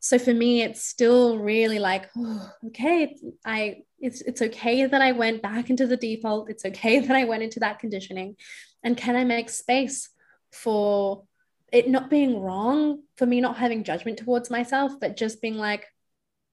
so 0.02 0.18
for 0.18 0.34
me 0.34 0.62
it's 0.62 0.82
still 0.84 1.38
really 1.38 1.78
like 1.78 2.10
oh, 2.16 2.50
okay 2.66 3.16
i 3.44 3.76
it's 4.00 4.20
it's 4.22 4.42
okay 4.42 4.84
that 4.84 5.00
i 5.00 5.12
went 5.12 5.40
back 5.40 5.70
into 5.70 5.86
the 5.86 5.96
default 5.96 6.50
it's 6.50 6.64
okay 6.64 6.98
that 7.06 7.16
i 7.16 7.24
went 7.24 7.42
into 7.42 7.60
that 7.60 7.78
conditioning 7.78 8.36
and 8.82 8.96
can 8.96 9.16
i 9.16 9.24
make 9.24 9.48
space 9.48 10.10
for 10.50 11.24
it 11.72 11.88
not 11.88 12.10
being 12.10 12.40
wrong 12.40 13.00
for 13.16 13.26
me 13.26 13.40
not 13.40 13.56
having 13.56 13.84
judgment 13.84 14.18
towards 14.18 14.50
myself 14.50 14.92
but 15.00 15.16
just 15.16 15.40
being 15.40 15.56
like 15.56 15.86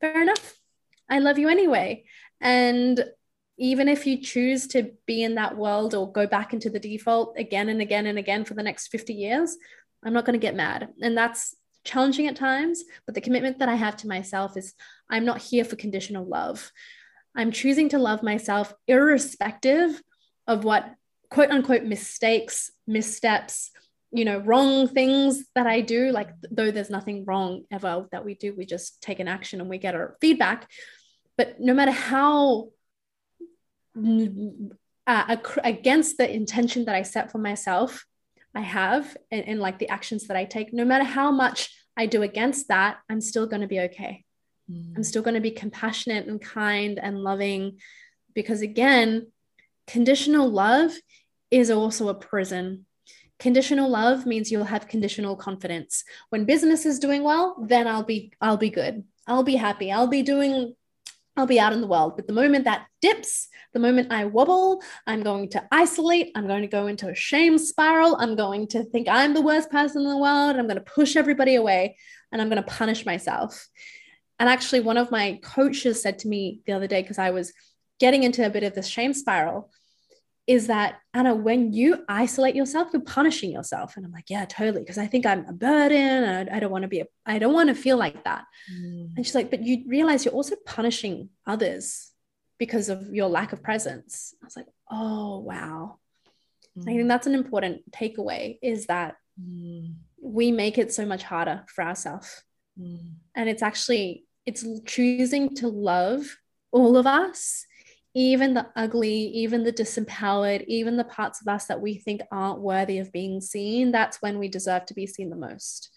fair 0.01 0.21
enough. 0.21 0.55
I 1.09 1.19
love 1.19 1.37
you 1.37 1.49
anyway. 1.49 2.05
And 2.39 3.03
even 3.57 3.89
if 3.89 4.07
you 4.07 4.21
choose 4.21 4.67
to 4.67 4.91
be 5.05 5.23
in 5.23 5.35
that 5.35 5.57
world 5.57 5.93
or 5.93 6.11
go 6.11 6.25
back 6.25 6.53
into 6.53 6.69
the 6.69 6.79
default 6.79 7.37
again 7.37 7.67
and 7.67 7.81
again 7.81 8.05
and 8.05 8.17
again 8.17 8.45
for 8.45 8.53
the 8.53 8.63
next 8.63 8.87
50 8.87 9.13
years 9.13 9.57
i'm 10.03 10.13
not 10.13 10.25
going 10.25 10.39
to 10.39 10.45
get 10.45 10.55
mad. 10.55 10.89
And 11.01 11.17
that's 11.17 11.55
challenging 11.83 12.27
at 12.27 12.35
times, 12.35 12.83
but 13.05 13.15
the 13.15 13.21
commitment 13.21 13.59
that 13.59 13.69
I 13.69 13.75
have 13.75 13.97
to 13.97 14.07
myself 14.07 14.57
is 14.57 14.73
I'm 15.09 15.25
not 15.25 15.41
here 15.41 15.63
for 15.63 15.75
conditional 15.75 16.25
love. 16.25 16.71
I'm 17.35 17.51
choosing 17.51 17.89
to 17.89 17.97
love 17.97 18.23
myself 18.23 18.73
irrespective 18.87 20.01
of 20.47 20.63
what 20.63 20.93
quote 21.29 21.51
unquote 21.51 21.83
mistakes, 21.83 22.71
missteps, 22.87 23.71
you 24.11 24.25
know, 24.25 24.39
wrong 24.39 24.87
things 24.87 25.43
that 25.55 25.67
I 25.67 25.81
do. 25.81 26.11
Like, 26.11 26.29
though 26.49 26.71
there's 26.71 26.89
nothing 26.89 27.25
wrong 27.25 27.63
ever 27.71 28.07
that 28.11 28.25
we 28.25 28.33
do, 28.35 28.55
we 28.55 28.65
just 28.65 29.01
take 29.01 29.19
an 29.19 29.27
action 29.27 29.61
and 29.61 29.69
we 29.69 29.77
get 29.77 29.95
our 29.95 30.17
feedback. 30.19 30.69
But 31.37 31.59
no 31.59 31.73
matter 31.73 31.91
how 31.91 32.69
uh, 35.07 35.37
against 35.63 36.17
the 36.17 36.31
intention 36.31 36.85
that 36.85 36.95
I 36.95 37.03
set 37.03 37.31
for 37.31 37.37
myself, 37.37 38.05
I 38.55 38.61
have 38.61 39.15
and, 39.31 39.47
and 39.47 39.59
like 39.59 39.79
the 39.79 39.89
actions 39.89 40.27
that 40.27 40.37
I 40.37 40.45
take, 40.45 40.73
no 40.73 40.85
matter 40.85 41.03
how 41.03 41.31
much 41.31 41.69
I 41.95 42.05
do 42.05 42.23
against 42.23 42.69
that, 42.69 42.97
I'm 43.09 43.21
still 43.21 43.45
going 43.45 43.61
to 43.61 43.67
be 43.67 43.79
okay. 43.81 44.25
Mm. 44.71 44.97
I'm 44.97 45.03
still 45.03 45.21
going 45.21 45.35
to 45.35 45.41
be 45.41 45.51
compassionate 45.51 46.27
and 46.27 46.41
kind 46.41 46.99
and 46.99 47.19
loving 47.19 47.79
because, 48.33 48.61
again, 48.61 49.31
conditional 49.87 50.49
love 50.49 50.91
is 51.51 51.69
also 51.69 52.09
a 52.09 52.13
prison. 52.13 52.85
Conditional 53.39 53.89
love 53.89 54.25
means 54.25 54.51
you'll 54.51 54.65
have 54.65 54.87
conditional 54.87 55.35
confidence. 55.35 56.03
When 56.29 56.45
business 56.45 56.85
is 56.85 56.99
doing 56.99 57.23
well, 57.23 57.55
then 57.67 57.87
I'll 57.87 58.03
be 58.03 58.33
I'll 58.41 58.57
be 58.57 58.69
good. 58.69 59.03
I'll 59.27 59.43
be 59.43 59.55
happy. 59.55 59.91
I'll 59.91 60.07
be 60.07 60.23
doing 60.23 60.75
I'll 61.37 61.47
be 61.47 61.59
out 61.59 61.71
in 61.71 61.79
the 61.79 61.87
world. 61.87 62.17
But 62.17 62.27
the 62.27 62.33
moment 62.33 62.65
that 62.65 62.87
dips, 63.01 63.47
the 63.73 63.79
moment 63.79 64.11
I 64.11 64.25
wobble, 64.25 64.81
I'm 65.07 65.23
going 65.23 65.49
to 65.51 65.65
isolate. 65.71 66.31
I'm 66.35 66.47
going 66.47 66.63
to 66.63 66.67
go 66.67 66.87
into 66.87 67.07
a 67.07 67.15
shame 67.15 67.57
spiral. 67.57 68.17
I'm 68.19 68.35
going 68.35 68.67
to 68.69 68.83
think 68.83 69.07
I'm 69.07 69.33
the 69.33 69.41
worst 69.41 69.71
person 69.71 70.01
in 70.01 70.09
the 70.09 70.17
world. 70.17 70.57
I'm 70.57 70.67
going 70.67 70.75
to 70.75 70.81
push 70.81 71.15
everybody 71.15 71.55
away 71.55 71.95
and 72.31 72.41
I'm 72.41 72.49
going 72.49 72.61
to 72.61 72.69
punish 72.69 73.05
myself. 73.05 73.69
And 74.37 74.49
actually, 74.49 74.81
one 74.81 74.97
of 74.97 75.11
my 75.11 75.39
coaches 75.41 76.01
said 76.01 76.19
to 76.19 76.27
me 76.27 76.61
the 76.65 76.73
other 76.73 76.87
day, 76.87 77.01
because 77.01 77.19
I 77.19 77.31
was 77.31 77.53
getting 77.99 78.23
into 78.23 78.45
a 78.45 78.49
bit 78.49 78.63
of 78.63 78.73
this 78.73 78.87
shame 78.87 79.13
spiral, 79.13 79.71
is 80.49 80.65
that 80.65 80.99
Anna, 81.13 81.35
when 81.35 81.73
you 81.73 82.03
isolate 82.09 82.55
yourself, 82.55 82.89
you're 82.91 83.03
punishing 83.03 83.51
yourself. 83.51 83.95
And 83.95 84.03
I'm 84.03 84.11
like, 84.11 84.31
yeah, 84.31 84.45
totally. 84.45 84.79
Because 84.79 84.97
I 84.97 85.05
think 85.05 85.27
I'm 85.27 85.45
a 85.47 85.53
burden 85.53 86.23
and 86.23 86.49
I, 86.49 86.55
I 86.55 86.59
don't 86.59 86.71
want 86.71 86.81
to 86.81 86.87
be, 86.87 87.01
a, 87.01 87.05
I 87.23 87.37
don't 87.37 87.53
want 87.53 87.69
to 87.69 87.75
feel 87.75 87.97
like 87.97 88.23
that. 88.23 88.45
Mm. 88.73 89.11
And 89.15 89.23
she's 89.23 89.35
like, 89.35 89.51
but 89.51 89.63
you 89.63 89.83
realize 89.85 90.25
you're 90.25 90.33
also 90.33 90.55
punishing 90.65 91.29
others 91.45 92.09
because 92.57 92.89
of 92.89 93.13
your 93.13 93.29
lack 93.29 93.53
of 93.53 93.61
presence. 93.61 94.33
I 94.41 94.45
was 94.45 94.55
like, 94.55 94.65
oh, 94.89 95.37
wow. 95.37 95.99
Mm. 96.75 96.81
I 96.81 96.95
think 96.95 97.07
that's 97.09 97.27
an 97.27 97.35
important 97.35 97.91
takeaway 97.91 98.57
is 98.63 98.87
that 98.87 99.17
mm. 99.39 99.93
we 100.19 100.51
make 100.51 100.79
it 100.79 100.91
so 100.91 101.05
much 101.05 101.21
harder 101.21 101.63
for 101.67 101.83
ourselves. 101.83 102.43
Mm. 102.75 103.17
And 103.35 103.49
it's 103.49 103.61
actually, 103.61 104.25
it's 104.47 104.65
choosing 104.87 105.53
to 105.57 105.67
love 105.67 106.23
all 106.71 106.97
of 106.97 107.05
us 107.05 107.67
even 108.15 108.55
the 108.55 108.67
ugly, 108.75 109.27
even 109.27 109.63
the 109.63 109.71
disempowered, 109.71 110.65
even 110.67 110.97
the 110.97 111.03
parts 111.03 111.41
of 111.41 111.47
us 111.47 111.65
that 111.65 111.81
we 111.81 111.95
think 111.95 112.21
aren't 112.31 112.59
worthy 112.59 112.97
of 112.97 113.11
being 113.11 113.39
seen, 113.39 113.91
that's 113.91 114.21
when 114.21 114.39
we 114.39 114.47
deserve 114.47 114.85
to 114.87 114.93
be 114.93 115.05
seen 115.05 115.29
the 115.29 115.35
most. 115.35 115.91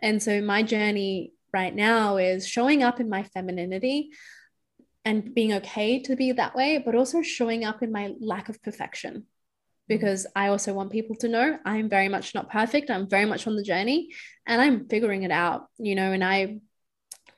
And 0.00 0.22
so 0.22 0.42
my 0.42 0.62
journey 0.62 1.32
right 1.52 1.74
now 1.74 2.16
is 2.18 2.46
showing 2.46 2.82
up 2.82 3.00
in 3.00 3.08
my 3.08 3.22
femininity 3.22 4.10
and 5.04 5.34
being 5.34 5.54
okay 5.54 6.00
to 6.00 6.16
be 6.16 6.32
that 6.32 6.54
way, 6.54 6.82
but 6.84 6.94
also 6.94 7.22
showing 7.22 7.64
up 7.64 7.82
in 7.82 7.92
my 7.92 8.12
lack 8.20 8.48
of 8.48 8.62
perfection. 8.62 9.26
Because 9.88 10.26
I 10.36 10.48
also 10.48 10.74
want 10.74 10.92
people 10.92 11.16
to 11.16 11.28
know 11.28 11.58
I'm 11.64 11.88
very 11.88 12.08
much 12.08 12.34
not 12.34 12.50
perfect. 12.50 12.90
I'm 12.90 13.08
very 13.08 13.24
much 13.26 13.46
on 13.46 13.56
the 13.56 13.64
journey 13.64 14.10
and 14.46 14.60
I'm 14.60 14.88
figuring 14.88 15.22
it 15.24 15.32
out, 15.32 15.66
you 15.78 15.94
know, 15.94 16.12
and 16.12 16.22
I 16.22 16.58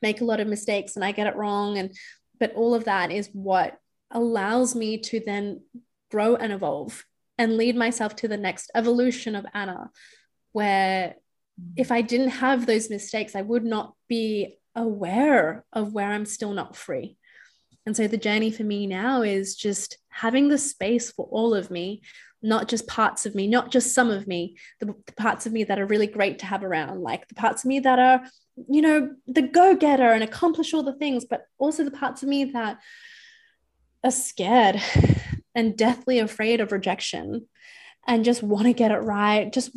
make 0.02 0.20
a 0.20 0.24
lot 0.24 0.40
of 0.40 0.46
mistakes 0.46 0.96
and 0.96 1.04
I 1.04 1.12
get 1.12 1.26
it 1.26 1.37
wrong. 1.37 1.78
And 1.78 1.94
but 2.38 2.54
all 2.54 2.74
of 2.74 2.85
that 2.85 3.11
is 3.11 3.30
what 3.33 3.78
allows 4.14 4.74
me 4.74 4.98
to 4.98 5.20
then 5.20 5.61
grow 6.11 6.37
and 6.37 6.53
evolve 6.53 7.05
and 7.37 7.57
lead 7.57 7.77
myself 7.77 8.14
to 8.16 8.29
the 8.29 8.37
next 8.37 8.70
evolution 8.74 9.35
of 9.35 9.44
Anna, 9.53 9.90
where 10.53 11.16
mm. 11.61 11.72
if 11.77 11.90
I 11.90 12.00
didn't 12.00 12.29
have 12.29 12.64
those 12.64 12.88
mistakes, 12.88 13.35
I 13.35 13.42
would 13.42 13.64
not 13.64 13.94
be 14.09 14.59
aware 14.77 15.64
of 15.72 15.92
where 15.92 16.11
I'm 16.11 16.27
still 16.27 16.53
not 16.53 16.77
free. 16.77 17.16
And 17.87 17.96
so 17.96 18.07
the 18.07 18.16
journey 18.16 18.50
for 18.50 18.64
me 18.64 18.87
now 18.87 19.22
is 19.22 19.57
just 19.57 19.98
having 20.09 20.48
the 20.48 20.59
space 20.59 21.11
for 21.11 21.27
all 21.27 21.55
of 21.55 21.70
me, 21.70 22.03
not 22.40 22.68
just 22.68 22.87
parts 22.87 23.27
of 23.27 23.35
me, 23.35 23.46
not 23.46 23.70
just 23.70 23.94
some 23.94 24.11
of 24.11 24.27
me, 24.27 24.57
the, 24.81 24.94
the 25.07 25.12
parts 25.14 25.46
of 25.46 25.53
me 25.53 25.64
that 25.64 25.79
are 25.79 25.87
really 25.87 26.07
great 26.07 26.38
to 26.38 26.46
have 26.46 26.64
around, 26.64 27.03
like 27.03 27.29
the 27.29 27.35
parts 27.35 27.64
of 27.64 27.68
me 27.68 27.81
that 27.81 27.98
are, 27.98 28.22
you 28.70 28.81
know, 28.81 29.11
the 29.27 29.42
go 29.42 29.77
getter 29.77 30.12
and 30.12 30.22
accomplish 30.22 30.72
all 30.72 30.83
the 30.83 30.94
things, 30.94 31.24
but 31.24 31.46
also 31.59 31.85
the 31.85 31.90
parts 31.90 32.22
of 32.22 32.29
me 32.29 32.44
that 32.44 32.79
scared 34.10 34.80
and 35.54 35.76
deathly 35.76 36.18
afraid 36.18 36.60
of 36.60 36.72
rejection 36.72 37.46
and 38.06 38.24
just 38.24 38.42
want 38.42 38.66
to 38.66 38.72
get 38.72 38.90
it 38.90 38.98
right. 38.98 39.52
Just 39.52 39.70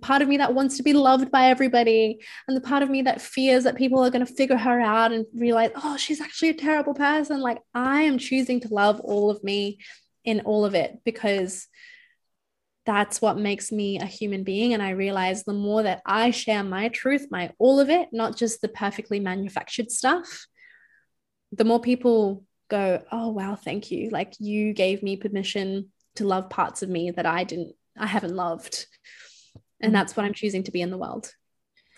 part 0.00 0.22
of 0.22 0.28
me 0.28 0.38
that 0.38 0.54
wants 0.54 0.76
to 0.76 0.82
be 0.82 0.92
loved 0.92 1.30
by 1.30 1.46
everybody, 1.50 2.20
and 2.46 2.56
the 2.56 2.60
part 2.60 2.82
of 2.82 2.90
me 2.90 3.02
that 3.02 3.20
fears 3.20 3.64
that 3.64 3.76
people 3.76 4.02
are 4.02 4.10
going 4.10 4.24
to 4.24 4.32
figure 4.32 4.56
her 4.56 4.80
out 4.80 5.12
and 5.12 5.26
realize, 5.34 5.70
oh, 5.74 5.96
she's 5.96 6.20
actually 6.20 6.50
a 6.50 6.54
terrible 6.54 6.94
person. 6.94 7.40
Like, 7.40 7.58
I 7.74 8.02
am 8.02 8.18
choosing 8.18 8.60
to 8.60 8.68
love 8.68 9.00
all 9.00 9.30
of 9.30 9.42
me 9.42 9.78
in 10.24 10.40
all 10.40 10.64
of 10.64 10.74
it 10.74 11.00
because 11.04 11.66
that's 12.86 13.20
what 13.20 13.38
makes 13.38 13.70
me 13.70 13.98
a 13.98 14.06
human 14.06 14.44
being. 14.44 14.72
And 14.72 14.82
I 14.82 14.90
realize 14.90 15.44
the 15.44 15.52
more 15.52 15.82
that 15.82 16.02
I 16.06 16.30
share 16.30 16.64
my 16.64 16.88
truth, 16.88 17.26
my 17.30 17.52
all 17.58 17.80
of 17.80 17.90
it, 17.90 18.08
not 18.12 18.36
just 18.36 18.60
the 18.60 18.68
perfectly 18.68 19.20
manufactured 19.20 19.90
stuff, 19.90 20.46
the 21.52 21.64
more 21.64 21.80
people 21.80 22.44
go, 22.72 23.02
oh, 23.12 23.28
wow, 23.28 23.54
thank 23.54 23.90
you. 23.90 24.08
Like 24.08 24.32
you 24.40 24.72
gave 24.72 25.02
me 25.02 25.16
permission 25.16 25.90
to 26.16 26.26
love 26.26 26.48
parts 26.48 26.82
of 26.82 26.88
me 26.88 27.10
that 27.10 27.26
I 27.26 27.44
didn't, 27.44 27.74
I 27.98 28.06
haven't 28.06 28.34
loved. 28.34 28.86
And 29.80 29.90
mm. 29.90 29.94
that's 29.94 30.16
what 30.16 30.24
I'm 30.24 30.32
choosing 30.32 30.64
to 30.64 30.70
be 30.70 30.80
in 30.80 30.90
the 30.90 30.96
world. 30.96 31.30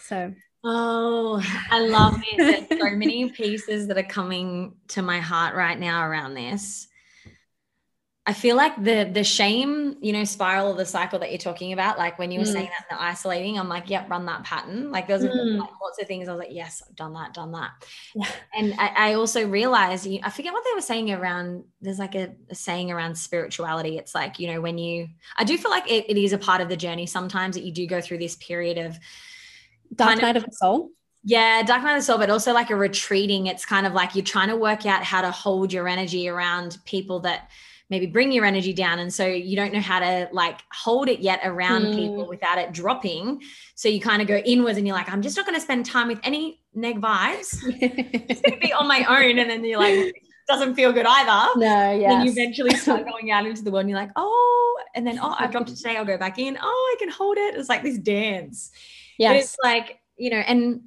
So. 0.00 0.34
Oh, 0.64 1.40
I 1.70 1.78
love 1.80 2.20
it. 2.26 2.68
There's 2.68 2.80
so 2.80 2.90
many 2.96 3.30
pieces 3.30 3.86
that 3.86 3.98
are 3.98 4.02
coming 4.02 4.74
to 4.88 5.02
my 5.02 5.20
heart 5.20 5.54
right 5.54 5.78
now 5.78 6.04
around 6.04 6.34
this. 6.34 6.88
I 8.26 8.32
feel 8.32 8.56
like 8.56 8.82
the 8.82 9.10
the 9.12 9.22
shame, 9.22 9.96
you 10.00 10.14
know, 10.14 10.24
spiral 10.24 10.70
of 10.70 10.78
the 10.78 10.86
cycle 10.86 11.18
that 11.18 11.30
you're 11.30 11.38
talking 11.38 11.74
about, 11.74 11.98
like 11.98 12.18
when 12.18 12.30
you 12.30 12.40
were 12.40 12.46
mm. 12.46 12.52
saying 12.52 12.70
that 12.78 12.86
the 12.88 13.02
isolating, 13.02 13.58
I'm 13.58 13.68
like, 13.68 13.90
yep, 13.90 14.08
run 14.08 14.24
that 14.26 14.44
pattern. 14.44 14.90
Like 14.90 15.06
there's 15.06 15.24
mm. 15.24 15.58
like 15.58 15.68
lots 15.82 16.00
of 16.00 16.06
things. 16.06 16.26
I 16.26 16.32
was 16.32 16.38
like, 16.38 16.54
yes, 16.54 16.82
I've 16.88 16.96
done 16.96 17.12
that, 17.12 17.34
done 17.34 17.52
that. 17.52 17.72
Yeah. 18.14 18.26
And 18.56 18.74
I, 18.78 19.10
I 19.10 19.14
also 19.14 19.46
realized, 19.46 20.08
I 20.22 20.30
forget 20.30 20.54
what 20.54 20.64
they 20.64 20.74
were 20.74 20.80
saying 20.80 21.12
around. 21.12 21.64
There's 21.82 21.98
like 21.98 22.14
a, 22.14 22.34
a, 22.48 22.54
saying 22.54 22.90
around 22.90 23.18
spirituality. 23.18 23.98
It's 23.98 24.14
like 24.14 24.38
you 24.38 24.50
know 24.50 24.62
when 24.62 24.78
you, 24.78 25.08
I 25.36 25.44
do 25.44 25.58
feel 25.58 25.70
like 25.70 25.90
it, 25.90 26.06
it 26.08 26.16
is 26.16 26.32
a 26.32 26.38
part 26.38 26.62
of 26.62 26.70
the 26.70 26.78
journey 26.78 27.04
sometimes 27.04 27.56
that 27.56 27.64
you 27.64 27.72
do 27.72 27.86
go 27.86 28.00
through 28.00 28.18
this 28.18 28.36
period 28.36 28.78
of 28.78 28.98
dark 29.94 30.22
night 30.22 30.36
of, 30.36 30.44
of 30.44 30.50
the 30.50 30.56
soul. 30.56 30.90
Yeah, 31.24 31.62
dark 31.62 31.82
night 31.82 31.96
of 31.96 32.00
the 32.00 32.06
soul, 32.06 32.18
but 32.18 32.30
also 32.30 32.54
like 32.54 32.70
a 32.70 32.76
retreating. 32.76 33.48
It's 33.48 33.66
kind 33.66 33.86
of 33.86 33.92
like 33.92 34.14
you're 34.14 34.24
trying 34.24 34.48
to 34.48 34.56
work 34.56 34.86
out 34.86 35.04
how 35.04 35.20
to 35.20 35.30
hold 35.30 35.74
your 35.74 35.88
energy 35.88 36.26
around 36.26 36.78
people 36.86 37.20
that 37.20 37.50
maybe 37.90 38.06
bring 38.06 38.32
your 38.32 38.44
energy 38.44 38.72
down. 38.72 38.98
And 38.98 39.12
so 39.12 39.26
you 39.26 39.56
don't 39.56 39.72
know 39.72 39.80
how 39.80 40.00
to 40.00 40.28
like 40.32 40.60
hold 40.72 41.08
it 41.08 41.20
yet 41.20 41.40
around 41.44 41.82
mm. 41.82 41.94
people 41.94 42.26
without 42.26 42.58
it 42.58 42.72
dropping. 42.72 43.42
So 43.74 43.88
you 43.88 44.00
kind 44.00 44.22
of 44.22 44.28
go 44.28 44.36
inwards 44.38 44.78
and 44.78 44.86
you're 44.86 44.96
like 44.96 45.10
i'm 45.10 45.22
just 45.22 45.36
not 45.36 45.46
going 45.46 45.56
to 45.56 45.60
spend 45.60 45.86
time 45.86 46.08
with 46.08 46.20
any 46.22 46.60
neg 46.74 47.00
vibes. 47.00 47.60
Just 48.28 48.42
going 48.42 48.54
to 48.54 48.60
be 48.60 48.72
on 48.72 48.88
my 48.88 49.04
own. 49.04 49.38
And 49.38 49.50
then 49.50 49.64
you're 49.64 49.78
like 49.78 50.14
doesn't 50.48 50.74
feel 50.74 50.92
good 50.92 51.06
either. 51.06 51.58
No 51.58 51.92
yeah 51.92 52.08
then 52.08 52.26
you 52.26 52.32
eventually 52.32 52.74
start 52.74 53.06
going 53.10 53.30
out 53.30 53.46
into 53.46 53.62
the 53.62 53.70
world 53.70 53.82
and 53.82 53.90
you're 53.90 53.98
like 53.98 54.10
oh 54.16 54.80
and 54.94 55.06
then 55.06 55.18
oh 55.18 55.34
i 55.38 55.46
dropped 55.46 55.70
it 55.70 55.76
today. 55.76 55.96
I'll 55.96 56.04
go 56.04 56.18
back 56.18 56.38
in. 56.38 56.58
Oh 56.60 56.96
i 56.96 56.98
can 56.98 57.10
hold 57.10 57.36
it. 57.36 57.54
It's 57.54 57.68
like 57.68 57.82
this 57.82 57.98
dance. 57.98 58.70
Yeah 59.18 59.32
it's 59.32 59.56
like 59.62 60.00
you 60.16 60.30
know 60.30 60.38
and 60.38 60.82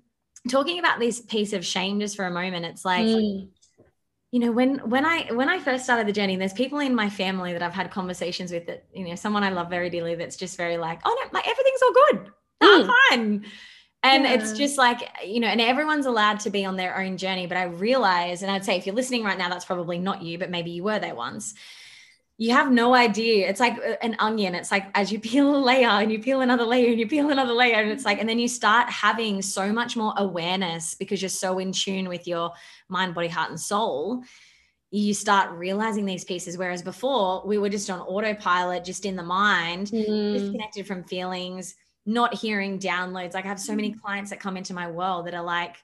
talking 0.50 0.80
about 0.80 1.00
this 1.00 1.22
piece 1.22 1.54
of 1.54 1.66
shame 1.66 2.00
just 2.00 2.16
for 2.16 2.26
a 2.26 2.32
moment 2.32 2.66
it's 2.66 2.86
like 2.86 3.06
mm 3.06 3.48
you 4.32 4.40
know 4.40 4.52
when 4.52 4.78
when 4.90 5.06
i 5.06 5.32
when 5.34 5.50
i 5.50 5.60
first 5.60 5.84
started 5.84 6.08
the 6.08 6.12
journey 6.12 6.36
there's 6.36 6.54
people 6.54 6.80
in 6.80 6.94
my 6.94 7.10
family 7.10 7.54
that 7.54 7.62
i've 7.62 7.74
had 7.74 7.90
conversations 7.92 8.52
with 8.52 8.66
that 8.68 8.86
you 8.94 9.08
know 9.08 9.16
someone 9.16 9.44
i 9.44 9.50
love 9.50 9.70
very 9.70 9.90
dearly 9.90 10.16
that's 10.16 10.36
just 10.36 10.58
very 10.58 10.78
like 10.78 11.00
oh 11.06 11.18
no 11.24 11.30
like 11.32 11.48
everything's 11.48 11.82
all 11.82 11.94
good 11.94 12.32
mm. 12.64 12.90
i'm 12.90 13.42
fine 13.42 13.46
And 14.04 14.24
yeah. 14.24 14.34
it's 14.34 14.54
just 14.54 14.78
like, 14.78 15.10
you 15.26 15.40
know, 15.40 15.48
and 15.48 15.60
everyone's 15.60 16.06
allowed 16.06 16.40
to 16.42 16.50
be 16.50 16.66
on 16.66 16.78
their 16.78 16.98
own 16.98 17.18
journey. 17.18 17.48
But 17.48 17.58
I 17.58 17.64
realize, 17.64 18.42
and 18.42 18.52
I'd 18.52 18.64
say 18.64 18.78
if 18.78 18.86
you're 18.86 18.96
listening 18.96 19.24
right 19.24 19.38
now, 19.38 19.50
that's 19.50 19.66
probably 19.66 19.98
not 19.98 20.22
you, 20.22 20.38
but 20.38 20.50
maybe 20.50 20.72
you 20.72 20.84
were 20.84 21.00
there 21.00 21.16
once. 21.16 21.56
You 22.38 22.52
have 22.52 22.72
no 22.72 22.94
idea. 22.94 23.50
It's 23.50 23.60
like 23.60 23.80
an 24.02 24.16
onion. 24.20 24.54
It's 24.54 24.72
like 24.72 24.88
as 24.94 25.12
you 25.12 25.20
peel 25.30 25.56
a 25.56 25.58
layer 25.58 25.88
and 25.88 26.12
you 26.12 26.20
peel 26.20 26.42
another 26.42 26.66
layer 26.66 26.90
and 26.92 27.00
you 27.00 27.08
peel 27.08 27.30
another 27.30 27.54
layer. 27.54 27.76
And 27.76 27.92
it's 27.92 28.06
like, 28.06 28.20
and 28.20 28.30
then 28.30 28.40
you 28.40 28.48
start 28.48 28.90
having 28.90 29.42
so 29.42 29.74
much 29.74 29.96
more 29.96 30.14
awareness 30.18 30.96
because 30.96 31.22
you're 31.22 31.30
so 31.30 31.60
in 31.60 31.72
tune 31.72 32.08
with 32.08 32.28
your 32.28 32.52
mind, 32.90 33.16
body, 33.16 33.28
heart, 33.28 33.50
and 33.50 33.60
soul 33.60 34.24
you 34.92 35.14
start 35.14 35.52
realizing 35.52 36.06
these 36.06 36.24
pieces. 36.24 36.58
Whereas 36.58 36.82
before, 36.82 37.44
we 37.46 37.58
were 37.58 37.70
just 37.70 37.90
on 37.90 38.00
autopilot, 38.00 38.86
just 38.86 39.06
in 39.06 39.16
the 39.16 39.24
mind, 39.24 39.88
mm. 39.88 40.34
disconnected 40.34 40.88
from 40.88 41.04
feelings, 41.04 41.76
not 42.06 42.34
hearing 42.34 42.80
downloads. 42.80 43.34
Like 43.34 43.46
I 43.46 43.50
have 43.50 43.60
so 43.60 43.76
many 43.76 43.94
mm. 43.94 44.02
clients 44.02 44.30
that 44.30 44.40
come 44.40 44.56
into 44.56 44.74
my 44.74 44.90
world 44.90 45.28
that 45.28 45.34
are 45.34 45.44
like, 45.44 45.76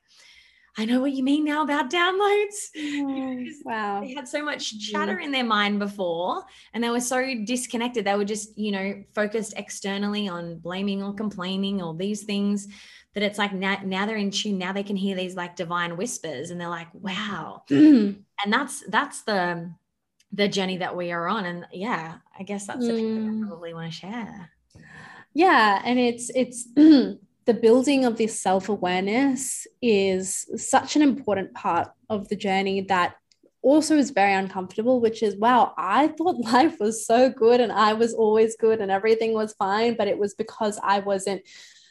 I 0.78 0.86
know 0.86 1.00
what 1.00 1.12
you 1.12 1.24
mean 1.24 1.44
now 1.44 1.64
about 1.64 1.90
downloads. 1.90 2.70
Oh, 3.06 3.46
wow. 3.66 4.02
They 4.02 4.14
had 4.14 4.28
so 4.28 4.44
much 4.44 4.80
chatter 4.80 5.20
in 5.20 5.32
their 5.32 5.44
mind 5.44 5.80
before 5.80 6.44
and 6.74 6.84
they 6.84 6.90
were 6.90 7.00
so 7.00 7.24
disconnected. 7.46 8.06
They 8.06 8.16
were 8.16 8.26
just, 8.26 8.58
you 8.58 8.72
know, 8.72 9.04
focused 9.14 9.54
externally 9.58 10.28
on 10.28 10.60
blaming 10.60 11.04
or 11.04 11.14
complaining 11.14 11.82
or 11.82 11.94
these 11.94 12.24
things 12.24 12.68
that 13.14 13.24
it's 13.24 13.38
like 13.38 13.54
now, 13.54 13.80
now 13.84 14.06
they're 14.06 14.18
in 14.18 14.32
tune. 14.32 14.58
Now 14.58 14.74
they 14.74 14.84
can 14.84 14.96
hear 14.96 15.16
these 15.16 15.36
like 15.36 15.56
divine 15.56 15.98
whispers 15.98 16.50
and 16.50 16.60
they're 16.60 16.70
like, 16.70 16.88
wow. 16.94 17.64
Mm. 17.70 18.24
And 18.44 18.52
that's, 18.54 18.84
that's 18.88 19.22
the, 19.22 19.72
the 20.32 20.48
journey 20.48 20.78
that 20.78 20.96
we 20.96 21.12
are 21.12 21.28
on. 21.28 21.46
And 21.46 21.66
yeah, 21.72 22.16
I 22.38 22.44
guess 22.44 22.68
that's 22.68 22.86
the 22.86 22.94
thing 22.94 23.18
I 23.18 23.32
mm. 23.32 23.48
probably 23.48 23.74
want 23.74 23.92
to 23.92 23.98
share 23.98 24.50
yeah 25.34 25.82
and 25.84 26.00
it's 26.00 26.30
it's 26.36 26.68
the 27.46 27.54
building 27.54 28.06
of 28.06 28.18
this 28.18 28.42
self-awareness 28.42 29.68
is 29.82 30.48
such 30.56 30.96
an 30.96 31.02
important 31.02 31.54
part 31.54 31.90
of 32.10 32.30
the 32.30 32.36
journey 32.36 32.82
that 32.82 33.16
also 33.62 33.98
is 33.98 34.12
very 34.12 34.34
uncomfortable 34.34 35.00
which 35.00 35.24
is 35.24 35.36
wow 35.38 35.74
i 35.78 36.08
thought 36.08 36.36
life 36.54 36.80
was 36.80 37.06
so 37.06 37.30
good 37.30 37.62
and 37.62 37.72
i 37.72 37.94
was 37.94 38.14
always 38.14 38.56
good 38.58 38.82
and 38.82 38.92
everything 38.92 39.34
was 39.34 39.54
fine 39.54 39.96
but 39.96 40.08
it 40.08 40.18
was 40.18 40.34
because 40.34 40.80
i 40.84 41.00
wasn't 41.00 41.42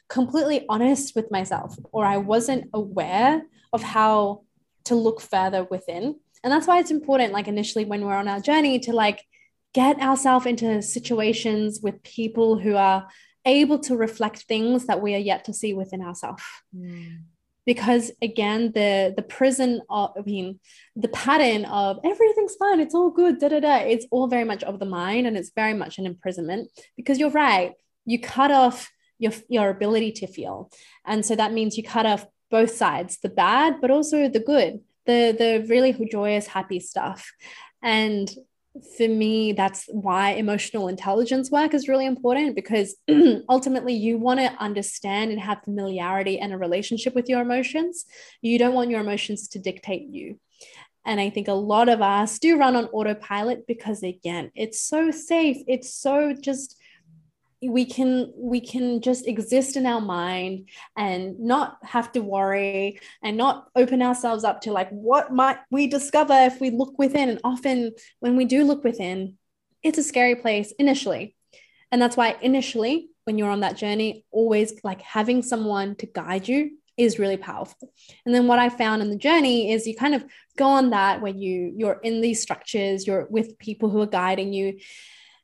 completely 0.09 0.67
honest 0.69 1.17
with 1.17 1.31
myself 1.31 1.77
or 1.93 2.05
i 2.05 2.19
wasn't 2.19 2.69
aware 2.75 3.43
of 3.73 3.83
how 3.83 4.43
to 4.85 4.95
look 4.95 5.21
further 5.21 5.65
within. 5.65 6.17
And 6.45 6.53
that's 6.53 6.67
why 6.67 6.81
it's 6.81 6.91
important 6.91 7.33
like 7.33 7.49
initially 7.49 7.85
when 7.85 8.05
we're 8.05 8.15
on 8.15 8.29
our 8.29 8.41
journey 8.41 8.79
to 8.81 8.93
like 8.93 9.25
get 9.75 10.01
ourselves 10.01 10.47
into 10.47 10.83
situations 10.83 11.81
with 11.83 12.03
people 12.03 12.59
who 12.59 12.77
are 12.77 13.09
able 13.45 13.79
to 13.81 13.97
reflect 13.97 14.43
things 14.43 14.87
that 14.87 15.01
we 15.03 15.15
are 15.15 15.19
yet 15.19 15.45
to 15.47 15.53
see 15.53 15.75
within 15.75 16.03
ourselves. 16.03 16.43
Mm. 16.77 17.23
Because 17.65 18.11
again, 18.21 18.73
the 18.73 19.15
the 19.17 19.23
prison 19.23 19.83
of, 19.89 20.11
I 20.19 20.23
mean, 20.23 20.59
the 20.97 21.09
pattern 21.09 21.65
of 21.67 22.01
everything's 22.05 22.57
fine, 22.57 22.81
it's 22.81 22.95
all 22.95 23.11
good, 23.11 23.39
da 23.39 23.49
da 23.49 23.61
da, 23.61 23.77
it's 23.77 24.07
all 24.11 24.27
very 24.27 24.45
much 24.45 24.65
of 24.65 24.81
the 24.81 24.87
mind 24.87 25.27
and 25.27 25.37
it's 25.37 25.53
very 25.55 25.75
much 25.75 25.99
an 25.99 26.07
imprisonment. 26.07 26.71
Because 26.97 27.19
you're 27.19 27.31
right, 27.31 27.73
you 28.05 28.19
cut 28.21 28.51
off 28.51 28.91
your 29.19 29.33
your 29.49 29.71
ability 29.71 30.11
to 30.13 30.27
feel, 30.27 30.71
and 31.07 31.25
so 31.25 31.37
that 31.37 31.53
means 31.53 31.77
you 31.77 31.85
cut 31.85 32.07
off 32.07 32.27
both 32.51 32.75
sides, 32.75 33.19
the 33.23 33.29
bad, 33.29 33.81
but 33.81 33.93
also 33.93 34.29
the 34.29 34.41
good, 34.41 34.81
the 35.07 35.35
the 35.39 35.65
really 35.69 35.93
joyous, 36.11 36.49
happy 36.49 36.81
stuff. 36.81 37.33
And 37.81 38.29
for 38.97 39.07
me, 39.07 39.53
that's 39.53 39.85
why 39.89 40.31
emotional 40.31 40.89
intelligence 40.89 41.51
work 41.51 41.75
is 41.75 41.89
really 41.89 42.07
important 42.07 42.57
because 42.57 42.97
ultimately 43.49 43.93
you 43.93 44.17
want 44.17 44.41
to 44.41 44.55
understand 44.59 45.31
and 45.31 45.41
have 45.41 45.63
familiarity 45.63 46.39
and 46.39 46.53
a 46.53 46.59
relationship 46.59 47.15
with 47.15 47.29
your 47.29 47.43
emotions. 47.43 48.07
You 48.41 48.59
don't 48.59 48.75
want 48.75 48.91
your 48.91 49.01
emotions 49.01 49.49
to 49.49 49.59
dictate 49.59 50.09
you. 50.09 50.39
And 51.05 51.21
I 51.21 51.31
think 51.31 51.49
a 51.49 51.53
lot 51.53 51.89
of 51.89 52.01
us 52.01 52.39
do 52.39 52.59
run 52.59 52.77
on 52.77 52.87
autopilot 52.87 53.67
because, 53.67 54.03
again, 54.03 54.51
it's 54.55 54.81
so 54.81 55.11
safe. 55.11 55.59
It's 55.67 55.93
so 55.95 56.33
just 56.33 56.77
we 57.63 57.85
can 57.85 58.33
we 58.37 58.61
can 58.61 59.01
just 59.01 59.27
exist 59.27 59.77
in 59.77 59.87
our 59.87 60.01
mind 60.01 60.69
and 60.97 61.39
not 61.39 61.79
have 61.83 62.11
to 62.13 62.21
worry 62.21 62.99
and 63.23 63.37
not 63.37 63.69
open 63.77 64.03
ourselves 64.03 64.43
up 64.45 64.61
to 64.63 64.73
like 64.73 64.91
what 64.91 65.33
might 65.33 65.59
we 65.71 65.87
discover 65.87 66.35
if 66.35 66.61
we 66.61 66.71
look 66.71 66.99
within? 66.99 67.29
And 67.29 67.41
often 67.45 67.93
when 68.21 68.37
we 68.37 68.45
do 68.45 68.65
look 68.65 68.83
within 68.83 69.39
it's 69.83 69.99
a 69.99 70.03
scary 70.03 70.37
place 70.37 70.73
initially. 70.79 71.35
And 71.91 72.01
that's 72.01 72.17
why 72.17 72.37
initially 72.41 73.09
when 73.25 73.39
you're 73.39 73.51
on 73.51 73.61
that 73.61 73.77
journey 73.77 74.25
always 74.31 74.75
like 74.83 75.03
having 75.03 75.43
someone 75.43 75.95
to 75.97 76.07
guide 76.07 76.49
you 76.49 76.79
is 76.97 77.19
really 77.19 77.37
powerful. 77.37 77.93
And 78.27 78.35
then 78.35 78.49
what 78.49 78.59
i 78.59 78.69
found 78.69 79.03
in 79.03 79.11
the 79.11 79.17
journey 79.17 79.73
is 79.73 79.87
you 79.87 79.95
kind 79.95 80.15
of 80.15 80.25
go 80.57 80.67
on 80.67 80.91
that 80.91 81.23
where 81.23 81.33
you 81.33 81.73
you're 81.77 82.01
in 82.03 82.21
these 82.21 82.43
structures 82.43 83.07
you're 83.07 83.27
with 83.31 83.59
people 83.59 83.89
who 83.89 84.01
are 84.01 84.07
guiding 84.07 84.53
you 84.53 84.79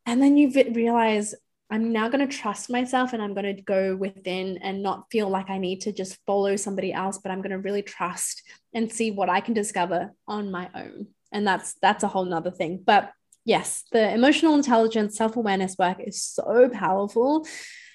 and 0.04 0.22
then 0.22 0.36
you 0.36 0.50
realize 0.72 1.34
I'm 1.70 1.92
now 1.92 2.08
going 2.08 2.26
to 2.26 2.36
trust 2.36 2.70
myself 2.70 3.12
and 3.12 3.22
I'm 3.22 3.34
going 3.34 3.54
to 3.56 3.62
go 3.62 3.94
within 3.94 4.58
and 4.58 4.82
not 4.82 5.06
feel 5.10 5.28
like 5.28 5.50
I 5.50 5.58
need 5.58 5.82
to 5.82 5.92
just 5.92 6.18
follow 6.26 6.56
somebody 6.56 6.92
else, 6.92 7.18
but 7.18 7.30
I'm 7.30 7.42
going 7.42 7.50
to 7.50 7.58
really 7.58 7.82
trust 7.82 8.42
and 8.72 8.90
see 8.90 9.10
what 9.10 9.28
I 9.28 9.40
can 9.40 9.54
discover 9.54 10.14
on 10.26 10.50
my 10.50 10.70
own. 10.74 11.08
And 11.30 11.46
that's 11.46 11.74
that's 11.82 12.04
a 12.04 12.08
whole 12.08 12.24
nother 12.24 12.50
thing. 12.50 12.82
But 12.84 13.12
yes, 13.44 13.84
the 13.92 14.12
emotional 14.14 14.54
intelligence, 14.54 15.16
self-awareness 15.16 15.76
work 15.78 15.98
is 16.00 16.22
so 16.22 16.70
powerful. 16.70 17.46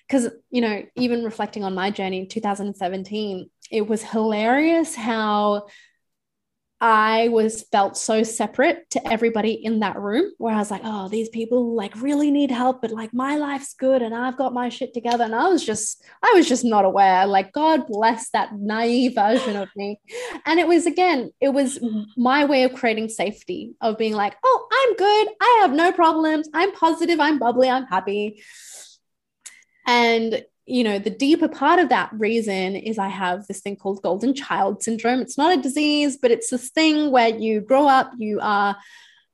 Because, 0.07 0.29
you 0.51 0.61
know, 0.61 0.83
even 0.95 1.23
reflecting 1.23 1.63
on 1.63 1.73
my 1.73 1.89
journey 1.89 2.19
in 2.19 2.27
2017, 2.27 3.49
it 3.71 3.87
was 3.87 4.03
hilarious 4.03 4.95
how 4.95 5.67
I 6.85 7.29
was 7.29 7.63
felt 7.71 7.95
so 7.95 8.23
separate 8.23 8.89
to 8.89 9.07
everybody 9.09 9.53
in 9.53 9.79
that 9.79 9.97
room 9.97 10.33
where 10.37 10.53
I 10.53 10.57
was 10.57 10.69
like, 10.69 10.81
oh, 10.83 11.07
these 11.07 11.29
people 11.29 11.75
like 11.75 11.95
really 12.01 12.29
need 12.29 12.51
help, 12.51 12.81
but 12.81 12.91
like 12.91 13.13
my 13.13 13.37
life's 13.37 13.73
good 13.73 14.01
and 14.01 14.13
I've 14.13 14.35
got 14.35 14.53
my 14.53 14.67
shit 14.67 14.93
together. 14.93 15.23
And 15.23 15.33
I 15.33 15.47
was 15.47 15.65
just, 15.65 16.03
I 16.21 16.33
was 16.35 16.45
just 16.45 16.65
not 16.65 16.83
aware. 16.83 17.25
Like, 17.25 17.53
God 17.53 17.87
bless 17.87 18.31
that 18.31 18.55
naive 18.57 19.15
version 19.15 19.55
of 19.55 19.69
me. 19.77 20.01
And 20.45 20.59
it 20.59 20.67
was 20.67 20.85
again, 20.85 21.31
it 21.39 21.53
was 21.53 21.79
my 22.17 22.43
way 22.43 22.63
of 22.63 22.73
creating 22.73 23.07
safety, 23.07 23.75
of 23.79 23.97
being 23.97 24.11
like, 24.11 24.35
oh, 24.43 24.67
I'm 24.69 24.95
good. 24.97 25.35
I 25.39 25.59
have 25.61 25.71
no 25.71 25.93
problems. 25.93 26.49
I'm 26.53 26.73
positive. 26.73 27.21
I'm 27.21 27.39
bubbly. 27.39 27.69
I'm 27.69 27.85
happy. 27.85 28.43
And 29.87 30.43
you 30.65 30.83
know, 30.83 30.97
the 30.97 31.09
deeper 31.09 31.47
part 31.47 31.79
of 31.79 31.89
that 31.89 32.09
reason 32.13 32.75
is 32.75 32.97
I 32.97 33.09
have 33.09 33.47
this 33.47 33.59
thing 33.59 33.75
called 33.75 34.01
golden 34.01 34.33
child 34.33 34.81
syndrome. 34.81 35.19
It's 35.19 35.37
not 35.37 35.57
a 35.57 35.61
disease, 35.61 36.17
but 36.17 36.31
it's 36.31 36.49
this 36.49 36.69
thing 36.69 37.11
where 37.11 37.29
you 37.29 37.59
grow 37.59 37.87
up, 37.87 38.11
you 38.17 38.39
are 38.41 38.77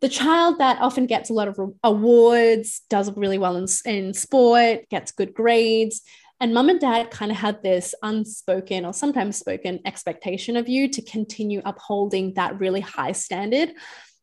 the 0.02 0.10
child 0.10 0.60
that 0.60 0.82
often 0.82 1.06
gets 1.06 1.30
a 1.30 1.34
lot 1.34 1.48
of 1.48 1.60
awards, 1.84 2.82
does 2.90 3.16
really 3.16 3.38
well 3.38 3.58
in, 3.58 3.68
in 3.86 4.14
sport, 4.14 4.88
gets 4.90 5.12
good 5.12 5.34
grades. 5.34 6.02
And 6.40 6.54
mum 6.54 6.70
and 6.70 6.80
dad 6.80 7.12
kind 7.12 7.32
of 7.32 7.38
had 7.38 7.62
this 7.62 7.94
unspoken 8.02 8.86
or 8.86 8.94
sometimes 8.94 9.38
spoken 9.38 9.82
expectation 9.86 10.56
of 10.56 10.70
you 10.70 10.88
to 10.88 11.02
continue 11.02 11.62
upholding 11.66 12.34
that 12.36 12.60
really 12.60 12.80
high 12.80 13.12
standard. 13.12 13.74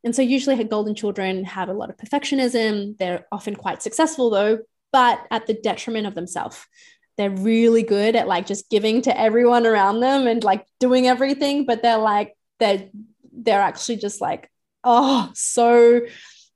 And 0.02 0.16
so, 0.16 0.22
usually, 0.22 0.62
golden 0.64 0.94
children 0.94 1.44
have 1.44 1.68
a 1.68 1.74
lot 1.74 1.90
of 1.90 1.96
perfectionism. 1.98 2.96
They're 2.96 3.26
often 3.30 3.54
quite 3.54 3.82
successful, 3.82 4.30
though, 4.30 4.60
but 4.92 5.20
at 5.30 5.46
the 5.46 5.54
detriment 5.54 6.06
of 6.06 6.14
themselves 6.14 6.64
they're 7.16 7.30
really 7.30 7.82
good 7.82 8.16
at 8.16 8.28
like 8.28 8.46
just 8.46 8.68
giving 8.70 9.02
to 9.02 9.18
everyone 9.18 9.66
around 9.66 10.00
them 10.00 10.26
and 10.26 10.44
like 10.44 10.66
doing 10.80 11.06
everything 11.06 11.64
but 11.64 11.82
they're 11.82 11.98
like 11.98 12.34
they're 12.58 12.88
they're 13.32 13.60
actually 13.60 13.96
just 13.96 14.20
like 14.20 14.50
oh 14.84 15.30
so 15.34 16.00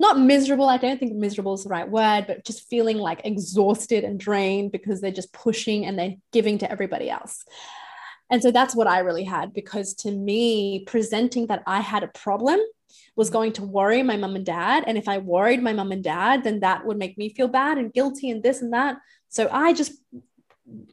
not 0.01 0.19
miserable. 0.19 0.67
I 0.67 0.79
don't 0.79 0.99
think 0.99 1.13
miserable 1.13 1.53
is 1.53 1.65
the 1.65 1.69
right 1.69 1.89
word 1.89 2.25
but 2.27 2.45
just 2.45 2.69
feeling 2.69 2.97
like 2.97 3.21
exhausted 3.25 4.03
and 4.03 4.19
drained 4.19 4.73
because 4.73 5.01
they're 5.01 5.13
just 5.13 5.33
pushing 5.33 5.85
and 5.85 5.99
they're 5.99 6.15
giving 6.33 6.57
to 6.59 6.71
everybody 6.71 7.11
else. 7.11 7.45
And 8.31 8.43
so 8.43 8.51
that's 8.51 8.75
what 8.75 8.87
i 8.87 9.01
really 9.01 9.25
had 9.25 9.53
because 9.53 9.93
to 9.95 10.11
me 10.11 10.85
presenting 10.87 11.49
that 11.49 11.63
i 11.67 11.81
had 11.81 12.03
a 12.03 12.09
problem 12.09 12.61
was 13.17 13.29
mm. 13.29 13.33
going 13.33 13.53
to 13.55 13.65
worry 13.65 14.03
my 14.03 14.17
mom 14.17 14.37
and 14.37 14.47
dad. 14.47 14.85
And 14.87 14.97
if 14.97 15.07
i 15.09 15.19
worried 15.19 15.63
my 15.63 15.73
mom 15.75 15.93
and 15.93 16.03
dad 16.03 16.45
then 16.45 16.61
that 16.61 16.87
would 16.87 16.97
make 16.97 17.19
me 17.19 17.35
feel 17.35 17.49
bad 17.49 17.77
and 17.77 17.93
guilty 17.93 18.31
and 18.31 18.43
this 18.43 18.63
and 18.63 18.73
that. 18.73 18.97
So 19.29 19.49
i 19.53 19.75
just 19.75 19.93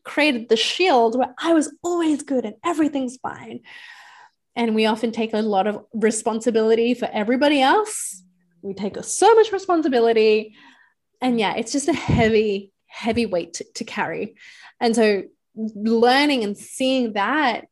created 0.03 0.49
the 0.49 0.57
shield 0.57 1.17
where 1.17 1.33
I 1.41 1.53
was 1.53 1.73
always 1.83 2.23
good 2.23 2.45
and 2.45 2.55
everything's 2.63 3.17
fine. 3.17 3.61
And 4.55 4.73
we 4.73 4.85
often 4.85 5.11
take 5.11 5.33
a 5.33 5.41
lot 5.41 5.67
of 5.67 5.85
responsibility 5.93 6.93
for 6.93 7.07
everybody 7.11 7.61
else. 7.61 8.23
We 8.61 8.73
take 8.73 8.97
so 9.03 9.33
much 9.35 9.51
responsibility. 9.51 10.55
And 11.21 11.39
yeah, 11.39 11.55
it's 11.55 11.71
just 11.71 11.87
a 11.87 11.93
heavy, 11.93 12.71
heavy 12.87 13.25
weight 13.25 13.53
to, 13.55 13.65
to 13.75 13.83
carry. 13.83 14.35
And 14.79 14.95
so 14.95 15.23
learning 15.55 16.43
and 16.43 16.57
seeing 16.57 17.13
that 17.13 17.67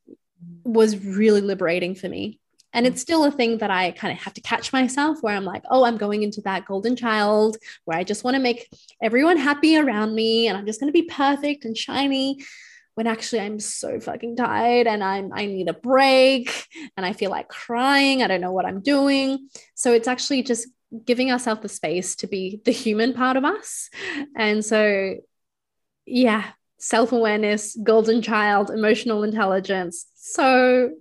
was 0.64 1.04
really 1.04 1.42
liberating 1.42 1.96
for 1.96 2.10
me 2.10 2.40
and 2.76 2.86
it's 2.86 3.02
still 3.02 3.24
a 3.24 3.32
thing 3.32 3.58
that 3.60 3.72
I 3.72 3.92
kind 3.92 4.16
of 4.16 4.24
have 4.24 4.34
to 4.36 4.42
catch 4.42 4.72
myself 4.74 5.24
where 5.24 5.36
I'm 5.36 5.46
like, 5.46 5.64
oh, 5.72 5.86
I'm 5.86 5.98
going 5.98 6.22
into 6.24 6.42
that 6.42 6.66
golden 6.66 6.96
child 6.96 7.58
where 7.86 7.98
I 7.98 8.04
just 8.04 8.24
want 8.24 8.36
to 8.36 8.42
make 8.42 8.70
everyone 9.02 9.38
happy 9.38 9.78
around 9.78 10.14
me 10.14 10.48
and 10.48 10.58
I'm 10.58 10.66
just 10.68 10.80
going 10.80 10.92
to 10.94 11.02
be 11.02 11.10
perfect 11.10 11.66
and 11.66 11.76
shiny. 11.76 12.38
when 12.96 13.08
actually 13.08 13.42
I'm 13.42 13.60
so 13.60 14.00
fucking 14.00 14.38
tired 14.38 14.88
and 14.88 15.04
I'm 15.04 15.32
I 15.34 15.46
need 15.46 15.70
a 15.70 15.74
break 15.74 16.68
and 16.98 17.06
I 17.06 17.14
feel 17.14 17.30
like 17.30 17.50
crying. 17.50 18.24
I 18.24 18.28
don't 18.28 18.42
know 18.42 18.54
what 18.54 18.66
I'm 18.66 18.82
doing. 18.82 19.50
So 19.76 19.94
it's 19.94 20.08
actually 20.08 20.44
just 20.44 20.68
giving 21.04 21.30
ourselves 21.32 21.62
the 21.62 21.70
space 21.70 22.16
to 22.18 22.28
be 22.28 22.62
the 22.64 22.72
human 22.72 23.14
part 23.14 23.36
of 23.38 23.44
us. 23.44 23.90
And 24.36 24.64
so 24.64 25.16
yeah, 26.06 26.52
self-awareness, 26.80 27.78
golden 27.84 28.22
child, 28.22 28.70
emotional 28.70 29.24
intelligence. 29.24 30.06
So 30.16 30.92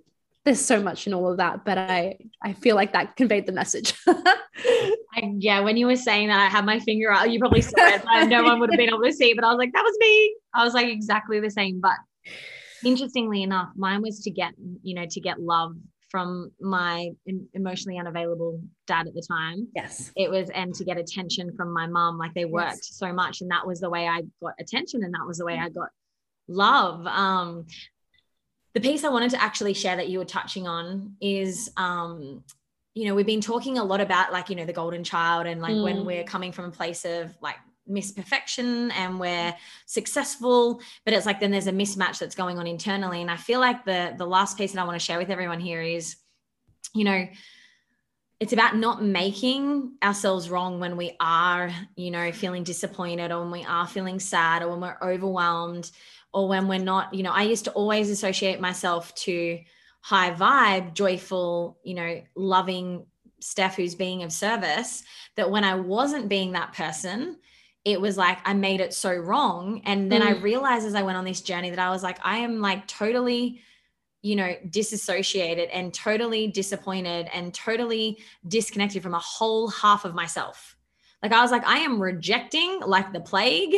there's 0.45 0.63
so 0.63 0.81
much 0.81 1.07
in 1.07 1.13
all 1.13 1.29
of 1.29 1.37
that, 1.37 1.65
but 1.65 1.77
I 1.77 2.17
I 2.43 2.53
feel 2.53 2.75
like 2.75 2.93
that 2.93 3.15
conveyed 3.15 3.47
the 3.47 3.51
message. 3.51 3.93
I, 4.07 5.33
yeah, 5.39 5.59
when 5.61 5.75
you 5.75 5.87
were 5.87 5.95
saying 5.95 6.27
that, 6.27 6.39
I 6.39 6.47
had 6.47 6.65
my 6.65 6.79
finger 6.79 7.11
out. 7.11 7.31
You 7.31 7.39
probably 7.39 7.61
saw 7.61 7.73
it, 7.77 8.03
but 8.03 8.25
no 8.25 8.43
one 8.43 8.59
would 8.59 8.69
have 8.71 8.77
been 8.77 8.89
able 8.89 9.03
to 9.03 9.13
see. 9.13 9.33
But 9.33 9.43
I 9.43 9.49
was 9.49 9.57
like, 9.57 9.73
that 9.73 9.81
was 9.83 9.95
me. 9.99 10.35
I 10.53 10.63
was 10.63 10.73
like 10.73 10.87
exactly 10.87 11.39
the 11.39 11.49
same. 11.49 11.81
But 11.81 11.95
interestingly 12.83 13.43
enough, 13.43 13.69
mine 13.75 14.01
was 14.01 14.21
to 14.21 14.31
get 14.31 14.53
you 14.83 14.95
know 14.95 15.05
to 15.09 15.19
get 15.19 15.39
love 15.41 15.73
from 16.09 16.51
my 16.61 17.09
emotionally 17.53 17.97
unavailable 17.97 18.61
dad 18.87 19.07
at 19.07 19.13
the 19.13 19.25
time. 19.27 19.67
Yes. 19.75 20.11
It 20.15 20.29
was, 20.29 20.49
and 20.51 20.73
to 20.75 20.85
get 20.85 20.97
attention 20.97 21.53
from 21.57 21.73
my 21.73 21.87
mom. 21.87 22.17
Like 22.17 22.33
they 22.33 22.45
worked 22.45 22.75
yes. 22.75 22.89
so 22.93 23.11
much. 23.11 23.41
And 23.41 23.51
that 23.51 23.67
was 23.67 23.81
the 23.81 23.89
way 23.89 24.07
I 24.07 24.21
got 24.41 24.53
attention. 24.57 25.03
And 25.03 25.13
that 25.13 25.27
was 25.27 25.39
the 25.39 25.45
way 25.45 25.57
I 25.57 25.67
got 25.67 25.89
love. 26.47 27.05
Um, 27.07 27.65
the 28.75 28.81
piece 28.81 29.05
I 29.05 29.09
wanted 29.09 29.31
to 29.31 29.41
actually 29.41 29.73
share 29.73 29.95
that 29.95 30.09
you 30.09 30.19
were 30.19 30.25
touching 30.25 30.67
on 30.67 31.15
is, 31.21 31.71
um, 31.77 32.43
you 32.93 33.05
know, 33.05 33.15
we've 33.15 33.25
been 33.25 33.39
talking 33.39 33.77
a 33.77 33.83
lot 33.83 34.01
about 34.01 34.33
like, 34.33 34.49
you 34.49 34.55
know, 34.57 34.65
the 34.65 34.73
golden 34.73 35.03
child 35.03 35.47
and 35.47 35.61
like 35.61 35.73
mm. 35.73 35.83
when 35.83 36.05
we're 36.05 36.25
coming 36.25 36.51
from 36.51 36.65
a 36.65 36.71
place 36.71 37.05
of 37.05 37.33
like 37.41 37.55
miss 37.87 38.11
perfection 38.11 38.91
and 38.91 39.17
we're 39.17 39.55
successful, 39.85 40.81
but 41.05 41.13
it's 41.13 41.25
like 41.25 41.39
then 41.39 41.51
there's 41.51 41.67
a 41.67 41.71
mismatch 41.71 42.19
that's 42.19 42.35
going 42.35 42.59
on 42.59 42.67
internally. 42.67 43.21
And 43.21 43.31
I 43.31 43.37
feel 43.37 43.61
like 43.61 43.85
the 43.85 44.13
the 44.17 44.27
last 44.27 44.57
piece 44.57 44.73
that 44.73 44.81
I 44.81 44.83
want 44.83 44.99
to 44.99 45.05
share 45.05 45.19
with 45.19 45.29
everyone 45.29 45.61
here 45.61 45.81
is, 45.81 46.17
you 46.93 47.05
know, 47.05 47.29
it's 48.41 48.51
about 48.51 48.75
not 48.75 49.01
making 49.01 49.93
ourselves 50.03 50.49
wrong 50.49 50.81
when 50.81 50.97
we 50.97 51.15
are, 51.21 51.71
you 51.95 52.11
know, 52.11 52.29
feeling 52.33 52.65
disappointed 52.65 53.31
or 53.31 53.39
when 53.39 53.51
we 53.51 53.63
are 53.63 53.87
feeling 53.87 54.19
sad 54.19 54.63
or 54.63 54.69
when 54.71 54.81
we're 54.81 54.97
overwhelmed 55.01 55.89
or 56.35 56.49
when 56.49 56.67
we're 56.67 56.77
not, 56.77 57.13
you 57.13 57.23
know, 57.23 57.31
I 57.31 57.43
used 57.43 57.63
to 57.63 57.71
always 57.71 58.09
associate 58.09 58.59
myself 58.59 59.15
to 59.15 59.57
high 60.01 60.31
vibe, 60.31 60.93
joyful, 60.93 61.79
you 61.81 61.93
know, 61.93 62.21
loving 62.35 63.05
Steph 63.39 63.77
who's 63.77 63.95
being 63.95 64.21
of 64.21 64.33
service, 64.33 65.01
that 65.37 65.49
when 65.49 65.63
I 65.63 65.75
wasn't 65.75 66.27
being 66.27 66.51
that 66.51 66.73
person, 66.73 67.37
it 67.85 68.01
was 68.01 68.17
like 68.17 68.37
I 68.43 68.53
made 68.53 68.81
it 68.81 68.93
so 68.93 69.13
wrong. 69.15 69.81
And 69.85 70.11
then 70.11 70.21
mm. 70.21 70.27
I 70.27 70.31
realized 70.41 70.85
as 70.85 70.93
I 70.93 71.03
went 71.03 71.17
on 71.17 71.23
this 71.23 71.39
journey 71.39 71.69
that 71.69 71.79
I 71.79 71.89
was 71.89 72.03
like, 72.03 72.19
I 72.21 72.39
am 72.39 72.59
like 72.59 72.85
totally, 72.85 73.61
you 74.21 74.35
know, 74.35 74.55
disassociated 74.69 75.69
and 75.69 75.93
totally 75.93 76.47
disappointed 76.47 77.29
and 77.33 77.53
totally 77.53 78.17
disconnected 78.45 79.01
from 79.01 79.13
a 79.13 79.19
whole 79.19 79.69
half 79.69 80.03
of 80.03 80.13
myself. 80.13 80.75
Like 81.23 81.31
I 81.31 81.41
was 81.41 81.51
like, 81.51 81.65
I 81.65 81.77
am 81.77 82.01
rejecting 82.01 82.81
like 82.81 83.13
the 83.13 83.21
plague 83.21 83.77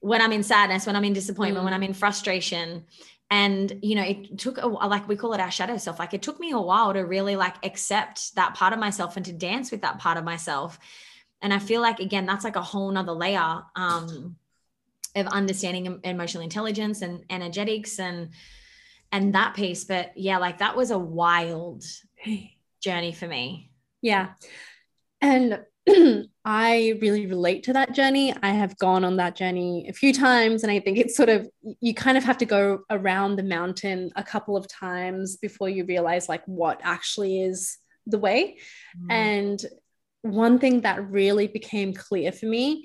when 0.00 0.20
I'm 0.20 0.32
in 0.32 0.42
sadness, 0.42 0.86
when 0.86 0.96
I'm 0.96 1.04
in 1.04 1.12
disappointment, 1.12 1.62
mm. 1.62 1.64
when 1.64 1.74
I'm 1.74 1.82
in 1.82 1.94
frustration. 1.94 2.84
And, 3.30 3.78
you 3.82 3.94
know, 3.94 4.02
it 4.02 4.38
took 4.38 4.58
a 4.58 4.66
like 4.66 5.06
we 5.06 5.14
call 5.14 5.34
it 5.34 5.40
our 5.40 5.50
shadow 5.50 5.76
self. 5.76 5.98
Like 5.98 6.14
it 6.14 6.22
took 6.22 6.40
me 6.40 6.50
a 6.50 6.60
while 6.60 6.92
to 6.92 7.00
really 7.00 7.36
like 7.36 7.64
accept 7.64 8.34
that 8.34 8.54
part 8.54 8.72
of 8.72 8.80
myself 8.80 9.16
and 9.16 9.24
to 9.26 9.32
dance 9.32 9.70
with 9.70 9.82
that 9.82 9.98
part 9.98 10.18
of 10.18 10.24
myself. 10.24 10.78
And 11.42 11.54
I 11.54 11.58
feel 11.58 11.80
like, 11.80 12.00
again, 12.00 12.26
that's 12.26 12.44
like 12.44 12.56
a 12.56 12.62
whole 12.62 12.90
nother 12.90 13.12
layer 13.12 13.62
um, 13.76 14.36
of 15.14 15.26
understanding 15.28 16.00
emotional 16.04 16.42
intelligence 16.42 17.02
and 17.02 17.24
energetics 17.30 17.98
and, 17.98 18.30
and 19.12 19.34
that 19.34 19.54
piece. 19.54 19.84
But 19.84 20.16
yeah, 20.16 20.38
like 20.38 20.58
that 20.58 20.76
was 20.76 20.90
a 20.90 20.98
wild 20.98 21.84
journey 22.82 23.12
for 23.12 23.28
me. 23.28 23.70
Yeah. 24.02 24.30
And 25.20 25.60
I 26.44 26.94
really 27.00 27.26
relate 27.26 27.62
to 27.64 27.72
that 27.74 27.94
journey. 27.94 28.34
I 28.42 28.50
have 28.50 28.76
gone 28.78 29.04
on 29.04 29.16
that 29.16 29.36
journey 29.36 29.86
a 29.88 29.92
few 29.92 30.12
times, 30.12 30.62
and 30.62 30.72
I 30.72 30.80
think 30.80 30.98
it's 30.98 31.16
sort 31.16 31.28
of 31.28 31.48
you 31.80 31.94
kind 31.94 32.16
of 32.16 32.24
have 32.24 32.38
to 32.38 32.46
go 32.46 32.80
around 32.90 33.36
the 33.36 33.42
mountain 33.42 34.10
a 34.16 34.22
couple 34.22 34.56
of 34.56 34.68
times 34.68 35.36
before 35.36 35.68
you 35.68 35.84
realize 35.84 36.28
like 36.28 36.42
what 36.46 36.80
actually 36.82 37.42
is 37.42 37.78
the 38.06 38.18
way. 38.18 38.58
Mm. 38.98 39.12
And 39.12 39.66
one 40.22 40.58
thing 40.58 40.82
that 40.82 41.10
really 41.10 41.46
became 41.46 41.94
clear 41.94 42.32
for 42.32 42.46
me 42.46 42.84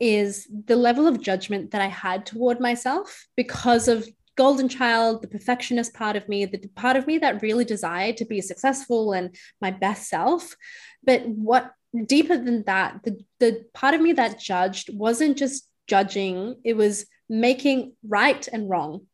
is 0.00 0.48
the 0.66 0.76
level 0.76 1.06
of 1.06 1.20
judgment 1.20 1.70
that 1.70 1.80
I 1.80 1.86
had 1.86 2.26
toward 2.26 2.60
myself 2.60 3.26
because 3.36 3.88
of 3.88 4.06
golden 4.36 4.68
child, 4.68 5.22
the 5.22 5.28
perfectionist 5.28 5.94
part 5.94 6.16
of 6.16 6.28
me, 6.28 6.44
the 6.44 6.58
part 6.74 6.96
of 6.96 7.06
me 7.06 7.18
that 7.18 7.42
really 7.42 7.64
desired 7.64 8.16
to 8.16 8.24
be 8.24 8.40
successful 8.40 9.12
and 9.12 9.34
my 9.60 9.70
best 9.70 10.08
self. 10.08 10.56
But 11.04 11.26
what 11.26 11.70
deeper 12.06 12.36
than 12.36 12.64
that, 12.64 13.00
the, 13.04 13.20
the 13.40 13.64
part 13.72 13.94
of 13.94 14.00
me 14.00 14.12
that 14.14 14.40
judged 14.40 14.90
wasn't 14.92 15.38
just 15.38 15.68
judging, 15.86 16.56
it 16.64 16.76
was 16.76 17.06
making 17.28 17.94
right 18.06 18.46
and 18.52 18.68
wrong. 18.68 19.06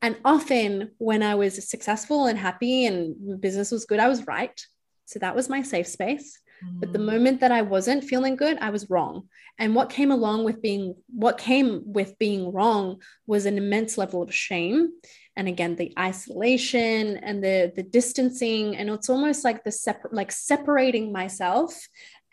And 0.00 0.16
often 0.24 0.90
when 0.98 1.22
I 1.22 1.36
was 1.36 1.68
successful 1.68 2.26
and 2.26 2.38
happy 2.38 2.86
and 2.86 3.40
business 3.40 3.70
was 3.70 3.84
good, 3.84 4.00
I 4.00 4.08
was 4.08 4.26
right. 4.26 4.60
So 5.06 5.18
that 5.20 5.36
was 5.36 5.48
my 5.48 5.62
safe 5.62 5.86
space. 5.86 6.38
But 6.64 6.92
the 6.92 6.98
mm. 6.98 7.06
moment 7.06 7.40
that 7.40 7.52
I 7.52 7.62
wasn't 7.62 8.04
feeling 8.04 8.36
good, 8.36 8.58
I 8.60 8.70
was 8.70 8.88
wrong. 8.88 9.28
And 9.58 9.74
what 9.74 9.90
came 9.90 10.10
along 10.10 10.44
with 10.44 10.62
being 10.62 10.94
what 11.08 11.38
came 11.38 11.82
with 11.84 12.18
being 12.18 12.52
wrong 12.52 13.02
was 13.26 13.46
an 13.46 13.58
immense 13.58 13.98
level 13.98 14.22
of 14.22 14.34
shame. 14.34 14.92
And 15.36 15.48
again, 15.48 15.76
the 15.76 15.92
isolation 15.98 17.16
and 17.18 17.42
the 17.42 17.72
the 17.74 17.82
distancing. 17.82 18.76
And 18.76 18.90
it's 18.90 19.10
almost 19.10 19.44
like 19.44 19.64
the 19.64 19.72
separate 19.72 20.14
like 20.14 20.30
separating 20.30 21.12
myself 21.12 21.74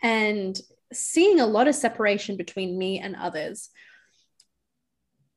and 0.02 0.58
seeing 0.92 1.40
a 1.40 1.46
lot 1.46 1.68
of 1.68 1.74
separation 1.74 2.36
between 2.36 2.78
me 2.78 2.98
and 2.98 3.16
others. 3.16 3.68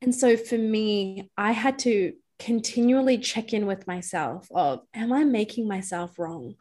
And 0.02 0.14
so 0.14 0.36
for 0.36 0.58
me, 0.58 1.30
I 1.38 1.52
had 1.52 1.80
to 1.80 2.14
continually 2.40 3.18
check 3.20 3.54
in 3.54 3.66
with 3.66 3.88
myself 3.88 4.48
of 4.54 4.82
am 4.94 5.14
I 5.14 5.24
making 5.24 5.68
myself 5.68 6.18
wrong? 6.20 6.56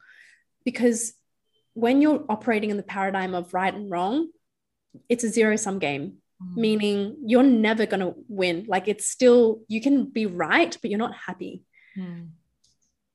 Because 0.65 1.15
when 1.75 2.03
you're 2.03 2.25
operating 2.29 2.71
in 2.71 2.77
the 2.77 2.83
paradigm 2.83 3.35
of 3.35 3.55
right 3.55 3.75
and 3.75 3.91
wrong, 3.91 4.29
it's 5.09 5.25
a 5.25 5.29
zero 5.29 5.57
sum 5.57 5.79
game, 5.79 6.19
mm. 6.43 6.57
meaning 6.57 7.17
you're 7.25 7.43
never 7.43 7.87
going 7.87 8.01
to 8.01 8.15
win. 8.29 8.67
Like 8.69 8.89
it's 8.89 9.07
still, 9.07 9.63
you 9.69 9.81
can 9.81 10.05
be 10.05 10.27
right, 10.27 10.77
but 10.81 10.91
you're 10.91 10.99
not 10.99 11.15
happy. 11.15 11.63
Mm. 11.97 12.29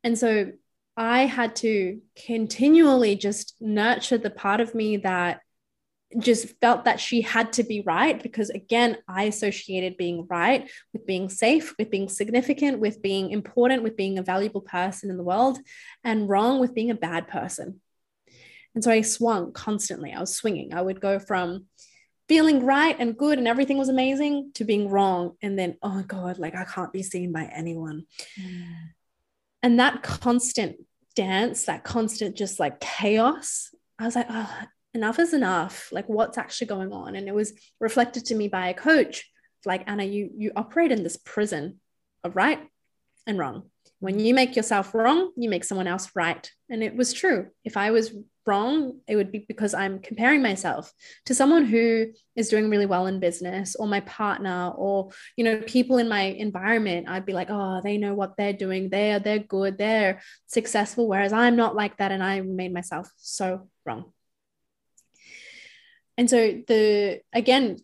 And 0.04 0.18
so 0.18 0.52
I 0.98 1.26
had 1.26 1.56
to 1.58 2.02
continually 2.26 3.16
just 3.16 3.56
nurture 3.62 4.18
the 4.18 4.32
part 4.32 4.60
of 4.60 4.74
me 4.74 4.98
that 4.98 5.42
just 6.20 6.60
felt 6.60 6.86
that 6.86 7.00
she 7.00 7.22
had 7.22 7.54
to 7.54 7.64
be 7.64 7.82
right 7.82 8.24
because 8.24 8.50
again 8.50 8.98
i 9.10 9.24
associated 9.24 9.98
being 9.98 10.26
right 10.30 10.70
with 10.94 11.06
being 11.06 11.28
safe 11.28 11.76
with 11.78 11.92
being 11.92 12.08
significant 12.08 12.80
with 12.80 13.02
being 13.02 13.30
important 13.32 13.84
with 13.84 13.98
being 13.98 14.18
a 14.18 14.24
valuable 14.24 14.62
person 14.62 15.10
in 15.10 15.18
the 15.18 15.24
world 15.24 15.60
and 16.06 16.30
wrong 16.30 16.60
with 16.60 16.74
being 16.74 16.92
a 16.92 16.96
bad 16.96 17.28
person. 17.28 17.82
And 18.74 18.84
so 18.84 18.92
i 18.92 19.02
swung 19.02 19.52
constantly. 19.54 20.14
I 20.14 20.20
was 20.20 20.36
swinging. 20.36 20.74
I 20.74 20.82
would 20.82 21.02
go 21.02 21.20
from 21.20 21.66
feeling 22.30 22.66
right 22.66 22.96
and 23.00 23.18
good 23.18 23.38
and 23.38 23.48
everything 23.48 23.78
was 23.78 23.90
amazing 23.90 24.52
to 24.56 24.66
being 24.66 24.90
wrong 24.90 25.34
and 25.42 25.58
then 25.58 25.78
oh 25.82 26.04
god 26.04 26.38
like 26.38 26.56
i 26.56 26.66
can't 26.66 26.94
be 26.94 27.04
seen 27.04 27.32
by 27.32 27.46
anyone. 27.46 28.06
Mm. 28.40 28.66
and 29.64 29.80
that 29.80 30.04
constant 30.04 30.78
dance, 31.18 31.66
that 31.66 31.84
constant 31.84 32.38
just 32.38 32.60
like 32.60 32.80
chaos, 32.80 33.74
I 33.98 34.06
was 34.06 34.16
like, 34.16 34.28
oh, 34.30 34.58
enough 34.94 35.18
is 35.18 35.34
enough. 35.34 35.90
Like, 35.92 36.08
what's 36.08 36.38
actually 36.38 36.68
going 36.68 36.94
on? 36.94 37.16
And 37.16 37.28
it 37.28 37.34
was 37.34 37.54
reflected 37.80 38.26
to 38.26 38.36
me 38.36 38.48
by 38.48 38.70
a 38.70 38.74
coach, 38.74 39.30
like 39.66 39.84
Anna, 39.88 40.04
you 40.04 40.30
you 40.38 40.52
operate 40.56 40.92
in 40.92 41.04
this 41.04 41.18
prison 41.18 41.80
of 42.24 42.36
right 42.36 42.60
and 43.26 43.40
wrong. 43.40 43.64
When 44.00 44.20
you 44.20 44.36
make 44.36 44.56
yourself 44.56 44.94
wrong, 44.94 45.32
you 45.36 45.50
make 45.50 45.64
someone 45.64 45.88
else 45.88 46.12
right. 46.16 46.50
And 46.70 46.84
it 46.84 46.96
was 46.96 47.14
true. 47.14 47.48
If 47.66 47.76
I 47.76 47.90
was 47.90 48.14
wrong, 48.48 49.02
it 49.08 49.16
would 49.16 49.32
be 49.32 49.46
because 49.48 49.74
I'm 49.74 50.00
comparing 50.00 50.42
myself 50.42 50.92
to 51.26 51.36
someone 51.36 51.66
who 51.66 52.08
is 52.36 52.50
doing 52.50 52.70
really 52.70 52.86
well 52.86 53.08
in 53.08 53.20
business 53.20 53.76
or 53.76 53.88
my 53.88 54.00
partner 54.00 54.72
or 54.76 55.12
you 55.36 55.44
know 55.44 55.62
people 55.62 55.98
in 55.98 56.08
my 56.08 56.22
environment. 56.22 57.10
I'd 57.10 57.26
be 57.26 57.34
like, 57.34 57.50
"Oh, 57.52 57.82
they 57.84 57.98
know 57.98 58.16
what 58.16 58.38
they're 58.38 58.54
doing. 58.54 58.90
They're 58.90 59.20
they're 59.20 59.40
good. 59.40 59.78
They're 59.78 60.22
successful 60.48 61.08
whereas 61.08 61.34
I'm 61.34 61.58
not 61.58 61.76
like 61.76 61.98
that 61.98 62.12
and 62.12 62.24
I 62.24 62.42
made 62.42 62.74
myself 62.74 63.12
so 63.18 63.70
wrong." 63.86 64.14
And 66.18 66.30
so 66.30 66.62
the 66.68 67.22
again, 67.34 67.78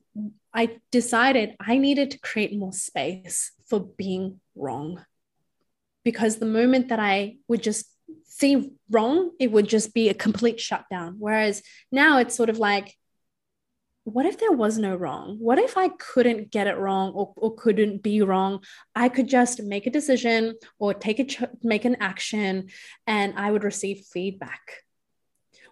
I 0.54 0.80
decided 0.92 1.56
I 1.60 1.78
needed 1.78 2.12
to 2.12 2.20
create 2.20 2.58
more 2.58 2.74
space 2.74 3.52
for 3.68 3.80
being 3.80 4.40
wrong. 4.56 5.06
Because 6.04 6.38
the 6.38 6.46
moment 6.46 6.90
that 6.90 7.00
I 7.00 7.38
would 7.48 7.64
just 7.64 7.93
see 8.26 8.72
wrong, 8.90 9.32
it 9.40 9.52
would 9.52 9.68
just 9.68 9.94
be 9.94 10.10
a 10.10 10.14
complete 10.14 10.60
shutdown. 10.60 11.16
Whereas 11.20 11.62
now 11.92 12.20
it's 12.20 12.36
sort 12.36 12.50
of 12.50 12.58
like, 12.58 12.96
what 14.06 14.26
if 14.26 14.38
there 14.38 14.52
was 14.52 14.78
no 14.78 14.96
wrong? 14.96 15.38
What 15.40 15.60
if 15.60 15.78
I 15.78 15.88
couldn't 15.88 16.52
get 16.52 16.68
it 16.68 16.78
wrong 16.78 17.14
or, 17.14 17.34
or 17.38 17.56
couldn't 17.56 18.04
be 18.04 18.22
wrong? 18.22 18.64
I 18.94 19.08
could 19.08 19.30
just 19.30 19.64
make 19.64 19.88
a 19.88 19.92
decision 19.92 20.56
or 20.78 20.94
take 20.94 21.20
a 21.20 21.26
ch- 21.26 21.44
make 21.62 21.86
an 21.86 21.98
action 22.02 22.70
and 23.08 23.34
I 23.38 23.50
would 23.50 23.64
receive 23.64 24.06
feedback. 24.12 24.84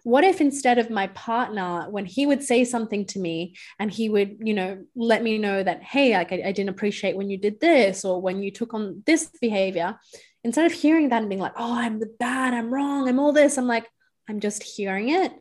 What 0.04 0.24
if 0.24 0.40
instead 0.40 0.78
of 0.78 0.90
my 0.90 1.08
partner, 1.08 1.88
when 1.90 2.06
he 2.06 2.26
would 2.26 2.42
say 2.42 2.64
something 2.64 3.04
to 3.06 3.20
me 3.20 3.54
and 3.78 3.90
he 3.90 4.08
would, 4.08 4.38
you 4.40 4.54
know, 4.54 4.82
let 4.96 5.22
me 5.22 5.38
know 5.38 5.62
that, 5.62 5.82
hey, 5.82 6.14
like 6.14 6.32
I, 6.32 6.42
I 6.46 6.52
didn't 6.52 6.70
appreciate 6.70 7.16
when 7.16 7.30
you 7.30 7.36
did 7.36 7.60
this 7.60 8.04
or 8.04 8.20
when 8.20 8.42
you 8.42 8.50
took 8.50 8.74
on 8.74 9.02
this 9.06 9.30
behavior, 9.40 9.98
instead 10.44 10.66
of 10.66 10.72
hearing 10.72 11.08
that 11.08 11.20
and 11.20 11.28
being 11.28 11.40
like, 11.40 11.54
oh, 11.56 11.74
I'm 11.74 12.00
the 12.00 12.12
bad, 12.18 12.54
I'm 12.54 12.72
wrong, 12.72 13.08
I'm 13.08 13.18
all 13.18 13.32
this, 13.32 13.58
I'm 13.58 13.66
like, 13.66 13.88
I'm 14.28 14.40
just 14.40 14.62
hearing 14.62 15.10
it 15.10 15.32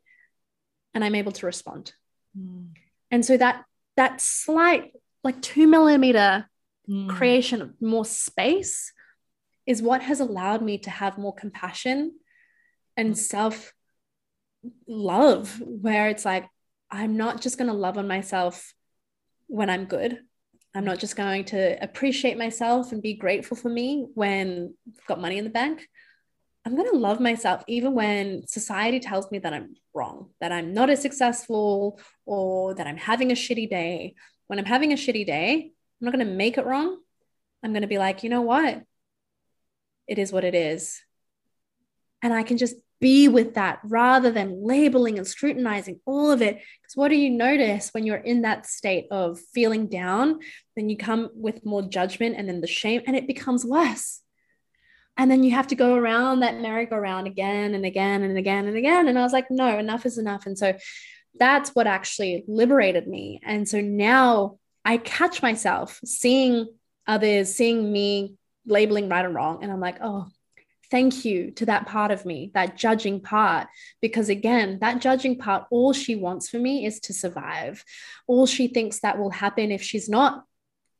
and 0.93 1.03
I'm 1.03 1.15
able 1.15 1.31
to 1.33 1.45
respond. 1.45 1.93
Mm. 2.37 2.69
And 3.09 3.25
so 3.25 3.37
that 3.37 3.65
that 3.97 4.21
slight 4.21 4.93
like 5.23 5.41
two 5.41 5.67
millimeter 5.67 6.49
mm. 6.89 7.09
creation 7.09 7.61
of 7.61 7.81
more 7.81 8.05
space 8.05 8.91
is 9.65 9.81
what 9.81 10.01
has 10.01 10.19
allowed 10.19 10.61
me 10.61 10.77
to 10.79 10.89
have 10.89 11.17
more 11.17 11.33
compassion 11.33 12.13
and 12.97 13.13
mm. 13.13 13.17
self 13.17 13.73
love 14.87 15.59
where 15.65 16.09
it's 16.09 16.23
like 16.23 16.47
i'm 16.91 17.17
not 17.17 17.41
just 17.41 17.57
going 17.57 17.67
to 17.67 17.73
love 17.73 17.97
on 17.97 18.07
myself 18.07 18.73
when 19.47 19.71
i'm 19.71 19.85
good 19.85 20.19
i'm 20.75 20.85
not 20.85 20.99
just 20.99 21.15
going 21.15 21.43
to 21.43 21.81
appreciate 21.83 22.37
myself 22.37 22.91
and 22.91 23.01
be 23.01 23.13
grateful 23.13 23.57
for 23.57 23.69
me 23.69 24.07
when 24.13 24.73
i've 24.87 25.07
got 25.07 25.21
money 25.21 25.37
in 25.37 25.43
the 25.43 25.49
bank 25.49 25.87
I'm 26.63 26.75
going 26.75 26.89
to 26.91 26.97
love 26.97 27.19
myself 27.19 27.63
even 27.67 27.93
when 27.93 28.45
society 28.47 28.99
tells 28.99 29.31
me 29.31 29.39
that 29.39 29.53
I'm 29.53 29.75
wrong, 29.93 30.29
that 30.41 30.51
I'm 30.51 30.73
not 30.73 30.89
as 30.89 31.01
successful, 31.01 31.99
or 32.25 32.75
that 32.75 32.85
I'm 32.85 32.97
having 32.97 33.31
a 33.31 33.35
shitty 33.35 33.69
day. 33.69 34.15
When 34.47 34.59
I'm 34.59 34.65
having 34.65 34.91
a 34.91 34.95
shitty 34.95 35.25
day, 35.25 35.71
I'm 36.01 36.05
not 36.05 36.13
going 36.13 36.25
to 36.25 36.33
make 36.33 36.57
it 36.57 36.65
wrong. 36.65 36.99
I'm 37.63 37.71
going 37.71 37.81
to 37.81 37.87
be 37.87 37.97
like, 37.97 38.23
you 38.23 38.29
know 38.29 38.41
what? 38.41 38.83
It 40.07 40.19
is 40.19 40.31
what 40.31 40.43
it 40.43 40.53
is. 40.53 41.01
And 42.21 42.33
I 42.33 42.43
can 42.43 42.57
just 42.57 42.75
be 43.01 43.27
with 43.27 43.55
that 43.55 43.79
rather 43.83 44.31
than 44.31 44.63
labeling 44.63 45.17
and 45.17 45.27
scrutinizing 45.27 45.99
all 46.05 46.31
of 46.31 46.41
it. 46.41 46.55
Because 46.81 46.95
what 46.95 47.09
do 47.09 47.15
you 47.15 47.31
notice 47.31 47.89
when 47.89 48.05
you're 48.05 48.17
in 48.17 48.43
that 48.43 48.67
state 48.67 49.07
of 49.11 49.39
feeling 49.53 49.87
down? 49.87 50.39
Then 50.77 50.87
you 50.87 50.95
come 50.95 51.29
with 51.33 51.65
more 51.65 51.81
judgment 51.81 52.35
and 52.37 52.47
then 52.47 52.61
the 52.61 52.67
shame, 52.67 53.01
and 53.07 53.15
it 53.15 53.27
becomes 53.27 53.65
worse. 53.65 54.21
And 55.17 55.29
then 55.29 55.43
you 55.43 55.51
have 55.51 55.67
to 55.67 55.75
go 55.75 55.95
around 55.95 56.39
that 56.39 56.61
merry-go-round 56.61 57.27
again 57.27 57.73
and 57.73 57.85
again 57.85 58.23
and 58.23 58.37
again 58.37 58.67
and 58.67 58.77
again. 58.77 59.07
And 59.07 59.19
i 59.19 59.23
was 59.23 59.33
like 59.33 59.51
no 59.51 59.77
enough 59.77 60.05
is 60.05 60.17
enough. 60.17 60.45
And 60.45 60.57
so 60.57 60.73
that's 61.37 61.71
what 61.71 61.87
actually 61.87 62.43
liberated 62.47 63.07
me. 63.07 63.41
And 63.43 63.67
so 63.67 63.81
now 63.81 64.57
i 64.85 64.97
catch 64.97 65.41
myself 65.41 65.99
seeing 66.05 66.67
others 67.07 67.53
seeing 67.53 67.91
me 67.91 68.35
labeling 68.65 69.09
right 69.09 69.25
and 69.25 69.35
wrong. 69.35 69.63
And 69.63 69.71
i'm 69.71 69.79
like 69.79 69.97
oh 70.01 70.27
thank 70.91 71.25
you 71.25 71.51
to 71.51 71.65
that 71.65 71.87
part 71.87 72.11
of 72.11 72.25
me 72.25 72.51
that 72.53 72.77
judging 72.77 73.19
part 73.19 73.67
because 74.01 74.29
again 74.29 74.77
that 74.81 75.01
judging 75.01 75.37
part 75.37 75.65
all 75.71 75.93
she 75.93 76.15
wants 76.15 76.49
for 76.49 76.59
me 76.59 76.85
is 76.85 76.99
to 76.99 77.13
survive 77.13 77.83
all 78.27 78.45
she 78.45 78.67
thinks 78.67 78.99
that 78.99 79.17
will 79.17 79.31
happen 79.31 79.71
if 79.71 79.81
she's 79.81 80.09
not 80.09 80.43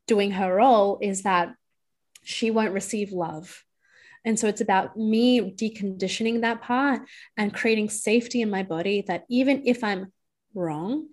doing 0.08 0.32
her 0.32 0.56
role 0.56 0.98
is 1.02 1.24
that 1.24 1.54
she 2.24 2.50
won't 2.50 2.74
receive 2.74 3.12
love 3.12 3.64
and 4.24 4.40
so 4.40 4.48
it's 4.48 4.62
about 4.62 4.98
me 4.98 5.52
deconditioning 5.52 6.42
that 6.42 6.62
part 6.62 7.02
and 7.38 7.54
creating 7.54 7.90
safety 7.90 8.42
in 8.42 8.50
my 8.50 8.64
body 8.64 9.04
that 9.08 9.26
even 9.30 9.64
if 9.66 9.84
I'm 9.84 10.12
wrong, 10.54 11.08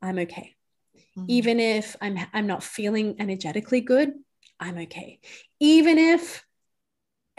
I'm 0.00 0.18
okay. 0.20 0.54
Mm-hmm. 0.96 1.24
Even 1.28 1.60
if 1.60 1.96
I'm 2.00 2.18
I'm 2.32 2.46
not 2.46 2.62
feeling 2.62 3.16
energetically 3.18 3.82
good, 3.82 4.12
I'm 4.58 4.78
okay. 4.78 5.20
Even 5.58 5.98
if 5.98 6.44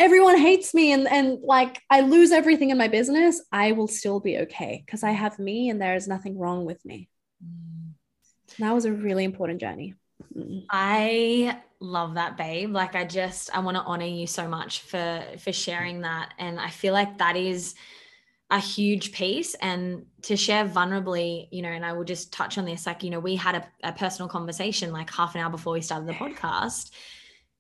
everyone 0.02 0.38
hates 0.38 0.74
me 0.74 0.92
and 0.92 1.08
and 1.08 1.40
like 1.44 1.82
I 1.90 2.02
lose 2.02 2.32
everything 2.32 2.72
in 2.72 2.78
my 2.78 2.88
business, 2.88 3.42
I 3.52 3.72
will 3.74 3.88
still 3.88 4.20
be 4.20 4.40
okay 4.40 4.84
because 4.86 5.04
I 5.04 5.12
have 5.12 5.38
me 5.40 5.70
and 5.70 5.82
there 5.82 5.96
is 5.96 6.08
nothing 6.08 6.38
wrong 6.38 6.66
with 6.66 6.84
me. 6.84 7.08
Mm. 7.44 7.94
That 8.60 8.74
was 8.74 8.86
a 8.86 8.92
really 8.92 9.24
important 9.24 9.62
journey. 9.62 9.94
Mm. 10.36 10.66
I 10.70 11.62
love 11.84 12.14
that 12.14 12.38
babe 12.38 12.72
like 12.72 12.94
i 12.94 13.04
just 13.04 13.50
i 13.56 13.60
want 13.60 13.76
to 13.76 13.82
honor 13.82 14.06
you 14.06 14.28
so 14.28 14.48
much 14.48 14.82
for 14.82 15.24
for 15.40 15.52
sharing 15.52 16.02
that 16.02 16.32
and 16.38 16.60
i 16.60 16.70
feel 16.70 16.94
like 16.94 17.18
that 17.18 17.36
is 17.36 17.74
a 18.52 18.60
huge 18.60 19.12
piece 19.12 19.56
and 19.56 20.06
to 20.22 20.38
share 20.38 20.64
vulnerably 20.64 21.48
you 21.52 21.64
know 21.64 21.70
and 21.70 21.84
i 21.84 21.92
will 21.92 22.04
just 22.04 22.32
touch 22.32 22.60
on 22.60 22.66
this 22.66 22.86
like 22.86 23.02
you 23.02 23.10
know 23.10 23.20
we 23.20 23.36
had 23.36 23.56
a, 23.56 23.90
a 23.90 23.94
personal 23.94 24.30
conversation 24.30 24.92
like 24.92 25.10
half 25.10 25.34
an 25.34 25.42
hour 25.42 25.50
before 25.50 25.74
we 25.74 25.82
started 25.82 26.08
the 26.08 26.14
podcast 26.14 26.92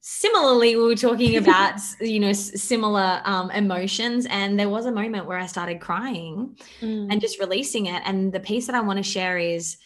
similarly 0.01 0.75
we 0.75 0.83
were 0.83 0.95
talking 0.95 1.37
about 1.37 1.79
you 1.99 2.19
know 2.19 2.33
similar 2.33 3.21
um, 3.23 3.51
emotions 3.51 4.25
and 4.29 4.59
there 4.59 4.69
was 4.69 4.85
a 4.85 4.91
moment 4.91 5.25
where 5.25 5.37
i 5.37 5.45
started 5.45 5.79
crying 5.79 6.57
mm. 6.81 7.07
and 7.11 7.21
just 7.21 7.39
releasing 7.39 7.85
it 7.85 8.01
and 8.05 8.33
the 8.33 8.39
piece 8.39 8.65
that 8.65 8.75
i 8.75 8.81
want 8.81 8.97
to 8.97 9.03
share 9.03 9.37
is 9.37 9.77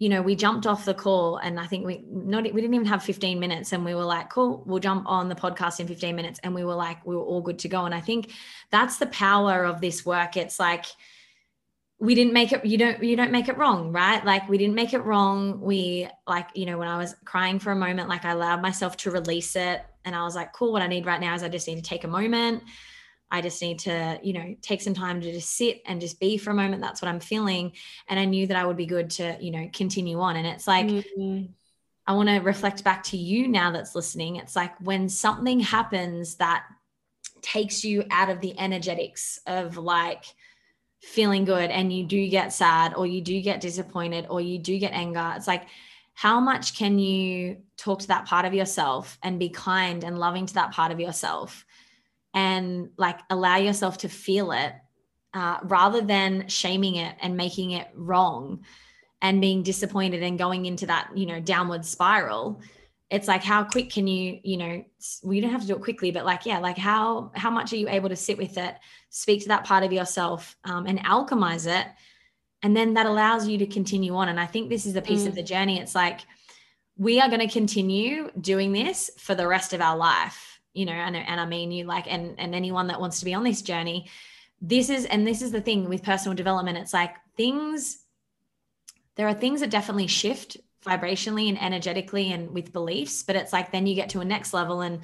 you 0.00 0.08
know, 0.08 0.22
we 0.22 0.34
jumped 0.34 0.66
off 0.66 0.86
the 0.86 0.94
call 0.94 1.36
and 1.36 1.60
I 1.60 1.66
think 1.66 1.84
we 1.84 2.02
not 2.10 2.42
we 2.42 2.60
didn't 2.62 2.72
even 2.72 2.86
have 2.86 3.04
15 3.04 3.38
minutes 3.38 3.74
and 3.74 3.84
we 3.84 3.94
were 3.94 4.04
like, 4.04 4.30
cool, 4.30 4.64
we'll 4.64 4.78
jump 4.78 5.04
on 5.06 5.28
the 5.28 5.34
podcast 5.34 5.78
in 5.78 5.86
15 5.86 6.16
minutes. 6.16 6.40
And 6.42 6.54
we 6.54 6.64
were 6.64 6.74
like, 6.74 7.06
we 7.06 7.14
were 7.14 7.22
all 7.22 7.42
good 7.42 7.58
to 7.60 7.68
go. 7.68 7.84
And 7.84 7.94
I 7.94 8.00
think 8.00 8.32
that's 8.70 8.96
the 8.96 9.08
power 9.08 9.62
of 9.62 9.82
this 9.82 10.06
work. 10.06 10.38
It's 10.38 10.58
like 10.58 10.86
we 12.00 12.14
didn't 12.14 12.32
make 12.32 12.52
it, 12.52 12.64
you 12.64 12.78
don't, 12.78 13.02
you 13.02 13.14
don't 13.14 13.30
make 13.30 13.48
it 13.48 13.58
wrong, 13.58 13.92
right? 13.92 14.24
Like 14.24 14.48
we 14.48 14.58
didn't 14.58 14.74
make 14.74 14.94
it 14.94 15.00
wrong. 15.00 15.60
We 15.60 16.08
like, 16.26 16.48
you 16.54 16.66
know, 16.66 16.78
when 16.78 16.88
I 16.88 16.96
was 16.96 17.14
crying 17.24 17.58
for 17.58 17.72
a 17.72 17.76
moment, 17.76 18.08
like 18.08 18.24
I 18.24 18.30
allowed 18.30 18.62
myself 18.62 18.96
to 18.98 19.10
release 19.10 19.54
it. 19.54 19.84
And 20.04 20.16
I 20.16 20.24
was 20.24 20.34
like, 20.34 20.54
cool, 20.54 20.72
what 20.72 20.82
I 20.82 20.86
need 20.86 21.04
right 21.04 21.20
now 21.20 21.34
is 21.34 21.42
I 21.42 21.48
just 21.48 21.68
need 21.68 21.76
to 21.76 21.82
take 21.82 22.04
a 22.04 22.08
moment 22.08 22.62
I 23.30 23.40
just 23.40 23.62
need 23.62 23.78
to, 23.80 24.18
you 24.22 24.32
know, 24.32 24.56
take 24.60 24.82
some 24.82 24.94
time 24.94 25.20
to 25.20 25.32
just 25.32 25.56
sit 25.56 25.82
and 25.86 26.00
just 26.00 26.18
be 26.18 26.36
for 26.36 26.50
a 26.50 26.54
moment. 26.54 26.82
That's 26.82 27.00
what 27.00 27.08
I'm 27.08 27.20
feeling. 27.20 27.72
And 28.08 28.18
I 28.18 28.24
knew 28.24 28.46
that 28.48 28.56
I 28.56 28.66
would 28.66 28.76
be 28.76 28.86
good 28.86 29.10
to, 29.10 29.36
you 29.40 29.52
know, 29.52 29.70
continue 29.72 30.20
on. 30.20 30.36
And 30.36 30.46
it's 30.46 30.66
like, 30.66 30.86
mm-hmm. 30.86 31.46
I 32.06 32.14
want 32.14 32.28
to 32.28 32.38
reflect 32.38 32.82
back 32.82 33.04
to 33.04 33.16
you 33.16 33.46
now 33.46 33.70
that's 33.70 33.94
listening. 33.94 34.36
It's 34.36 34.56
like 34.56 34.72
when 34.80 35.08
something 35.08 35.60
happens 35.60 36.36
that 36.36 36.64
takes 37.40 37.84
you 37.84 38.04
out 38.10 38.30
of 38.30 38.40
the 38.40 38.58
energetics 38.58 39.38
of 39.46 39.76
like 39.76 40.24
feeling 41.00 41.44
good 41.44 41.70
and 41.70 41.92
you 41.92 42.04
do 42.04 42.28
get 42.28 42.52
sad 42.52 42.94
or 42.94 43.06
you 43.06 43.20
do 43.20 43.40
get 43.40 43.60
disappointed 43.60 44.26
or 44.28 44.40
you 44.40 44.58
do 44.58 44.78
get 44.78 44.92
anger, 44.92 45.32
it's 45.36 45.46
like, 45.46 45.66
how 46.14 46.40
much 46.40 46.76
can 46.76 46.98
you 46.98 47.58
talk 47.76 48.00
to 48.00 48.08
that 48.08 48.26
part 48.26 48.44
of 48.44 48.52
yourself 48.52 49.18
and 49.22 49.38
be 49.38 49.48
kind 49.48 50.04
and 50.04 50.18
loving 50.18 50.46
to 50.46 50.54
that 50.54 50.72
part 50.72 50.92
of 50.92 51.00
yourself? 51.00 51.64
and 52.34 52.90
like 52.96 53.18
allow 53.30 53.56
yourself 53.56 53.98
to 53.98 54.08
feel 54.08 54.52
it 54.52 54.72
uh, 55.34 55.58
rather 55.64 56.00
than 56.00 56.48
shaming 56.48 56.96
it 56.96 57.14
and 57.20 57.36
making 57.36 57.72
it 57.72 57.88
wrong 57.94 58.64
and 59.22 59.40
being 59.40 59.62
disappointed 59.62 60.22
and 60.22 60.38
going 60.38 60.66
into 60.66 60.86
that 60.86 61.10
you 61.14 61.26
know 61.26 61.40
downward 61.40 61.84
spiral 61.84 62.60
it's 63.10 63.26
like 63.26 63.42
how 63.42 63.64
quick 63.64 63.90
can 63.90 64.06
you 64.06 64.38
you 64.42 64.56
know 64.56 64.84
we 65.22 65.40
don't 65.40 65.50
have 65.50 65.62
to 65.62 65.66
do 65.66 65.76
it 65.76 65.82
quickly 65.82 66.10
but 66.10 66.24
like 66.24 66.46
yeah 66.46 66.58
like 66.58 66.78
how 66.78 67.30
how 67.34 67.50
much 67.50 67.72
are 67.72 67.76
you 67.76 67.88
able 67.88 68.08
to 68.08 68.16
sit 68.16 68.38
with 68.38 68.56
it 68.56 68.76
speak 69.10 69.42
to 69.42 69.48
that 69.48 69.64
part 69.64 69.82
of 69.82 69.92
yourself 69.92 70.56
um, 70.64 70.86
and 70.86 71.00
alchemize 71.00 71.66
it 71.66 71.86
and 72.62 72.76
then 72.76 72.94
that 72.94 73.06
allows 73.06 73.48
you 73.48 73.58
to 73.58 73.66
continue 73.66 74.14
on. 74.14 74.28
And 74.28 74.40
i 74.40 74.46
think 74.46 74.68
this 74.68 74.86
is 74.86 74.94
the 74.94 75.02
piece 75.02 75.22
mm. 75.22 75.28
of 75.28 75.34
the 75.34 75.42
journey. 75.42 75.78
It's 75.78 75.94
like 75.94 76.20
we 76.96 77.20
are 77.20 77.28
going 77.28 77.40
to 77.40 77.48
continue 77.48 78.30
doing 78.38 78.72
this 78.72 79.10
for 79.18 79.34
the 79.34 79.46
rest 79.46 79.72
of 79.72 79.80
our 79.80 79.96
life 79.96 80.60
you 80.74 80.84
know 80.84 80.92
and, 80.92 81.16
and 81.16 81.40
i 81.40 81.46
mean 81.46 81.72
you 81.72 81.84
like 81.84 82.04
and 82.06 82.38
and 82.38 82.54
anyone 82.54 82.86
that 82.86 83.00
wants 83.00 83.18
to 83.18 83.24
be 83.24 83.34
on 83.34 83.44
this 83.44 83.62
journey. 83.62 84.08
This 84.60 84.90
is 84.90 85.06
and 85.06 85.26
this 85.26 85.42
is 85.42 85.52
the 85.52 85.60
thing 85.60 85.88
with 85.88 86.02
personal 86.02 86.36
development. 86.36 86.78
It's 86.78 86.92
like 86.92 87.14
things 87.36 87.98
there 89.16 89.26
are 89.26 89.34
things 89.34 89.60
that 89.60 89.70
definitely 89.70 90.06
shift 90.06 90.58
vibrationally 90.84 91.48
and 91.48 91.60
energetically 91.60 92.32
and 92.32 92.50
with 92.50 92.72
beliefs 92.72 93.22
but 93.22 93.36
it's 93.36 93.52
like 93.52 93.70
then 93.70 93.86
you 93.86 93.94
get 93.94 94.08
to 94.08 94.20
a 94.20 94.24
next 94.24 94.52
level 94.52 94.80
and 94.80 95.00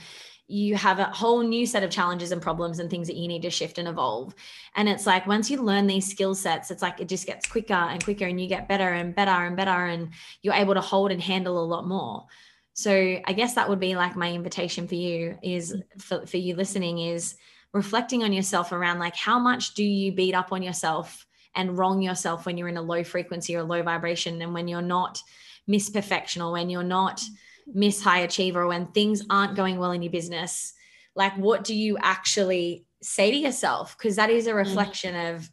you 0.48 0.76
have 0.76 1.00
a 1.00 1.04
whole 1.04 1.42
new 1.42 1.66
set 1.66 1.82
of 1.82 1.90
challenges 1.90 2.30
and 2.30 2.40
problems 2.40 2.78
and 2.78 2.88
things 2.88 3.08
that 3.08 3.16
you 3.16 3.26
need 3.26 3.42
to 3.42 3.50
shift 3.50 3.78
and 3.78 3.88
evolve. 3.88 4.34
And 4.76 4.88
it's 4.88 5.06
like 5.06 5.26
once 5.26 5.50
you 5.50 5.60
learn 5.60 5.86
these 5.88 6.08
skill 6.08 6.36
sets, 6.36 6.70
it's 6.70 6.82
like 6.82 7.00
it 7.00 7.08
just 7.08 7.26
gets 7.26 7.48
quicker 7.48 7.74
and 7.74 8.02
quicker 8.02 8.26
and 8.26 8.40
you 8.40 8.46
get 8.46 8.68
better 8.68 8.92
and 8.92 9.14
better 9.14 9.30
and 9.30 9.56
better 9.56 9.86
and 9.86 10.10
you're 10.42 10.54
able 10.54 10.74
to 10.74 10.80
hold 10.80 11.10
and 11.10 11.20
handle 11.20 11.58
a 11.58 11.66
lot 11.66 11.88
more. 11.88 12.26
So 12.74 12.92
I 13.24 13.32
guess 13.32 13.54
that 13.54 13.68
would 13.68 13.80
be 13.80 13.96
like 13.96 14.14
my 14.14 14.30
invitation 14.30 14.86
for 14.86 14.94
you 14.94 15.36
is 15.42 15.74
for, 15.98 16.24
for 16.26 16.36
you 16.36 16.54
listening 16.54 17.00
is 17.00 17.34
reflecting 17.72 18.22
on 18.22 18.32
yourself 18.32 18.70
around 18.70 19.00
like 19.00 19.16
how 19.16 19.38
much 19.38 19.74
do 19.74 19.82
you 19.82 20.12
beat 20.12 20.34
up 20.34 20.52
on 20.52 20.62
yourself 20.62 21.26
and 21.54 21.76
wrong 21.76 22.02
yourself 22.02 22.46
when 22.46 22.56
you're 22.56 22.68
in 22.68 22.76
a 22.76 22.82
low 22.82 23.02
frequency 23.02 23.56
or 23.56 23.64
low 23.64 23.82
vibration 23.82 24.40
and 24.42 24.54
when 24.54 24.68
you're 24.68 24.82
not 24.82 25.20
miss 25.66 25.90
perfection 25.90 26.42
or 26.42 26.52
when 26.52 26.70
you're 26.70 26.82
not 26.82 27.22
miss 27.66 28.02
high 28.02 28.20
achiever 28.20 28.62
or 28.62 28.68
when 28.68 28.86
things 28.86 29.22
aren't 29.28 29.56
going 29.56 29.78
well 29.78 29.90
in 29.90 30.02
your 30.02 30.12
business 30.12 30.72
like 31.16 31.36
what 31.36 31.64
do 31.64 31.74
you 31.74 31.96
actually 32.00 32.84
say 33.02 33.30
to 33.30 33.36
yourself? 33.36 33.96
Because 33.96 34.16
that 34.16 34.30
is 34.30 34.46
a 34.46 34.52
mm. 34.52 34.56
reflection 34.56 35.14
of 35.34 35.50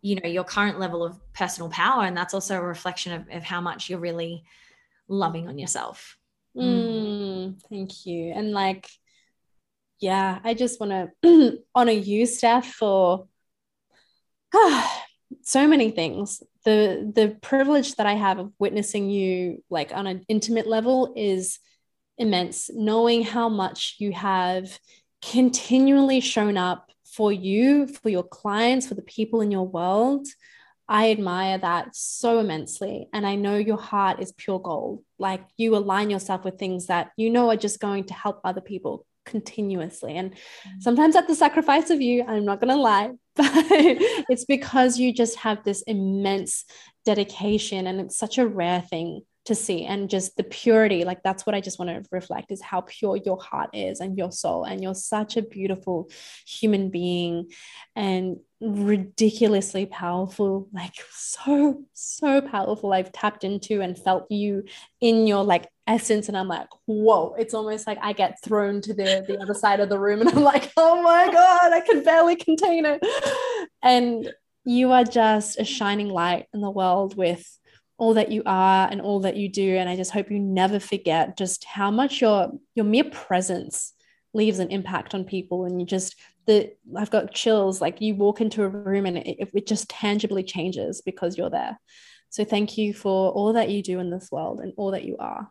you 0.00 0.16
know 0.16 0.28
your 0.28 0.44
current 0.44 0.78
level 0.78 1.04
of 1.04 1.18
personal 1.32 1.68
power 1.68 2.04
and 2.04 2.16
that's 2.16 2.34
also 2.34 2.56
a 2.56 2.60
reflection 2.60 3.12
of, 3.12 3.26
of 3.30 3.42
how 3.42 3.60
much 3.60 3.90
you're 3.90 3.98
really 3.98 4.44
loving 5.08 5.48
on 5.48 5.58
yourself. 5.58 6.16
Mm, 6.56 7.60
thank 7.68 8.06
you. 8.06 8.32
And 8.32 8.52
like 8.52 8.88
yeah 9.98 10.40
i 10.44 10.52
just 10.52 10.78
want 10.78 11.10
to 11.22 11.58
honor 11.74 11.90
you 11.92 12.26
steph 12.26 12.66
for 12.66 13.26
ah, 14.54 15.05
so 15.42 15.66
many 15.66 15.90
things 15.90 16.42
the 16.64 17.10
the 17.14 17.36
privilege 17.42 17.94
that 17.96 18.06
i 18.06 18.14
have 18.14 18.38
of 18.38 18.52
witnessing 18.58 19.10
you 19.10 19.62
like 19.70 19.92
on 19.94 20.06
an 20.06 20.24
intimate 20.28 20.66
level 20.66 21.12
is 21.16 21.58
immense 22.18 22.70
knowing 22.72 23.22
how 23.22 23.48
much 23.48 23.96
you 23.98 24.12
have 24.12 24.78
continually 25.22 26.20
shown 26.20 26.56
up 26.56 26.90
for 27.04 27.32
you 27.32 27.86
for 27.86 28.08
your 28.08 28.22
clients 28.22 28.86
for 28.86 28.94
the 28.94 29.02
people 29.02 29.40
in 29.40 29.50
your 29.50 29.66
world 29.66 30.26
I 30.88 31.10
admire 31.10 31.58
that 31.58 31.96
so 31.96 32.38
immensely. 32.38 33.08
And 33.12 33.26
I 33.26 33.34
know 33.34 33.56
your 33.56 33.78
heart 33.78 34.20
is 34.20 34.32
pure 34.32 34.60
gold. 34.60 35.02
Like 35.18 35.44
you 35.56 35.76
align 35.76 36.10
yourself 36.10 36.44
with 36.44 36.58
things 36.58 36.86
that 36.86 37.10
you 37.16 37.30
know 37.30 37.50
are 37.50 37.56
just 37.56 37.80
going 37.80 38.04
to 38.04 38.14
help 38.14 38.40
other 38.44 38.60
people 38.60 39.04
continuously. 39.24 40.16
And 40.16 40.32
mm. 40.32 40.80
sometimes 40.80 41.16
at 41.16 41.26
the 41.26 41.34
sacrifice 41.34 41.90
of 41.90 42.00
you, 42.00 42.24
I'm 42.26 42.44
not 42.44 42.60
going 42.60 42.72
to 42.72 42.80
lie, 42.80 43.10
but 43.46 43.48
it's 44.28 44.44
because 44.46 44.98
you 44.98 45.12
just 45.12 45.36
have 45.36 45.62
this 45.62 45.82
immense 45.82 46.64
dedication 47.04 47.86
and 47.86 48.00
it's 48.00 48.18
such 48.18 48.38
a 48.38 48.46
rare 48.46 48.80
thing 48.80 49.22
to 49.46 49.54
see 49.54 49.84
and 49.84 50.10
just 50.10 50.36
the 50.36 50.44
purity 50.44 51.04
like 51.04 51.22
that's 51.22 51.46
what 51.46 51.54
i 51.54 51.60
just 51.60 51.78
want 51.78 51.88
to 51.88 52.02
reflect 52.10 52.50
is 52.50 52.60
how 52.60 52.80
pure 52.80 53.16
your 53.16 53.40
heart 53.40 53.70
is 53.72 54.00
and 54.00 54.18
your 54.18 54.32
soul 54.32 54.64
and 54.64 54.82
you're 54.82 54.94
such 54.94 55.36
a 55.36 55.42
beautiful 55.42 56.10
human 56.46 56.90
being 56.90 57.48
and 57.94 58.36
ridiculously 58.60 59.84
powerful 59.84 60.68
like 60.72 60.94
so 61.12 61.84
so 61.92 62.40
powerful. 62.40 62.92
I've 62.92 63.12
tapped 63.12 63.44
into 63.44 63.82
and 63.82 63.98
felt 63.98 64.30
you 64.30 64.64
in 65.00 65.26
your 65.26 65.44
like 65.44 65.68
essence 65.86 66.28
and 66.28 66.36
i'm 66.36 66.48
like 66.48 66.68
whoa. 66.86 67.34
It's 67.38 67.52
almost 67.52 67.86
like 67.86 67.98
i 68.00 68.12
get 68.12 68.42
thrown 68.42 68.80
to 68.82 68.94
the 68.94 69.24
the 69.26 69.38
other 69.40 69.52
side 69.52 69.80
of 69.80 69.90
the 69.90 69.98
room 69.98 70.22
and 70.22 70.30
i'm 70.30 70.42
like 70.42 70.72
oh 70.76 71.02
my 71.02 71.30
god 71.30 71.72
i 71.72 71.80
can 71.80 72.02
barely 72.02 72.36
contain 72.36 72.86
it. 72.86 73.04
And 73.82 74.32
you 74.64 74.90
are 74.92 75.04
just 75.04 75.60
a 75.60 75.64
shining 75.64 76.08
light 76.08 76.46
in 76.54 76.60
the 76.60 76.70
world 76.70 77.16
with 77.16 77.46
all 77.98 78.14
that 78.14 78.30
you 78.30 78.42
are 78.44 78.88
and 78.90 79.00
all 79.00 79.20
that 79.20 79.36
you 79.36 79.48
do 79.48 79.76
and 79.76 79.88
i 79.88 79.96
just 79.96 80.12
hope 80.12 80.30
you 80.30 80.38
never 80.38 80.78
forget 80.78 81.36
just 81.36 81.64
how 81.64 81.90
much 81.90 82.20
your 82.20 82.52
your 82.74 82.84
mere 82.84 83.04
presence 83.04 83.94
leaves 84.34 84.58
an 84.58 84.70
impact 84.70 85.14
on 85.14 85.24
people 85.24 85.64
and 85.64 85.80
you 85.80 85.86
just 85.86 86.14
the 86.46 86.70
i've 86.96 87.10
got 87.10 87.32
chills 87.32 87.80
like 87.80 88.00
you 88.00 88.14
walk 88.14 88.40
into 88.40 88.62
a 88.62 88.68
room 88.68 89.06
and 89.06 89.16
it, 89.18 89.48
it 89.54 89.66
just 89.66 89.88
tangibly 89.88 90.42
changes 90.42 91.00
because 91.00 91.36
you're 91.36 91.50
there. 91.50 91.78
So 92.30 92.44
thank 92.44 92.76
you 92.76 92.92
for 92.92 93.30
all 93.30 93.54
that 93.54 93.70
you 93.70 93.82
do 93.82 93.98
in 93.98 94.10
this 94.10 94.30
world 94.30 94.60
and 94.60 94.72
all 94.76 94.90
that 94.90 95.04
you 95.04 95.16
are 95.18 95.50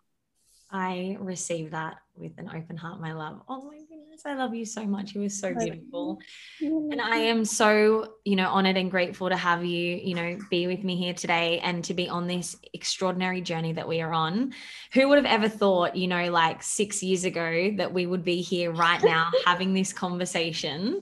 i 0.76 1.18
receive 1.20 1.72
that 1.72 1.98
with 2.16 2.38
an 2.38 2.50
open 2.50 2.78
heart 2.78 3.00
my 3.00 3.14
love 3.14 3.42
oh 3.48 3.66
my 3.66 3.78
goodness, 4.16 4.26
I 4.26 4.36
love 4.36 4.56
you 4.56 4.66
so 4.66 4.86
much. 4.86 5.14
You 5.14 5.22
were 5.22 5.30
so 5.30 5.54
beautiful. 5.54 6.20
And 6.62 7.02
I 7.02 7.18
am 7.18 7.46
so, 7.46 8.14
you 8.24 8.36
know, 8.36 8.50
honored 8.50 8.78
and 8.78 8.90
grateful 8.90 9.30
to 9.30 9.36
have 9.36 9.66
you, 9.66 9.96
you 9.96 10.16
know, 10.16 10.38
be 10.50 10.68
with 10.68 10.84
me 10.84 10.96
here 10.96 11.14
today 11.14 11.60
and 11.60 11.84
to 11.86 11.94
be 11.94 12.08
on 12.08 12.28
this 12.28 12.56
extraordinary 12.74 13.42
journey 13.42 13.74
that 13.74 13.88
we 13.88 14.02
are 14.02 14.14
on. 14.14 14.54
Who 14.94 15.10
would 15.10 15.18
have 15.18 15.26
ever 15.26 15.50
thought, 15.50 15.96
you 15.96 16.08
know, 16.08 16.32
like 16.32 16.64
six 16.64 17.04
years 17.04 17.26
ago 17.26 17.72
that 17.78 17.94
we 17.94 18.06
would 18.06 18.24
be 18.24 18.42
here 18.42 18.72
right 18.72 19.04
now 19.04 19.32
having 19.46 19.74
this 19.74 19.92
conversation? 19.92 21.02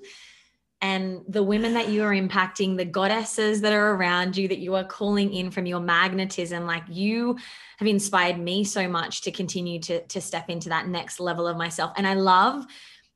And 0.83 1.21
the 1.29 1.41
women 1.41 1.73
that 1.75 1.87
you 1.87 2.03
are 2.03 2.11
impacting, 2.11 2.75
the 2.75 2.83
goddesses 2.83 3.61
that 3.61 3.71
are 3.71 3.95
around 3.95 4.35
you 4.35 4.49
that 4.49 4.57
you 4.57 4.75
are 4.75 4.83
calling 4.83 5.33
in 5.33 5.49
from 5.49 5.65
your 5.65 5.79
magnetism, 5.79 6.65
like 6.65 6.83
you 6.89 7.37
have 7.77 7.87
inspired 7.87 8.37
me 8.37 8.65
so 8.65 8.89
much 8.89 9.21
to 9.21 9.31
continue 9.31 9.79
to, 9.79 10.05
to 10.07 10.19
step 10.19 10.49
into 10.49 10.67
that 10.67 10.89
next 10.89 11.21
level 11.21 11.47
of 11.47 11.55
myself. 11.55 11.93
And 11.95 12.05
I 12.05 12.15
love 12.15 12.65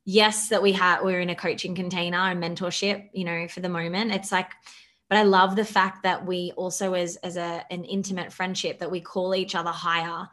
yes 0.05 0.47
that 0.47 0.63
we 0.63 0.71
have 0.71 1.03
we're 1.03 1.19
in 1.19 1.29
a 1.29 1.35
coaching 1.35 1.75
container 1.75 2.17
and 2.17 2.41
mentorship 2.41 3.09
you 3.11 3.25
know 3.25 3.45
for 3.49 3.59
the 3.59 3.67
moment 3.67 4.09
it's 4.09 4.31
like 4.31 4.53
but 5.09 5.17
i 5.17 5.23
love 5.23 5.57
the 5.57 5.65
fact 5.65 6.03
that 6.03 6.25
we 6.25 6.53
also 6.55 6.93
as 6.93 7.17
as 7.17 7.35
a 7.35 7.61
an 7.69 7.83
intimate 7.83 8.31
friendship 8.31 8.79
that 8.79 8.89
we 8.89 9.01
call 9.01 9.35
each 9.35 9.53
other 9.53 9.69
higher 9.69 10.25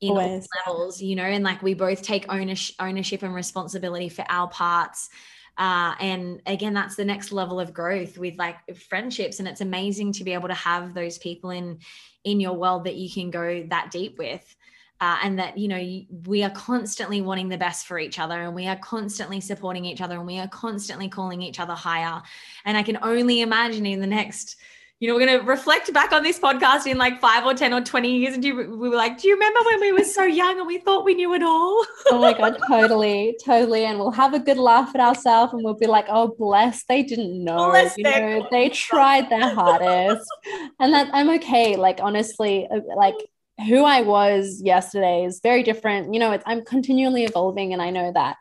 in 0.00 0.10
Always. 0.10 0.46
all 0.68 0.74
levels 0.74 1.02
you 1.02 1.16
know 1.16 1.24
and 1.24 1.42
like 1.42 1.62
we 1.62 1.74
both 1.74 2.02
take 2.02 2.26
ownership 2.28 2.76
ownership 2.78 3.24
and 3.24 3.34
responsibility 3.34 4.08
for 4.08 4.24
our 4.28 4.48
parts 4.48 5.08
uh, 5.58 5.94
and 6.00 6.40
again 6.46 6.74
that's 6.74 6.96
the 6.96 7.04
next 7.04 7.32
level 7.32 7.60
of 7.60 7.72
growth 7.72 8.18
with 8.18 8.36
like 8.36 8.56
friendships. 8.76 9.38
And 9.38 9.48
it's 9.48 9.60
amazing 9.60 10.12
to 10.14 10.24
be 10.24 10.32
able 10.32 10.48
to 10.48 10.54
have 10.54 10.94
those 10.94 11.18
people 11.18 11.50
in 11.50 11.78
in 12.24 12.40
your 12.40 12.54
world 12.54 12.84
that 12.84 12.96
you 12.96 13.10
can 13.10 13.30
go 13.30 13.64
that 13.68 13.90
deep 13.90 14.18
with. 14.18 14.56
Uh, 15.00 15.18
and 15.24 15.36
that 15.36 15.58
you 15.58 15.66
know 15.66 16.04
we 16.28 16.44
are 16.44 16.50
constantly 16.50 17.20
wanting 17.20 17.48
the 17.48 17.58
best 17.58 17.86
for 17.86 17.98
each 17.98 18.20
other 18.20 18.42
and 18.42 18.54
we 18.54 18.68
are 18.68 18.76
constantly 18.76 19.40
supporting 19.40 19.84
each 19.84 20.00
other 20.00 20.16
and 20.16 20.26
we 20.26 20.38
are 20.38 20.46
constantly 20.46 21.08
calling 21.08 21.42
each 21.42 21.58
other 21.58 21.74
higher. 21.74 22.22
And 22.64 22.76
i 22.76 22.84
can 22.84 22.98
only 23.02 23.40
imagine 23.40 23.84
in 23.84 24.00
the 24.00 24.06
next 24.06 24.56
you 25.02 25.08
know 25.08 25.14
we're 25.16 25.26
going 25.26 25.40
to 25.40 25.44
reflect 25.44 25.92
back 25.92 26.12
on 26.12 26.22
this 26.22 26.38
podcast 26.38 26.86
in 26.86 26.96
like 26.96 27.20
five 27.20 27.44
or 27.44 27.54
ten 27.54 27.74
or 27.74 27.80
20 27.80 28.18
years 28.18 28.34
and 28.34 28.42
do, 28.44 28.54
we 28.54 28.88
were 28.88 28.94
like 28.94 29.18
do 29.18 29.26
you 29.26 29.34
remember 29.34 29.58
when 29.64 29.80
we 29.80 29.90
were 29.90 30.04
so 30.04 30.22
young 30.22 30.58
and 30.58 30.66
we 30.66 30.78
thought 30.78 31.04
we 31.04 31.12
knew 31.12 31.34
it 31.34 31.42
all 31.42 31.84
oh 32.12 32.20
my 32.20 32.32
god 32.32 32.56
totally 32.68 33.36
totally 33.44 33.84
and 33.84 33.98
we'll 33.98 34.12
have 34.12 34.32
a 34.32 34.38
good 34.38 34.58
laugh 34.58 34.94
at 34.94 35.00
ourselves 35.00 35.52
and 35.52 35.64
we'll 35.64 35.74
be 35.74 35.88
like 35.88 36.06
oh 36.08 36.36
bless 36.38 36.84
they 36.84 37.02
didn't 37.02 37.42
know 37.42 37.70
bless 37.70 37.98
you 37.98 38.04
know 38.04 38.46
they 38.52 38.68
tried 38.68 39.28
their 39.28 39.52
hardest 39.52 40.24
and 40.78 40.94
that 40.94 41.10
i'm 41.12 41.30
okay 41.30 41.74
like 41.74 41.98
honestly 42.00 42.68
uh, 42.72 42.78
like 42.96 43.16
who 43.68 43.84
I 43.84 44.00
was 44.00 44.60
yesterday 44.64 45.24
is 45.24 45.38
very 45.40 45.62
different. 45.62 46.12
You 46.14 46.18
know, 46.18 46.32
it's, 46.32 46.42
I'm 46.46 46.64
continually 46.64 47.24
evolving, 47.24 47.72
and 47.72 47.82
I 47.82 47.90
know 47.90 48.10
that. 48.10 48.38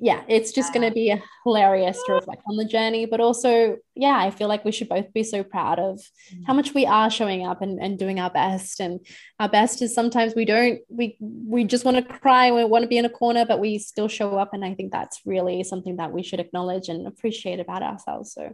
Yeah, 0.00 0.22
it's 0.28 0.50
just 0.50 0.74
going 0.74 0.86
to 0.86 0.92
be 0.92 1.14
hilarious 1.44 2.02
to 2.06 2.14
reflect 2.14 2.42
on 2.48 2.56
the 2.56 2.64
journey, 2.64 3.06
but 3.06 3.20
also, 3.20 3.76
yeah, 3.94 4.18
I 4.18 4.32
feel 4.32 4.48
like 4.48 4.64
we 4.64 4.72
should 4.72 4.88
both 4.88 5.12
be 5.12 5.22
so 5.22 5.44
proud 5.44 5.78
of 5.78 6.00
how 6.46 6.52
mm. 6.52 6.56
much 6.56 6.74
we 6.74 6.84
are 6.84 7.08
showing 7.08 7.46
up 7.46 7.62
and, 7.62 7.78
and 7.80 7.96
doing 7.96 8.18
our 8.18 8.28
best. 8.28 8.80
And 8.80 8.98
our 9.38 9.48
best 9.48 9.82
is 9.82 9.94
sometimes 9.94 10.34
we 10.34 10.44
don't, 10.44 10.80
we 10.88 11.16
we 11.20 11.62
just 11.62 11.84
want 11.84 11.96
to 11.96 12.02
cry, 12.02 12.50
we 12.50 12.64
want 12.64 12.82
to 12.82 12.88
be 12.88 12.98
in 12.98 13.04
a 13.04 13.08
corner, 13.08 13.46
but 13.46 13.60
we 13.60 13.78
still 13.78 14.08
show 14.08 14.36
up. 14.36 14.52
And 14.52 14.64
I 14.64 14.74
think 14.74 14.90
that's 14.90 15.20
really 15.24 15.62
something 15.62 15.96
that 15.96 16.12
we 16.12 16.24
should 16.24 16.40
acknowledge 16.40 16.88
and 16.88 17.06
appreciate 17.06 17.60
about 17.60 17.84
ourselves. 17.84 18.34
So, 18.34 18.52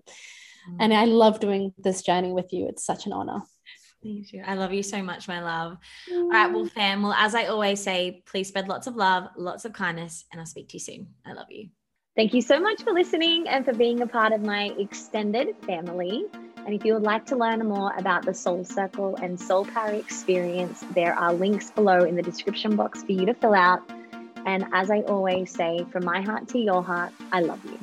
and 0.78 0.92
mm. 0.92 0.96
I 0.96 1.06
love 1.06 1.40
doing 1.40 1.72
this 1.78 2.02
journey 2.02 2.32
with 2.32 2.52
you. 2.52 2.68
It's 2.68 2.84
such 2.84 3.06
an 3.06 3.14
honor. 3.14 3.40
Thank 4.02 4.32
you. 4.32 4.42
I 4.46 4.54
love 4.54 4.72
you 4.72 4.82
so 4.82 5.02
much, 5.02 5.28
my 5.28 5.42
love. 5.42 5.76
Mm. 6.10 6.22
All 6.22 6.30
right. 6.30 6.52
Well, 6.52 6.66
fam, 6.66 7.02
well, 7.02 7.12
as 7.12 7.34
I 7.34 7.46
always 7.46 7.82
say, 7.82 8.22
please 8.26 8.48
spread 8.48 8.66
lots 8.66 8.86
of 8.86 8.96
love, 8.96 9.28
lots 9.36 9.64
of 9.64 9.72
kindness, 9.72 10.24
and 10.32 10.40
I'll 10.40 10.46
speak 10.46 10.68
to 10.68 10.74
you 10.74 10.80
soon. 10.80 11.08
I 11.26 11.34
love 11.34 11.50
you. 11.50 11.68
Thank 12.16 12.34
you 12.34 12.42
so 12.42 12.58
much 12.60 12.82
for 12.82 12.92
listening 12.92 13.46
and 13.46 13.64
for 13.64 13.72
being 13.72 14.00
a 14.00 14.06
part 14.06 14.32
of 14.32 14.40
my 14.40 14.74
extended 14.78 15.54
family. 15.64 16.24
And 16.66 16.74
if 16.74 16.84
you 16.84 16.94
would 16.94 17.02
like 17.02 17.24
to 17.26 17.36
learn 17.36 17.66
more 17.66 17.94
about 17.96 18.24
the 18.24 18.34
Soul 18.34 18.64
Circle 18.64 19.16
and 19.16 19.38
Soul 19.40 19.64
Power 19.64 19.92
experience, 19.92 20.84
there 20.94 21.14
are 21.14 21.32
links 21.32 21.70
below 21.70 22.00
in 22.00 22.16
the 22.16 22.22
description 22.22 22.76
box 22.76 23.02
for 23.02 23.12
you 23.12 23.26
to 23.26 23.34
fill 23.34 23.54
out. 23.54 23.82
And 24.46 24.66
as 24.72 24.90
I 24.90 25.00
always 25.00 25.50
say, 25.50 25.84
from 25.92 26.04
my 26.04 26.20
heart 26.20 26.48
to 26.48 26.58
your 26.58 26.82
heart, 26.82 27.12
I 27.32 27.40
love 27.40 27.64
you. 27.64 27.78